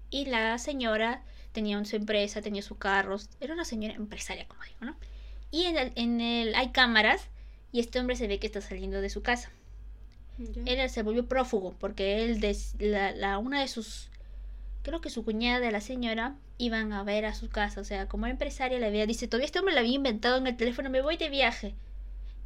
Y 0.10 0.26
la 0.26 0.58
señora 0.58 1.24
tenía 1.54 1.84
su 1.86 1.96
empresa, 1.96 2.42
tenía 2.42 2.62
su 2.62 2.78
carro, 2.78 3.18
era 3.40 3.54
una 3.54 3.64
señora 3.64 3.96
empresaria, 3.96 4.48
como 4.48 4.62
digo, 4.64 4.78
¿no? 4.82 4.98
Y 5.52 5.66
en 5.66 5.78
el, 5.78 5.92
en 5.96 6.20
el 6.20 6.56
hay 6.56 6.72
cámaras 6.72 7.30
y 7.72 7.80
este 7.80 8.00
hombre 8.00 8.16
se 8.16 8.28
ve 8.28 8.40
que 8.40 8.48
está 8.48 8.60
saliendo 8.60 9.00
de 9.00 9.10
su 9.10 9.22
casa. 9.22 9.52
Él 10.66 10.90
se 10.90 11.04
volvió 11.04 11.28
prófugo 11.28 11.76
porque 11.80 12.24
él, 12.24 12.42
la, 12.80 13.12
la, 13.12 13.38
una 13.38 13.62
de 13.62 13.68
sus, 13.68 14.10
creo 14.82 15.00
que 15.00 15.12
su 15.12 15.24
cuñada 15.24 15.60
de 15.60 15.72
la 15.72 15.80
señora, 15.80 16.36
iban 16.58 16.92
a 16.92 17.04
ver 17.04 17.26
a 17.26 17.36
su 17.36 17.50
casa. 17.50 17.82
O 17.82 17.84
sea, 17.84 18.08
como 18.08 18.28
empresaria 18.28 18.80
le 18.80 18.88
había, 18.88 19.06
dice, 19.06 19.28
todavía 19.28 19.46
este 19.46 19.60
hombre 19.60 19.76
le 19.76 19.82
había 19.82 19.94
inventado 19.94 20.38
en 20.38 20.48
el 20.48 20.58
teléfono, 20.58 20.90
me 20.90 21.02
voy 21.02 21.18
de 21.18 21.30
viaje. 21.30 21.76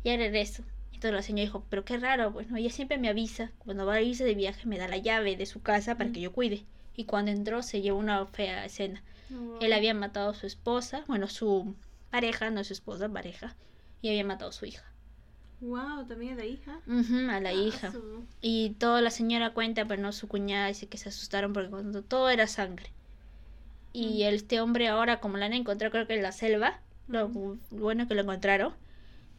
Y 0.04 0.10
era 0.10 0.26
eso. 0.26 0.64
Entonces 0.94 1.14
la 1.14 1.22
señora 1.22 1.44
dijo, 1.44 1.66
pero 1.70 1.86
qué 1.86 1.98
raro, 1.98 2.32
bueno, 2.32 2.58
ella 2.58 2.72
siempre 2.72 2.98
me 2.98 3.08
avisa, 3.08 3.52
cuando 3.60 3.86
va 3.86 3.96
a 3.96 4.02
irse 4.02 4.24
de 4.24 4.34
viaje 4.34 4.68
me 4.68 4.78
da 4.78 4.88
la 4.88 4.98
llave 4.98 5.36
de 5.36 5.46
su 5.46 5.62
casa 5.62 5.96
para 5.96 6.12
que 6.12 6.22
yo 6.22 6.32
cuide. 6.32 6.66
Y 6.98 7.06
cuando 7.06 7.32
entró 7.32 7.64
se 7.64 7.82
llevó 7.82 8.00
una 8.00 8.26
fea 8.26 8.66
escena. 8.66 9.02
Oh, 9.34 9.60
él 9.62 9.72
había 9.72 9.94
matado 9.94 10.32
a 10.32 10.34
su 10.34 10.46
esposa, 10.46 11.06
bueno, 11.08 11.28
su 11.28 11.76
pareja, 12.10 12.50
no 12.50 12.60
es 12.60 12.68
su 12.68 12.74
esposa, 12.74 13.08
pareja, 13.08 13.56
y 14.02 14.10
había 14.10 14.26
matado 14.26 14.50
a 14.50 14.54
su 14.54 14.66
hija. 14.66 14.84
Wow, 15.62 16.06
también 16.08 16.34
a 16.34 16.36
la 16.36 16.46
hija. 16.46 16.82
a 16.88 17.40
la 17.40 17.54
hija. 17.54 17.94
Y 18.42 18.72
toda 18.80 19.02
la 19.02 19.10
señora 19.10 19.54
cuenta, 19.54 19.86
pero 19.86 20.02
no 20.02 20.12
su 20.12 20.28
cuñada, 20.28 20.68
dice 20.68 20.88
que 20.88 20.98
se 20.98 21.10
asustaron 21.10 21.54
porque 21.54 21.70
cuando 21.70 22.04
todo 22.04 22.30
era 22.30 22.48
sangre. 22.48 22.92
Y 23.94 24.24
mm. 24.24 24.34
este 24.34 24.62
hombre 24.62 24.88
ahora, 24.88 25.20
como 25.20 25.38
lo 25.38 25.46
han 25.46 25.54
encontrado, 25.54 25.92
creo 25.92 26.08
que 26.08 26.16
en 26.16 26.24
la 26.24 26.32
selva, 26.32 26.80
lo 27.08 27.30
bueno 27.72 28.08
que 28.08 28.14
lo 28.14 28.22
encontraron, 28.22 28.74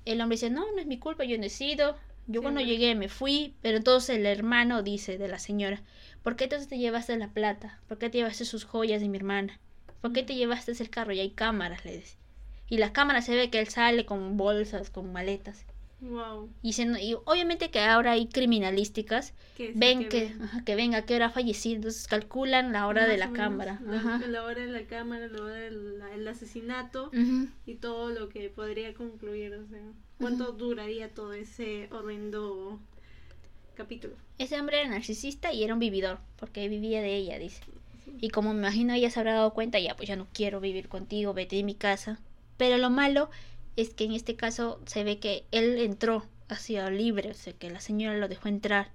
el 0.04 0.20
hombre 0.20 0.36
dice, 0.36 0.50
no, 0.50 0.64
no 0.72 0.78
es 0.78 0.86
mi 0.86 0.98
culpa, 0.98 1.24
yo 1.24 1.38
no 1.38 1.44
he 1.44 1.50
sido. 1.50 1.96
Yo 2.30 2.42
cuando 2.42 2.60
llegué 2.60 2.94
me 2.94 3.08
fui, 3.08 3.54
pero 3.62 3.78
entonces 3.78 4.18
el 4.18 4.26
hermano 4.26 4.82
dice 4.82 5.16
de 5.16 5.28
la 5.28 5.38
señora, 5.38 5.82
¿por 6.22 6.36
qué 6.36 6.44
entonces 6.44 6.68
te 6.68 6.76
llevaste 6.76 7.16
la 7.16 7.32
plata? 7.32 7.80
¿Por 7.88 7.96
qué 7.96 8.10
te 8.10 8.18
llevaste 8.18 8.44
sus 8.44 8.64
joyas 8.64 9.00
de 9.00 9.08
mi 9.08 9.16
hermana? 9.16 9.58
¿Por 10.02 10.12
qué 10.12 10.22
te 10.22 10.34
llevaste 10.34 10.72
el 10.72 10.90
carro? 10.90 11.14
Y 11.14 11.20
hay 11.20 11.30
cámaras, 11.30 11.86
le 11.86 11.96
dice. 11.96 12.18
Y 12.68 12.76
las 12.76 12.90
cámaras 12.90 13.24
se 13.24 13.34
ve 13.34 13.48
que 13.48 13.60
él 13.60 13.68
sale 13.68 14.04
con 14.04 14.36
bolsas, 14.36 14.90
con 14.90 15.10
maletas. 15.10 15.64
Wow. 16.00 16.50
Y, 16.62 16.80
y 16.80 17.16
obviamente 17.24 17.70
que 17.70 17.80
ahora 17.80 18.12
hay 18.12 18.28
criminalísticas, 18.28 19.32
ven 19.74 20.10
que, 20.10 20.32
que, 20.66 20.76
venga, 20.76 20.98
a 20.98 21.06
qué 21.06 21.16
hora 21.16 21.26
ha 21.26 21.30
fallecido, 21.30 21.76
entonces 21.76 22.06
calculan 22.06 22.72
la 22.72 22.86
hora 22.86 23.06
de 23.06 23.16
la 23.16 23.32
cámara. 23.32 23.80
La, 24.28 24.44
hora 24.44 24.60
de 24.60 24.68
la 24.68 24.84
cámara, 24.84 25.28
la 25.28 25.42
hora 25.42 25.54
del 25.54 26.28
asesinato 26.28 27.10
y 27.66 27.76
todo 27.76 28.10
lo 28.10 28.28
que 28.28 28.50
podría 28.50 28.92
concluir. 28.92 29.54
O 29.54 29.66
sea, 29.66 29.82
¿cuánto 30.18 30.52
duraría 30.52 31.08
todo 31.08 31.32
ese 31.32 31.88
horrendo 31.92 32.78
capítulo? 33.74 34.14
Ese 34.38 34.58
hombre 34.58 34.80
era 34.80 34.88
narcisista 34.88 35.52
y 35.52 35.64
era 35.64 35.74
un 35.74 35.80
vividor, 35.80 36.18
porque 36.38 36.68
vivía 36.68 37.00
de 37.02 37.16
ella, 37.16 37.38
dice. 37.38 37.62
Y 38.20 38.30
como 38.30 38.52
me 38.52 38.60
imagino 38.60 38.94
ella 38.94 39.10
se 39.10 39.20
habrá 39.20 39.34
dado 39.34 39.54
cuenta, 39.54 39.78
ya 39.78 39.96
pues 39.96 40.08
ya 40.08 40.16
no 40.16 40.26
quiero 40.32 40.60
vivir 40.60 40.88
contigo, 40.88 41.34
vete 41.34 41.56
de 41.56 41.62
mi 41.62 41.74
casa. 41.74 42.18
Pero 42.56 42.78
lo 42.78 42.90
malo 42.90 43.30
es 43.76 43.94
que 43.94 44.04
en 44.04 44.12
este 44.12 44.34
caso 44.34 44.80
se 44.86 45.04
ve 45.04 45.18
que 45.18 45.44
él 45.52 45.78
entró 45.78 46.24
hacia 46.48 46.90
libre, 46.90 47.30
o 47.30 47.34
sea 47.34 47.52
que 47.52 47.70
la 47.70 47.80
señora 47.80 48.16
lo 48.16 48.28
dejó 48.28 48.48
entrar. 48.48 48.90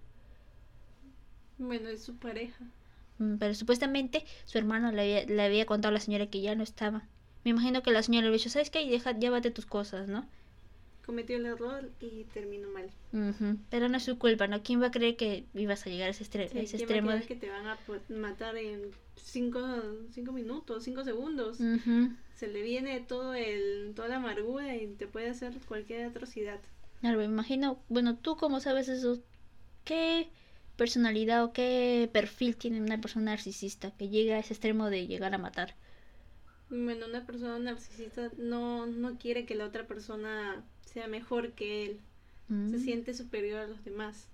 Bueno, 1.58 1.90
es 1.90 2.04
su 2.04 2.16
pareja. 2.18 2.66
Mm, 3.20 3.38
pero 3.38 3.54
supuestamente 3.54 4.26
su 4.46 4.58
hermano 4.58 4.92
le 4.92 5.02
había, 5.02 5.26
le 5.26 5.42
había 5.42 5.66
contado 5.66 5.90
a 5.90 5.94
la 5.94 6.00
señora 6.00 6.28
que 6.28 6.42
ya 6.42 6.56
no 6.56 6.64
estaba. 6.64 7.04
Me 7.44 7.52
imagino 7.52 7.84
que 7.84 7.92
la 7.92 8.04
señora 8.04 8.24
le 8.24 8.28
había 8.30 8.40
dicho, 8.40 8.50
¿sabes 8.50 8.70
qué? 8.70 8.86
Deja, 8.90 9.18
llévate 9.18 9.52
tus 9.52 9.66
cosas, 9.66 10.08
¿no? 10.08 10.26
Cometió 11.06 11.36
el 11.38 11.46
error 11.46 11.90
y 12.00 12.24
terminó 12.26 12.70
mal. 12.70 12.90
Ujú, 13.12 13.58
Pero 13.70 13.90
no 13.90 13.98
es 13.98 14.04
su 14.04 14.18
culpa, 14.18 14.48
¿no? 14.48 14.64
¿Quién 14.64 14.82
va 14.82 14.88
a 14.88 14.92
creer 14.92 15.16
que 15.18 15.46
ibas 15.54 15.86
a 15.86 15.90
llegar 15.90 16.08
a 16.08 16.12
ese, 16.12 16.24
estre- 16.24 16.50
Sí, 16.50 16.60
ese 16.60 16.78
¿quién 16.78 16.90
va 16.90 16.94
a 16.94 17.02
extremo? 17.02 17.10
creer 17.10 17.28
que 17.28 17.36
te 17.36 17.50
van 17.50 17.68
a 17.68 17.78
matar 18.10 18.58
en 18.58 18.92
cinco, 19.16 19.60
cinco 20.12 20.32
minutos, 20.32 20.84
cinco 20.84 21.04
segundos. 21.04 21.60
Ujú. 21.60 22.10
Se 22.36 22.48
le 22.48 22.62
viene 22.64 23.00
todo 23.02 23.34
el, 23.36 23.94
toda 23.96 24.08
la 24.08 24.16
amargura 24.16 24.76
y 24.76 24.88
te 24.96 25.08
puede 25.08 25.30
hacer 25.30 25.54
cualquier 25.68 26.06
atrocidad. 26.08 26.60
Claro, 27.02 27.18
me 27.20 27.26
imagino, 27.26 27.84
bueno, 27.90 28.16
tú 28.18 28.36
cómo 28.38 28.60
sabes 28.60 28.88
eso, 28.88 29.20
¿qué 29.84 30.30
personalidad 30.78 31.44
o 31.44 31.54
qué 31.54 32.10
perfil 32.12 32.56
tiene 32.56 32.82
una 32.82 33.00
persona 33.02 33.26
narcisista 33.32 33.92
que 33.92 34.10
llega 34.10 34.36
a 34.36 34.40
ese 34.40 34.54
extremo 34.54 34.90
de 34.90 35.08
llegar 35.08 35.34
a 35.34 35.38
matar? 35.38 35.76
Bueno, 36.70 37.06
una 37.06 37.26
persona 37.26 37.60
narcisista 37.60 38.32
no, 38.38 38.86
no 38.88 39.18
quiere 39.18 39.46
que 39.46 39.56
la 39.56 39.66
otra 39.66 39.86
persona 39.88 40.64
sea 40.94 41.08
mejor 41.08 41.54
que 41.54 41.86
él. 41.86 42.02
Se 42.66 42.78
Mm, 42.78 42.80
siente 42.80 43.14
superior 43.14 43.60
a 43.60 43.68
los 43.68 43.84
demás. 43.86 44.30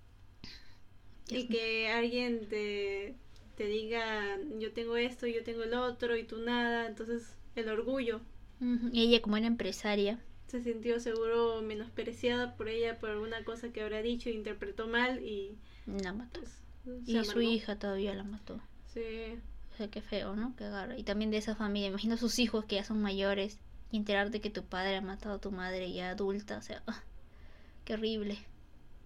Y 1.29 1.47
que 1.47 1.87
alguien 1.89 2.47
te, 2.49 3.15
te 3.55 3.65
diga, 3.67 4.37
yo 4.59 4.73
tengo 4.73 4.97
esto, 4.97 5.27
yo 5.27 5.43
tengo 5.43 5.63
el 5.63 5.73
otro 5.73 6.17
y 6.17 6.23
tú 6.23 6.39
nada. 6.39 6.87
Entonces 6.87 7.35
el 7.55 7.69
orgullo. 7.69 8.21
ujú. 8.61 8.89
Y 8.93 9.01
ella 9.03 9.21
como 9.21 9.37
era 9.37 9.47
empresaria, 9.47 10.19
Se 10.47 10.61
sintió 10.61 10.99
seguro 10.99 11.61
menospreciada 11.61 12.57
por 12.57 12.67
ella 12.67 12.99
por 12.99 13.09
alguna 13.11 13.45
cosa 13.45 13.71
que 13.71 13.81
habrá 13.81 14.01
dicho 14.01 14.29
interpretó 14.29 14.85
mal 14.87 15.23
y 15.23 15.57
la 15.85 16.13
mató. 16.13 16.39
pues, 16.83 17.05
se 17.09 17.11
Y 17.11 17.25
su 17.25 17.31
amargó. 17.31 17.41
hija 17.41 17.77
todavía 17.77 18.13
la 18.15 18.23
mató. 18.23 18.61
Sí. 18.93 19.39
O 19.73 19.77
sea, 19.77 19.89
qué 19.89 20.01
feo, 20.01 20.35
¿no? 20.35 20.55
Qué 20.57 20.65
agarra. 20.65 20.97
Y 20.97 21.03
también 21.03 21.31
de 21.31 21.37
esa 21.37 21.55
familia, 21.55 21.87
imagino 21.89 22.17
sus 22.17 22.37
hijos 22.39 22.65
que 22.65 22.75
ya 22.75 22.83
son 22.83 23.01
mayores 23.01 23.59
y 23.91 23.97
enterarte 23.97 24.41
que 24.41 24.49
tu 24.49 24.63
padre 24.65 24.97
ha 24.97 25.01
matado 25.01 25.35
a 25.35 25.41
tu 25.41 25.51
madre 25.51 25.91
ya 25.93 26.11
adulta, 26.11 26.57
o 26.57 26.61
sea, 26.61 26.83
qué 27.85 27.93
horrible. 27.95 28.39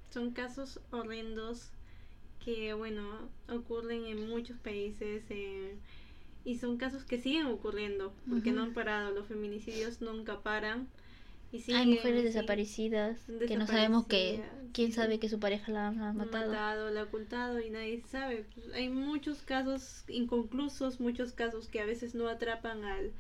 Son 0.10 0.32
casos 0.32 0.80
horrendos 0.92 1.72
que, 2.40 2.74
bueno, 2.74 3.30
ocurren 3.50 4.06
en 4.06 4.30
muchos 4.30 4.58
países 4.60 5.24
eh, 5.30 5.78
y 6.46 6.58
son 6.58 6.78
casos 6.78 7.06
que 7.06 7.20
siguen 7.22 7.48
ocurriendo 7.48 8.14
porque 8.30 8.52
no 8.52 8.64
han 8.64 8.74
parado. 8.74 9.12
Los 9.12 9.28
feminicidios 9.28 10.02
nunca 10.02 10.42
paran. 10.42 10.88
Y 11.52 11.62
Hay 11.72 11.86
siguen, 11.86 11.90
mujeres 11.90 12.24
siguen. 12.26 12.26
desaparecidas 12.26 13.32
que 13.46 13.58
no 13.58 13.68
sabemos 13.68 14.06
que 14.08 14.44
quién 14.74 14.92
sabe 14.94 15.20
que 15.20 15.30
su 15.30 15.40
pareja 15.40 15.72
la 15.72 15.88
ha 15.88 16.08
han 16.10 16.16
matado. 16.18 16.54
matado, 16.54 16.90
la 16.92 17.02
ha 17.02 17.04
ocultado 17.06 17.60
y 17.60 17.70
nadie 17.70 18.02
sabe. 18.10 18.46
Hay 18.74 18.90
muchos 18.90 19.42
casos 19.44 20.04
inconclusos, 20.08 21.00
muchos 21.00 21.34
casos 21.34 21.68
que 21.68 21.80
a 21.82 21.86
veces 21.86 22.16
no 22.16 22.28
atrapan 22.30 22.84
al, 22.86 23.12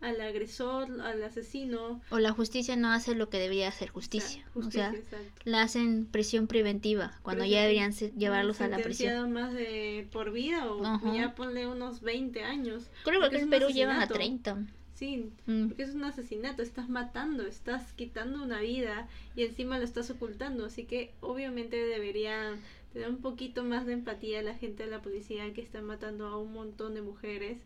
al 0.00 0.20
agresor, 0.20 1.00
al 1.02 1.22
asesino. 1.22 2.00
O 2.10 2.18
la 2.18 2.32
justicia 2.32 2.74
no 2.76 2.90
hace 2.92 3.14
lo 3.14 3.28
que 3.28 3.38
debería 3.38 3.68
hacer 3.68 3.88
O 3.88 3.92
sea, 3.92 3.94
justicia. 3.94 4.44
O 4.50 4.62
justicia, 4.62 4.92
sea, 5.10 5.18
la 5.44 5.62
hacen 5.62 6.06
prisión 6.06 6.46
preventiva 6.46 7.18
cuando 7.22 7.42
Prisión- 7.44 7.52
ya 7.54 7.60
deberían 7.62 7.92
llevarlos 8.18 8.60
a 8.60 8.68
la 8.68 8.78
prisión. 8.78 9.32
más 9.32 9.52
de 9.52 10.08
por 10.12 10.32
vida 10.32 10.70
o 10.72 10.84
Ajá. 10.84 11.14
ya 11.14 11.34
ponle 11.34 11.66
unos 11.66 12.00
20 12.00 12.42
años. 12.42 12.90
Creo 13.04 13.28
que 13.30 13.38
en 13.38 13.50
Perú 13.50 13.68
llevan 13.68 13.96
a 13.96 14.04
asesinato. 14.04 14.14
30. 14.14 14.66
Sí, 14.94 15.30
Mm. 15.46 15.68
porque 15.68 15.82
es 15.84 15.94
un 15.94 16.04
asesinato, 16.04 16.62
estás 16.62 16.88
matando, 16.90 17.46
estás 17.46 17.92
quitando 17.94 18.42
una 18.42 18.60
vida 18.60 19.08
y 19.34 19.44
encima 19.44 19.78
lo 19.78 19.84
estás 19.84 20.10
ocultando, 20.10 20.66
así 20.66 20.84
que 20.84 21.12
obviamente 21.22 21.76
deberían 21.76 22.58
tener 22.92 23.08
un 23.08 23.16
poquito 23.22 23.64
más 23.64 23.86
de 23.86 23.94
empatía 23.94 24.42
la 24.42 24.54
gente 24.56 24.84
de 24.84 24.90
la 24.90 25.00
policía 25.00 25.52
que 25.54 25.62
está 25.62 25.80
matando 25.80 26.26
a 26.26 26.36
un 26.36 26.52
montón 26.52 26.94
de 26.94 27.00
mujeres 27.02 27.58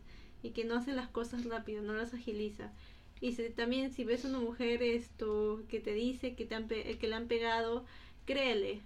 y 0.45 0.51
que 0.51 0.63
no 0.65 0.75
hace 0.75 0.93
las 0.93 1.07
cosas 1.09 1.43
rápido, 1.45 1.81
no 1.81 1.93
las 1.93 2.13
agiliza. 2.13 2.71
Y 3.21 3.31
si, 3.33 3.49
también 3.49 3.91
si 3.91 4.03
ves 4.03 4.25
una 4.25 4.39
mujer 4.39 4.83
esto 4.83 5.63
que 5.69 5.79
te 5.79 5.93
dice 5.93 6.35
que 6.35 6.45
te 6.45 6.55
han 6.55 6.67
pe- 6.67 6.97
que 6.99 7.07
le 7.07 7.15
han 7.15 7.27
pegado, 7.27 7.85
créele, 8.25 8.81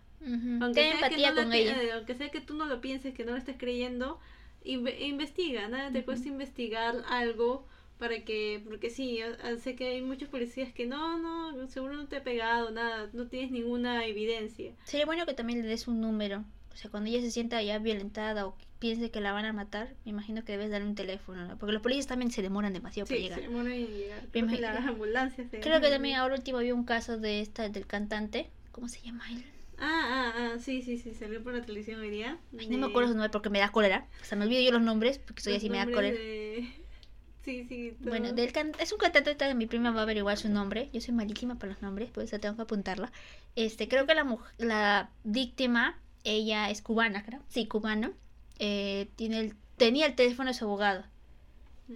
aunque 0.62 0.82
Ten 0.82 0.98
sea, 1.00 1.10
que 1.10 1.16
empatía 1.16 1.30
no 1.30 1.36
la 1.36 1.44
con 1.44 1.52
te- 1.52 1.62
ella. 1.62 1.84
eh, 1.84 1.92
aunque 1.94 2.16
sea 2.16 2.30
que 2.30 2.42
tú 2.42 2.54
no 2.56 2.66
lo 2.66 2.80
pienses, 2.82 3.14
que 3.14 3.26
no 3.26 3.32
lo 3.32 3.38
estés 3.38 3.58
creyendo, 3.58 4.20
inve- 4.64 5.00
investiga, 5.02 5.68
nada 5.68 5.92
te 5.92 6.04
cuesta 6.04 6.28
investigar 6.28 7.04
algo 7.10 7.66
para 7.98 8.24
que, 8.24 8.62
porque 8.68 8.90
sí, 8.90 9.20
ah, 9.22 9.56
sé 9.62 9.76
que 9.76 9.88
hay 9.88 10.02
muchos 10.02 10.30
policías 10.30 10.72
que 10.74 10.86
no, 10.86 11.18
no, 11.18 11.68
seguro 11.68 11.96
no 11.96 12.08
te 12.08 12.18
ha 12.18 12.24
pegado, 12.24 12.72
nada, 12.72 13.10
no 13.14 13.28
tienes 13.28 13.52
ninguna 13.52 14.06
evidencia. 14.06 14.74
Sería 14.86 15.06
bueno 15.06 15.26
que 15.26 15.34
también 15.34 15.62
le 15.62 15.68
des 15.68 15.88
un 15.88 16.00
número. 16.00 16.46
O 16.80 16.82
sea, 16.82 16.90
cuando 16.92 17.10
ella 17.10 17.20
se 17.20 17.30
sienta 17.30 17.62
ya 17.62 17.78
violentada 17.78 18.46
o 18.48 18.56
que 18.58 18.64
piense 18.80 19.12
que 19.12 19.20
la 19.20 19.34
van 19.34 19.44
a 19.44 19.52
matar, 19.52 19.94
me 20.06 20.12
imagino 20.12 20.46
que 20.46 20.54
debes 20.54 20.72
darle 20.72 20.88
un 20.88 20.96
teléfono. 20.96 21.46
¿no? 21.46 21.58
Porque 21.58 21.74
los 21.74 21.82
policías 21.82 22.08
también 22.08 22.32
se 22.32 22.42
demoran 22.42 22.72
demasiado 22.72 23.06
Sí, 23.06 23.16
para 23.16 23.22
llegar. 23.22 23.40
se 23.42 23.48
demoran 23.48 23.74
en 23.74 23.88
llegar. 23.88 24.22
Creo 24.32 24.48
que 24.48 24.62
las 24.62 24.86
ambulancias 24.86 25.48
Creo 25.52 25.82
que 25.82 25.90
también 25.90 26.16
ahora 26.16 26.36
último 26.36 26.58
había 26.60 26.74
un 26.74 26.86
caso 26.86 27.18
de 27.18 27.42
esta 27.42 27.68
del 27.68 27.86
cantante. 27.86 28.50
¿Cómo 28.72 28.88
se 28.88 29.02
llama 29.02 29.30
él? 29.30 29.44
Ah, 29.78 30.04
ah, 30.06 30.34
ah, 30.56 30.60
sí, 30.60 30.82
sí, 30.82 30.98
sí, 30.98 31.14
salió 31.14 31.44
por 31.44 31.54
la 31.54 31.64
televisión 31.66 32.00
hoy 32.00 32.12
día. 32.12 32.38
Ay, 32.58 32.70
no 32.70 32.78
me 32.78 32.86
acuerdo 32.86 33.10
su 33.10 33.14
nombre 33.16 33.30
porque 33.30 33.50
me 33.50 33.60
da 33.60 33.74
cólera. 33.74 34.08
O 34.22 34.26
sea, 34.26 34.38
me 34.38 34.46
olvido 34.46 34.62
yo 34.62 34.72
los 34.72 34.82
nombres 34.82 35.20
porque 35.20 35.42
soy 35.42 35.54
Los 35.56 35.62
así, 35.62 35.70
me 35.70 35.80
da 35.80 35.86
cólera. 35.86 36.18
de- 36.18 36.66
Sí, 37.44 37.66
sí. 37.68 37.96
todo. 38.00 38.10
Bueno, 38.10 38.32
del 38.32 38.54
can- 38.54 38.72
es 38.80 38.92
un 38.94 39.00
cantante, 39.00 39.32
ahorita 39.32 39.54
mi 39.54 39.66
prima 39.66 39.92
va 39.92 40.00
a 40.02 40.04
averiguar 40.04 40.38
su 40.38 40.48
nombre. 40.48 40.90
Yo 40.94 41.02
soy 41.02 41.14
malísima 41.14 41.56
para 41.56 41.74
los 41.74 41.82
nombres, 41.82 42.10
por 42.10 42.24
eso 42.24 42.40
tengo 42.40 42.56
que 42.56 42.62
apuntarla. 42.62 43.12
Este, 43.56 43.88
creo 43.90 44.06
que 44.06 44.14
la, 44.16 44.24
muj- 44.24 44.44
la 44.58 45.10
víctima, 45.26 45.98
ella 46.36 46.70
es 46.70 46.82
cubana, 46.82 47.24
creo. 47.26 47.42
Sí, 47.50 47.68
cubana. 47.68 48.14
Eh, 48.60 49.10
tiene 49.16 49.40
el, 49.40 49.56
tenía 49.78 50.06
el 50.06 50.16
teléfono 50.16 50.50
de 50.50 50.54
su 50.54 50.66
abogado. 50.66 51.06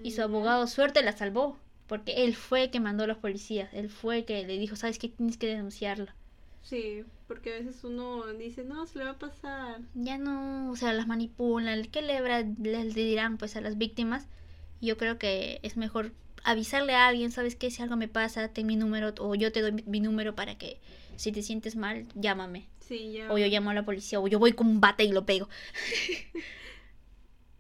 Y 0.03 0.11
su 0.11 0.21
Mm, 0.21 0.23
abogado, 0.23 0.67
suerte, 0.67 1.03
la 1.03 1.13
salvó. 1.13 1.57
Porque 1.87 2.25
él 2.25 2.35
fue 2.35 2.71
que 2.71 2.79
mandó 2.79 3.05
a 3.05 3.07
los 3.07 3.17
policías. 3.17 3.73
Él 3.73 3.89
fue 3.89 4.25
que 4.25 4.45
le 4.45 4.57
dijo, 4.59 4.75
¿sabes 4.75 4.99
qué? 4.99 5.09
Tienes 5.09 5.37
que 5.37 5.47
denunciarla. 5.47 6.15
Sí, 6.63 7.05
porque 7.27 7.53
a 7.53 7.57
veces 7.59 7.83
uno 7.83 8.25
dice, 8.33 8.63
no, 8.63 8.85
se 8.87 8.97
le 8.99 9.05
va 9.05 9.11
a 9.11 9.19
pasar. 9.19 9.81
Ya 9.93 10.17
no, 10.17 10.71
o 10.71 10.75
sea, 10.75 10.93
las 10.93 11.07
manipulan. 11.07 11.85
¿Qué 11.85 12.01
le, 12.01 12.19
les 12.59 12.93
dirán 12.95 13.37
pues 13.37 13.55
a 13.55 13.61
las 13.61 13.77
víctimas? 13.77 14.27
Yo 14.81 14.97
creo 14.97 15.17
que 15.19 15.59
es 15.63 15.77
mejor 15.77 16.13
avisarle 16.43 16.93
a 16.95 17.07
alguien, 17.07 17.31
¿sabes 17.31 17.55
qué? 17.55 17.71
Si 17.71 17.81
algo 17.81 17.95
me 17.95 18.07
pasa, 18.07 18.49
ten 18.49 18.67
mi 18.67 18.75
número 18.75 19.13
o 19.19 19.35
yo 19.35 19.51
te 19.51 19.61
doy 19.61 19.83
mi 19.87 19.99
número 19.99 20.35
para 20.35 20.57
que 20.57 20.79
si 21.15 21.31
te 21.31 21.41
sientes 21.43 21.75
mal, 21.75 22.07
llámame. 22.15 22.67
Sí, 22.87 23.13
ya. 23.13 23.31
O 23.31 23.37
yo 23.37 23.47
llamo 23.47 23.69
a 23.69 23.73
la 23.73 23.85
policía 23.85 24.19
o 24.19 24.27
yo 24.27 24.39
voy 24.39 24.53
con 24.53 24.67
un 24.67 24.81
bate 24.81 25.03
y 25.03 25.11
lo 25.11 25.25
pego. 25.25 25.47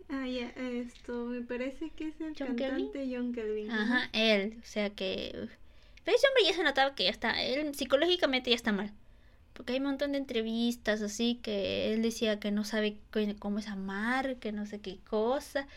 Ah, 0.09 0.27
ya, 0.27 0.49
esto, 0.49 1.25
me 1.25 1.41
parece 1.41 1.89
que 1.89 2.09
es 2.09 2.21
el 2.21 2.35
John 2.37 2.55
cantante 2.55 3.09
John 3.11 3.33
Kelvin. 3.33 3.71
Ajá, 3.71 4.09
él, 4.13 4.59
o 4.61 4.65
sea 4.65 4.91
que... 4.91 5.31
Pero 6.03 6.17
ese 6.17 6.27
hombre 6.27 6.43
ya 6.45 6.53
se 6.53 6.63
notaba 6.63 6.93
que 6.93 7.05
ya 7.05 7.09
está, 7.09 7.41
él 7.41 7.73
psicológicamente 7.73 8.51
ya 8.51 8.55
está 8.55 8.71
mal. 8.71 8.93
Porque 9.53 9.73
hay 9.73 9.79
un 9.79 9.85
montón 9.85 10.11
de 10.11 10.19
entrevistas 10.19 11.01
así 11.01 11.39
que 11.41 11.93
él 11.93 12.03
decía 12.03 12.39
que 12.39 12.51
no 12.51 12.63
sabe 12.63 12.97
cómo 13.39 13.57
es 13.57 13.67
amar, 13.67 14.35
que 14.35 14.51
no 14.51 14.67
sé 14.67 14.81
qué 14.81 14.99
cosa, 15.09 15.67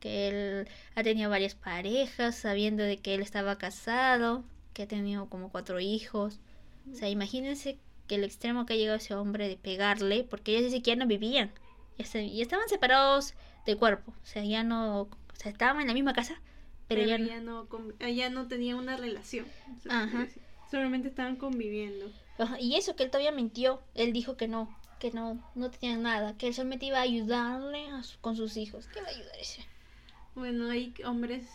que 0.00 0.28
él 0.28 0.68
ha 0.94 1.02
tenido 1.02 1.30
varias 1.30 1.54
parejas 1.54 2.34
sabiendo 2.36 2.82
de 2.82 2.98
que 2.98 3.14
él 3.14 3.22
estaba 3.22 3.56
casado, 3.56 4.44
que 4.74 4.82
ha 4.82 4.88
tenido 4.88 5.30
como 5.30 5.50
cuatro 5.50 5.80
hijos. 5.80 6.38
O 6.92 6.94
sea, 6.94 7.08
imagínense 7.08 7.78
que 8.06 8.16
el 8.16 8.24
extremo 8.24 8.66
que 8.66 8.74
ha 8.74 8.76
llegado 8.76 8.96
ese 8.98 9.14
hombre 9.14 9.48
de 9.48 9.56
pegarle, 9.56 10.24
porque 10.24 10.52
ellos 10.52 10.70
ni 10.70 10.78
siquiera 10.78 10.98
no 10.98 11.06
vivían. 11.06 11.52
Ya, 11.98 12.04
se- 12.06 12.30
ya 12.30 12.42
estaban 12.42 12.68
separados 12.68 13.34
de 13.66 13.76
cuerpo. 13.76 14.12
O 14.22 14.26
sea, 14.26 14.44
ya 14.44 14.62
no... 14.62 15.02
O 15.02 15.08
sea, 15.34 15.50
estaban 15.52 15.80
en 15.82 15.88
la 15.88 15.94
misma 15.94 16.12
casa, 16.14 16.40
pero, 16.88 17.02
Pero, 17.02 17.08
ya 17.08 17.18
no... 17.18 17.26
ya 17.26 17.40
no, 17.40 17.68
ah, 18.00 18.10
ya 18.10 18.30
no 18.30 18.46
tenía 18.48 18.76
una 18.76 18.96
relación. 18.96 19.46
se 19.82 19.90
Ajá. 19.90 20.26
Solamente 20.70 21.08
estaban 21.08 21.36
conviviendo. 21.36 22.10
Ajá, 22.38 22.58
Y 22.60 22.76
eso 22.76 22.96
que 22.96 23.04
él 23.04 23.10
todavía 23.10 23.32
mintió, 23.32 23.80
él 23.94 24.12
dijo 24.12 24.36
que 24.36 24.48
no, 24.48 24.68
que 24.98 25.10
no, 25.10 25.42
no 25.54 25.70
tenía 25.70 25.96
nada, 25.96 26.36
que 26.36 26.48
él 26.48 26.54
solamente 26.54 26.86
iba 26.86 26.98
a 26.98 27.02
ayudarle 27.02 27.88
a 27.88 28.02
su- 28.02 28.18
con 28.20 28.36
sus 28.36 28.56
hijos. 28.56 28.86
¿Qué 28.88 29.00
va 29.00 29.08
a 29.08 29.10
ayudar 29.10 29.36
ese? 29.40 29.64
Bueno, 30.34 30.68
hay 30.70 30.92
hombres 31.04 31.46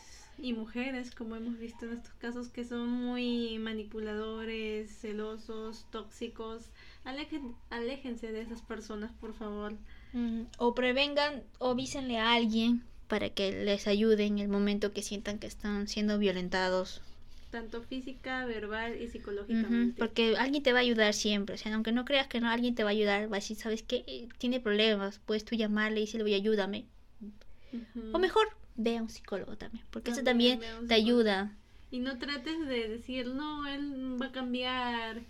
y 0.42 0.54
mujeres, 0.54 1.14
como 1.16 1.36
hemos 1.36 1.58
visto 1.58 1.86
en 1.86 1.94
estos 1.94 2.14
casos, 2.16 2.50
que 2.50 2.64
son 2.66 2.89
muy 2.89 3.58
manipuladores, 3.60 4.89
celosos, 5.00 5.86
tóxicos. 5.92 6.70
Alejen- 7.06 7.56
aléjense 7.70 8.32
de 8.32 8.42
esas 8.42 8.62
personas, 8.62 9.12
por 9.14 9.34
favor. 9.34 9.74
Mm, 10.14 10.42
o 10.58 10.74
prevengan 10.76 11.44
o 11.60 11.70
avísenle 11.72 12.18
a 12.18 12.34
alguien 12.34 12.84
para 13.08 13.30
que 13.30 13.52
les 13.66 13.88
ayude 13.88 14.26
en 14.26 14.39
el 14.39 14.48
momento 14.48 14.94
que 14.94 15.02
sientan 15.04 15.39
que 15.39 15.48
están 15.48 15.88
siendo 15.88 16.18
violentados. 16.18 17.02
Tanto 17.50 17.82
física, 17.82 18.46
verbal 18.46 19.02
y 19.02 19.08
psicológicamente. 19.10 20.00
porque 20.00 20.36
alguien 20.38 20.64
te 20.64 20.72
va 20.72 20.80
a 20.80 20.82
ayudar 20.82 21.14
siempre. 21.14 21.56
O 21.56 21.58
sea, 21.58 21.74
aunque 21.74 21.92
no 21.92 22.06
creas 22.06 22.28
que 22.28 22.39
no, 22.39 22.50
alguien 22.50 22.76
te 22.76 22.84
va 22.84 22.89
a 22.89 22.94
ayudar. 22.94 23.24
Va 23.32 23.38
a 23.38 23.39
decir, 23.39 23.58
¿sabes 23.58 23.84
qué? 23.84 24.04
Eh, 24.08 24.30
Tiene 24.38 24.62
problemas. 24.62 25.20
Puedes 25.26 25.44
tú 25.44 25.56
llamarle 25.56 26.00
y 26.00 26.06
decirle, 26.06 26.24
oye, 26.26 26.36
ayúdame. 26.36 26.86
O 28.14 28.20
mejor, 28.20 28.48
ve 28.76 28.98
a 28.98 29.02
un 29.02 29.10
psicólogo 29.10 29.58
también. 29.58 29.84
Porque 29.92 30.12
eso 30.12 30.24
También 30.24 30.60
te 30.88 30.94
ayuda. 30.94 31.52
Y 31.92 32.00
no 32.00 32.18
trates 32.18 32.60
de 32.68 32.88
decir, 32.88 33.28
no, 33.28 33.68
él 33.68 34.18
va 34.22 34.28
a 34.28 34.32
cambiar, 34.32 35.22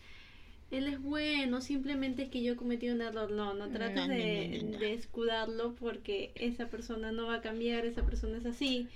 él 0.69 0.87
es 0.87 1.01
bueno, 1.01 1.59
simplemente 1.59 2.23
es 2.23 2.29
que 2.29 2.43
yo 2.43 2.55
cometí 2.55 2.89
un 2.89 3.01
error. 3.01 3.31
No, 3.31 3.53
no 3.53 3.69
trates 3.69 4.07
No, 4.07 4.13
de, 4.13 4.49
no, 4.61 4.65
no, 4.65 4.71
no. 4.73 4.77
de 4.79 4.93
escudarlo 4.93 5.73
porque 5.75 6.31
esa 6.35 6.67
persona 6.67 7.11
no 7.11 7.27
va 7.27 7.35
a 7.35 7.41
cambiar, 7.41 7.85
esa 7.85 8.03
persona 8.05 8.37
es 8.37 8.45
así. 8.45 8.87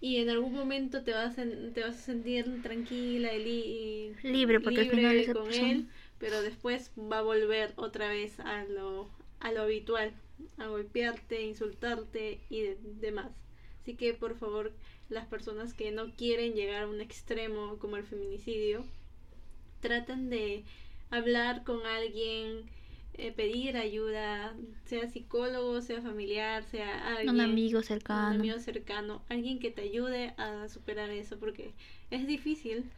Y 0.00 0.16
en 0.18 0.28
algún 0.28 0.52
momento 0.52 1.02
te 1.02 1.12
vas 1.12 1.38
a, 1.38 1.44
te 1.44 1.80
vas 1.80 1.96
a 1.96 2.02
sentir 2.02 2.60
tranquila 2.62 3.32
y, 3.34 3.44
li- 3.44 4.12
y 4.22 4.28
Libre, 4.28 4.60
porque 4.60 4.80
al 4.80 4.84
libre 4.86 5.00
final 5.02 5.16
esa 5.20 5.32
con 5.32 5.44
persona- 5.46 5.72
él, 5.72 5.88
pero 6.18 6.42
después 6.42 6.90
va 6.98 7.18
a 7.18 7.22
volver 7.22 7.72
otra 7.76 8.08
vez 8.08 8.38
a 8.40 8.64
lo, 8.64 9.08
a 9.40 9.52
lo 9.52 9.62
habitual, 9.62 10.12
a 10.58 10.66
golpearte, 10.66 11.42
insultarte 11.42 12.40
y 12.50 12.60
de- 12.62 12.78
demás. 13.00 13.30
Así 13.86 13.94
que 13.96 14.14
por 14.14 14.34
favor, 14.36 14.72
las 15.08 15.26
personas 15.26 15.72
que 15.72 15.92
no 15.92 16.12
quieren 16.16 16.54
llegar 16.54 16.82
a 16.82 16.88
un 16.88 17.00
extremo 17.00 17.78
como 17.78 17.96
el 17.96 18.02
feminicidio, 18.04 18.84
traten 19.80 20.28
de 20.30 20.64
hablar 21.10 21.64
con 21.64 21.86
alguien, 21.86 22.66
eh, 23.14 23.32
pedir 23.32 23.76
ayuda, 23.76 24.56
sea 24.86 25.08
psicólogo, 25.08 25.80
sea 25.82 26.02
familiar, 26.02 26.64
sea 26.64 27.16
alguien, 27.16 27.30
Un 27.30 27.40
amigo 27.40 27.82
un 28.10 28.32
cercano. 28.32 28.32
amigo 28.32 28.58
cercano, 28.60 29.22
alguien 29.28 29.58
que 29.60 29.70
te 29.70 29.82
ayude 29.82 30.34
a 30.38 30.68
superar 30.68 31.10
eso, 31.10 31.38
porque 31.38 31.74
es 32.10 32.26
difícil. 32.26 32.90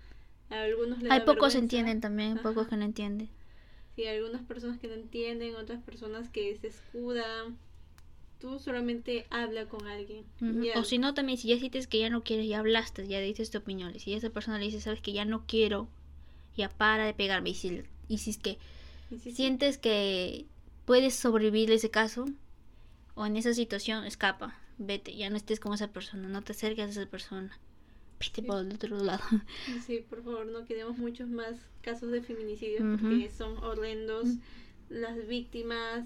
A 0.51 0.63
algunos 0.63 1.03
les 1.03 1.13
Hay 1.13 1.19
da 1.19 1.25
pocos 1.25 1.55
vergüenza. 1.55 1.57
entienden 1.57 2.01
también, 2.01 2.39
Ajá. 2.39 2.45
pocos 2.45 2.69
que 2.69 2.77
no 2.77 2.85
entienden. 2.85 3.29
Sí, 3.97 4.07
algunas 4.07 4.43
personas 4.43 4.79
que 4.79 4.89
no 4.89 4.95
entienden, 4.95 5.57
otras 5.57 5.83
personas 5.83 6.31
que 6.31 6.57
se 6.57 6.69
escudan. 6.69 7.59
Tú 8.41 8.59
solamente 8.61 9.27
habla 9.31 9.67
con 9.67 9.87
alguien. 9.89 10.25
O 10.77 10.85
si 10.85 10.99
no, 10.99 11.13
también 11.15 11.39
si 11.39 11.49
ya 11.49 11.59
sientes 11.59 11.87
que 11.89 11.99
ya 11.99 12.09
no 12.09 12.23
quieres, 12.23 12.47
ya 12.49 12.61
hablaste, 12.61 13.07
ya 13.09 13.21
dices 13.21 13.51
tu 13.51 13.59
opinión. 13.59 13.93
Y 13.95 13.99
si 13.99 14.15
esa 14.15 14.31
persona 14.31 14.59
le 14.59 14.67
dice, 14.67 14.81
sabes 14.81 15.01
que 15.01 15.13
ya 15.13 15.25
no 15.25 15.45
quiero, 15.47 15.89
ya 16.57 16.69
para 16.69 17.05
de 17.05 17.15
pegarme. 17.15 17.51
Y 17.51 17.55
si, 17.55 17.83
y 18.09 18.19
si 18.19 18.31
es 18.31 18.39
que 18.39 18.59
Y 19.11 19.17
sí, 19.19 19.31
sí, 19.31 19.33
sientes 19.33 19.79
que 19.79 20.47
puedes 20.85 21.15
sobrevivir 21.15 21.71
ese 21.73 21.91
caso 21.91 22.27
o 23.17 23.27
en 23.27 23.37
esa 23.37 23.53
situación, 23.55 24.05
escapa. 24.05 24.57
Vete, 24.79 25.17
ya 25.17 25.29
no 25.31 25.37
estés 25.37 25.59
con 25.59 25.75
esa 25.75 25.89
persona, 25.89 26.29
no 26.29 26.43
te 26.43 26.53
acerques 26.53 26.87
a 26.87 26.91
esa 26.91 27.07
persona. 27.11 27.59
Vete 28.21 28.43
Sí. 28.43 28.47
por 28.47 28.61
el 28.65 28.73
otro 28.73 28.97
lado. 29.03 29.23
sí, 29.87 30.05
por 30.09 30.23
favor, 30.23 30.47
no 30.47 30.65
queremos 30.65 30.97
muchos 30.99 31.29
más 31.29 31.57
casos 31.83 32.13
de 32.13 32.23
feminicidio 32.23 32.85
Ujú. 32.85 32.99
porque 33.09 33.31
son 33.31 33.59
horrendos. 33.59 34.29
Las 34.89 35.27
víctimas 35.27 36.05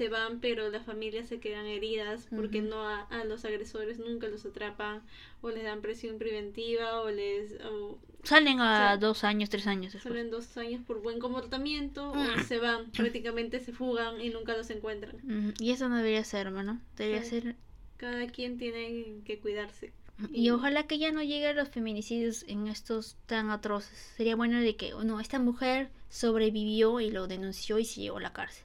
se 0.00 0.08
van, 0.08 0.40
pero 0.40 0.70
las 0.70 0.86
familias 0.86 1.28
se 1.28 1.40
quedan 1.40 1.66
heridas 1.66 2.26
porque 2.34 2.62
no 2.62 2.88
a, 2.88 3.02
a 3.02 3.24
los 3.24 3.44
agresores 3.44 3.98
nunca 3.98 4.28
los 4.28 4.46
atrapan 4.46 5.02
o 5.42 5.50
les 5.50 5.62
dan 5.64 5.82
presión 5.82 6.16
preventiva 6.18 7.02
o 7.02 7.10
les 7.10 7.52
o 7.70 7.98
Salen 8.24 8.60
a 8.60 8.96
dos 8.96 9.24
años, 9.24 9.50
tres 9.50 9.66
años 9.66 9.92
después. 9.92 10.12
salen 10.14 10.30
dos 10.30 10.56
años 10.56 10.80
por 10.86 11.02
buen 11.02 11.18
comportamiento 11.20 12.14
Mm. 12.14 12.18
o 12.40 12.42
se 12.44 12.58
van, 12.58 12.90
prácticamente 12.92 13.60
se 13.60 13.72
fugan 13.72 14.20
y 14.22 14.30
nunca 14.30 14.56
los 14.56 14.70
encuentran. 14.70 15.16
Y 15.60 15.70
eso 15.70 15.88
no 15.90 15.96
debería 15.98 16.24
ser, 16.24 16.46
hermano. 16.46 16.80
Debería 16.96 17.22
Sí. 17.22 17.40
ser 17.42 17.56
Cada 17.98 18.26
quien 18.28 18.56
tiene 18.56 19.20
que 19.26 19.38
cuidarse. 19.38 19.92
Y 20.32 20.48
ojalá 20.50 20.86
que 20.86 20.98
ya 20.98 21.12
no 21.12 21.22
llegue 21.22 21.46
a 21.48 21.52
los 21.54 21.68
feminicidios 21.68 22.44
en 22.48 22.66
estos 22.68 23.16
tan 23.26 23.50
atroces. 23.50 23.98
Sería 24.16 24.36
bueno 24.36 24.58
de 24.60 24.76
que, 24.76 24.92
no, 25.04 25.20
esta 25.20 25.38
mujer 25.38 25.90
sobrevivió 26.08 27.00
y 27.00 27.10
lo 27.10 27.26
denunció 27.26 27.78
y 27.78 27.84
se 27.84 28.00
llevó 28.02 28.16
a 28.18 28.22
la 28.22 28.32
cárcel. 28.32 28.64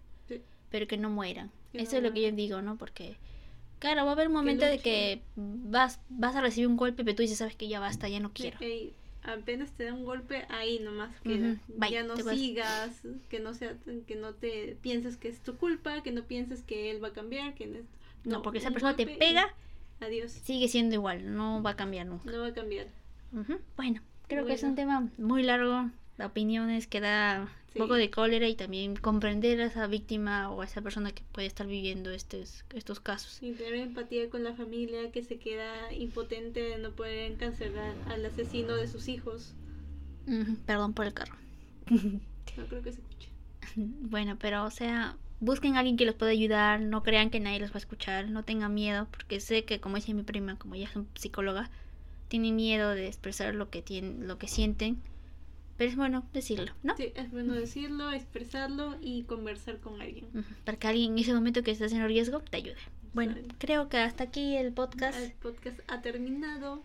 Pero 0.71 0.87
que 0.87 0.97
no 0.97 1.09
mueran. 1.09 1.51
Que 1.71 1.79
Eso 1.79 1.93
no 1.93 1.97
es 1.99 2.03
lo 2.05 2.13
que 2.13 2.21
yo 2.23 2.31
digo, 2.31 2.61
¿no? 2.61 2.77
Porque, 2.77 3.15
claro, 3.79 4.03
va 4.05 4.09
a 4.11 4.13
haber 4.13 4.27
un 4.27 4.33
momento 4.33 4.65
de 4.65 4.79
que 4.79 5.21
vas, 5.35 5.99
vas 6.09 6.35
a 6.35 6.41
recibir 6.41 6.67
un 6.67 6.77
golpe, 6.77 7.03
pero 7.03 7.15
tú 7.15 7.21
dices, 7.21 7.37
sabes 7.37 7.55
que 7.55 7.67
ya 7.67 7.79
basta, 7.79 8.07
ya 8.09 8.19
no 8.19 8.31
quiero. 8.31 8.57
Ey, 8.61 8.93
apenas 9.23 9.71
te 9.71 9.85
da 9.85 9.93
un 9.93 10.05
golpe, 10.05 10.45
ahí 10.49 10.79
nomás 10.79 11.19
queda. 11.21 11.51
Ujú, 11.53 11.79
bye, 11.79 11.91
ya 11.91 12.03
no 12.03 12.15
vas. 12.15 12.37
sigas, 12.37 13.01
que 13.29 13.39
no 13.39 13.53
sea, 13.53 13.75
que 14.07 14.15
no 14.15 14.33
te 14.33 14.77
pienses 14.81 15.17
que 15.17 15.27
es 15.29 15.39
tu 15.41 15.57
culpa, 15.57 16.01
que 16.03 16.11
no 16.11 16.23
pienses 16.23 16.61
que 16.63 16.91
él 16.91 17.03
va 17.03 17.09
a 17.09 17.13
cambiar, 17.13 17.53
que 17.55 17.67
no, 17.67 17.79
No, 18.23 18.41
porque 18.41 18.59
esa 18.59 18.71
persona 18.71 18.95
te 18.95 19.03
y 19.03 19.05
pega, 19.05 19.53
Adiós, 20.01 20.31
sigue 20.31 20.67
siendo 20.67 20.95
igual, 20.95 21.35
no 21.35 21.61
va 21.63 21.71
a 21.71 21.75
cambiar 21.75 22.05
nunca. 22.05 22.29
no 22.31 22.39
va 22.39 22.47
a 22.47 22.53
cambiar. 22.53 22.87
Ujú. 23.33 23.59
Bueno, 23.77 24.01
creo 24.27 24.45
que 24.45 24.53
es 24.53 24.63
un 24.63 24.75
Bueno. 24.75 24.75
tema 24.75 25.09
muy 25.17 25.43
largo, 25.43 25.89
opiniones 26.19 26.87
que 26.87 26.99
da 27.01 27.47
Sí. 27.73 27.81
un 27.81 27.87
poco 27.87 27.95
de 27.95 28.09
cólera 28.09 28.47
y 28.47 28.55
también 28.55 28.95
comprender 28.95 29.59
a 29.59 29.65
esa 29.65 29.85
víctima 29.87 30.49
o 30.49 30.61
a 30.61 30.65
esa 30.65 30.81
persona 30.81 31.11
que 31.11 31.23
puede 31.33 31.45
estar 31.47 31.67
viviendo 31.67 32.09
estos, 32.09 32.63
estos 32.73 33.01
casos. 33.01 33.37
Y 33.41 33.51
tener 33.51 33.75
empatía 33.75 34.29
con 34.29 34.45
la 34.45 34.53
familia 34.53 35.11
que 35.11 35.21
se 35.23 35.37
queda 35.39 35.91
impotente 35.91 36.61
de 36.61 36.77
no 36.77 36.91
poder 36.91 37.29
encarcelar 37.31 37.93
al 38.09 38.25
asesino 38.25 38.75
de 38.77 38.87
sus 38.87 39.09
hijos. 39.09 39.53
Perdón 40.65 40.93
por 40.93 41.05
el 41.05 41.13
carro. 41.13 41.35
No 41.89 42.65
creo 42.67 42.81
que 42.81 42.91
se 42.93 43.01
escuche. 43.01 43.29
Bueno, 43.75 44.37
pero 44.39 44.63
o 44.63 44.71
sea, 44.71 45.17
busquen 45.41 45.75
a 45.75 45.79
alguien 45.79 45.97
que 45.97 46.05
los 46.05 46.15
pueda 46.15 46.31
ayudar, 46.31 46.79
no 46.79 47.03
crean 47.03 47.29
que 47.29 47.41
nadie 47.41 47.59
los 47.59 47.71
va 47.71 47.75
a 47.75 47.79
escuchar, 47.79 48.29
no 48.29 48.43
tengan 48.43 48.73
miedo, 48.73 49.07
porque 49.11 49.41
sé 49.41 49.65
que 49.65 49.81
como 49.81 49.97
dice 49.97 50.13
mi 50.13 50.23
prima, 50.23 50.57
como 50.57 50.75
ella 50.75 50.87
es 50.93 51.21
psicóloga, 51.21 51.69
tienen 52.29 52.55
miedo 52.55 52.91
de 52.91 53.07
expresar 53.07 53.53
lo 53.53 53.69
que 53.69 53.81
tienen, 53.81 54.27
lo 54.27 54.37
que 54.37 54.47
sienten, 54.47 55.01
pero 55.77 55.89
es 55.89 55.95
bueno 55.95 56.25
decirlo, 56.33 56.71
¿no? 56.83 56.95
Sí, 56.97 57.11
es 57.15 57.31
bueno 57.31 57.53
decirlo, 57.53 58.11
expresarlo 58.11 58.95
y 59.01 59.23
conversar 59.23 59.79
con 59.79 60.01
alguien. 60.01 60.27
Para 60.63 60.77
que 60.79 60.87
alguien 60.87 61.13
en 61.13 61.19
ese 61.19 61.33
momento 61.33 61.63
que 61.63 61.71
estés 61.71 61.91
en 61.93 62.05
riesgo 62.07 62.39
te 62.39 62.57
ayude. 62.57 62.77
Bueno, 63.13 63.35
creo 63.59 63.87
que 63.89 63.97
hasta 63.97 64.25
aquí 64.25 64.55
el 64.57 64.73
podcast. 64.73 65.17
El 65.17 65.31
podcast 65.33 65.79
ha 65.87 66.01
terminado. 66.01 66.81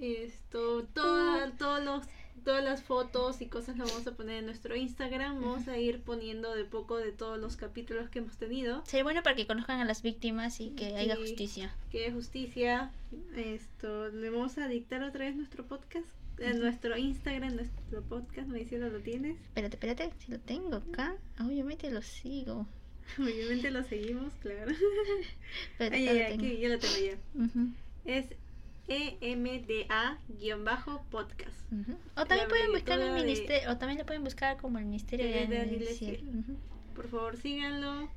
Esto, 0.00 0.84
toda- 0.94 1.50
todos 1.58 1.82
los, 1.84 2.04
todas 2.44 2.62
las 2.62 2.82
fotos 2.84 3.40
y 3.40 3.46
cosas 3.46 3.76
las 3.76 3.90
vamos 3.90 4.06
a 4.06 4.12
poner 4.14 4.36
en 4.38 4.46
nuestro 4.46 4.76
Instagram. 4.76 5.40
Vamos 5.40 5.66
a 5.66 5.76
ir 5.78 6.00
poniendo 6.02 6.54
de 6.54 6.64
poco 6.64 6.96
de 6.98 7.10
todos 7.12 7.38
los 7.38 7.56
capítulos 7.56 8.08
que 8.08 8.20
hemos 8.20 8.36
tenido. 8.36 8.84
Sería 8.86 9.02
bueno 9.02 9.22
para 9.24 9.34
que 9.34 9.46
conozcan 9.46 9.80
a 9.80 9.84
las 9.84 10.02
víctimas 10.02 10.60
y 10.60 10.70
que 10.70 10.94
haya 10.96 11.16
justicia. 11.16 11.74
Que 11.90 12.06
es 12.06 12.14
justicia. 12.14 12.92
Esto, 13.34 14.08
le 14.10 14.30
vamos 14.30 14.56
a 14.58 14.68
dictar 14.68 15.02
otra 15.02 15.24
vez 15.24 15.34
nuestro 15.34 15.66
podcast. 15.66 16.06
En 16.40 16.60
nuestro 16.60 16.96
Instagram, 16.96 17.56
nuestro 17.56 18.02
podcast, 18.02 18.48
me 18.48 18.60
dice 18.60 18.78
lo 18.78 19.00
tienes. 19.00 19.36
Espérate, 19.40 19.74
espérate, 19.76 20.12
si 20.18 20.30
lo 20.32 20.38
tengo 20.38 20.76
acá, 20.76 21.16
obviamente 21.40 21.90
lo 21.90 22.00
sigo. 22.02 22.66
Obviamente 23.18 23.70
lo 23.70 23.82
seguimos, 23.84 24.34
claro. 24.34 24.70
Espérate, 25.72 25.96
Ay, 25.96 26.20
aquí 26.32 26.58
ya 26.58 26.68
lo 26.68 26.78
tengo 26.78 26.94
ya. 26.98 27.16
Es 28.04 28.26
EMDA-podcast. 28.88 31.72
ujú. 31.72 31.96
O 32.16 32.24
también 32.26 32.48
pueden 32.48 32.72
buscar 32.72 33.00
el 33.00 33.14
de- 33.14 33.20
ministerio, 33.20 33.70
o 33.70 33.76
también 33.78 33.98
lo 33.98 34.06
pueden 34.06 34.24
buscar 34.24 34.56
como 34.58 34.78
el 34.78 34.84
ministerio 34.86 35.26
de, 35.26 35.46
de- 35.46 35.66
de. 35.66 36.24
Por 36.94 37.08
favor, 37.08 37.36
síganlo. 37.36 38.08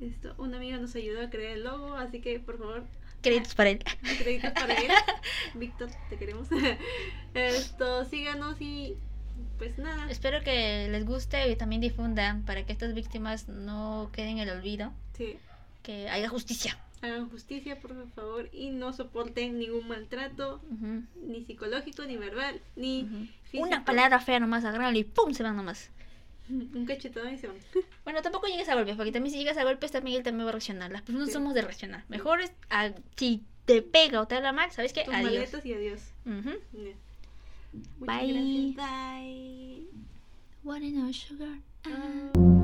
Esto, 0.00 0.34
un 0.38 0.54
amigo 0.54 0.78
nos 0.78 0.94
ayudó 0.94 1.22
a 1.22 1.30
crear 1.30 1.56
el 1.56 1.64
logo, 1.64 1.94
así 1.94 2.20
que 2.20 2.38
por 2.38 2.58
favor, 2.58 2.84
Créditos 3.22 3.54
para 3.54 3.70
él. 3.70 3.82
créditos 4.18 4.52
para 4.52 4.74
él. 4.74 4.90
Víctor, 5.54 5.90
te 6.08 6.16
queremos. 6.16 6.48
Esto, 7.34 8.04
síganos 8.04 8.60
y 8.60 8.96
pues 9.58 9.76
nada. 9.78 10.10
Espero 10.10 10.42
que 10.42 10.88
les 10.88 11.04
guste 11.04 11.50
y 11.50 11.56
también 11.56 11.80
difundan 11.80 12.44
para 12.44 12.64
que 12.64 12.72
estas 12.72 12.94
víctimas 12.94 13.48
no 13.48 14.10
queden 14.12 14.38
en 14.38 14.48
el 14.48 14.50
olvido, 14.50 14.92
Sí, 15.16 15.36
que 15.82 16.08
haya 16.08 16.28
justicia. 16.28 16.78
hagan 17.02 17.28
justicia, 17.28 17.80
por 17.80 18.08
favor, 18.14 18.48
y 18.52 18.70
no 18.70 18.92
soporten 18.92 19.58
ningún 19.58 19.88
maltrato, 19.88 20.60
ni 21.16 21.44
psicológico, 21.44 22.04
ni 22.04 22.16
verbal, 22.16 22.60
ni 22.76 23.08
físico. 23.44 23.64
Una 23.64 23.84
palabra 23.84 24.20
fea 24.20 24.38
nomás, 24.40 24.64
agarran 24.64 24.94
y 24.96 25.02
¡pum! 25.04 25.34
se 25.34 25.42
van 25.42 25.56
nomás. 25.56 25.90
Un 26.74 26.86
cachetón 26.86 27.32
y 27.32 27.38
se 27.38 27.46
van. 27.48 27.56
Bueno, 28.04 28.22
tampoco 28.22 28.46
llegues 28.46 28.68
a 28.70 28.74
golpes, 28.74 28.96
porque 28.96 29.12
también 29.12 29.32
si 29.32 29.38
llegas 29.38 29.56
a 29.58 29.64
golpes 29.64 29.90
también 29.92 30.16
él 30.16 30.22
también 30.22 30.46
va 30.46 30.50
a 30.50 30.52
reaccionar. 30.52 30.90
Las 30.90 31.02
personas 31.02 31.28
Sí. 31.28 31.34
somos 31.34 31.52
de 31.54 31.62
reaccionar. 31.62 32.04
Mejor 32.08 32.40
es 32.40 32.52
a- 32.70 32.92
si 33.16 33.42
te 33.66 33.82
pega 33.82 34.20
o 34.22 34.26
te 34.26 34.34
habla 34.36 34.52
mal, 34.52 34.70
¿sabes 34.72 34.92
qué? 34.94 35.04
Tus 35.04 35.14
Adiós. 35.14 35.32
maletas 35.32 35.66
y 35.66 35.72
Bye. 37.98 38.32
gracias. 38.32 38.76
Bye. 38.76 39.86
What 40.64 40.80
in 40.80 41.02
our 41.04 41.12
sugar? 41.12 41.58
Ah. 41.84 42.54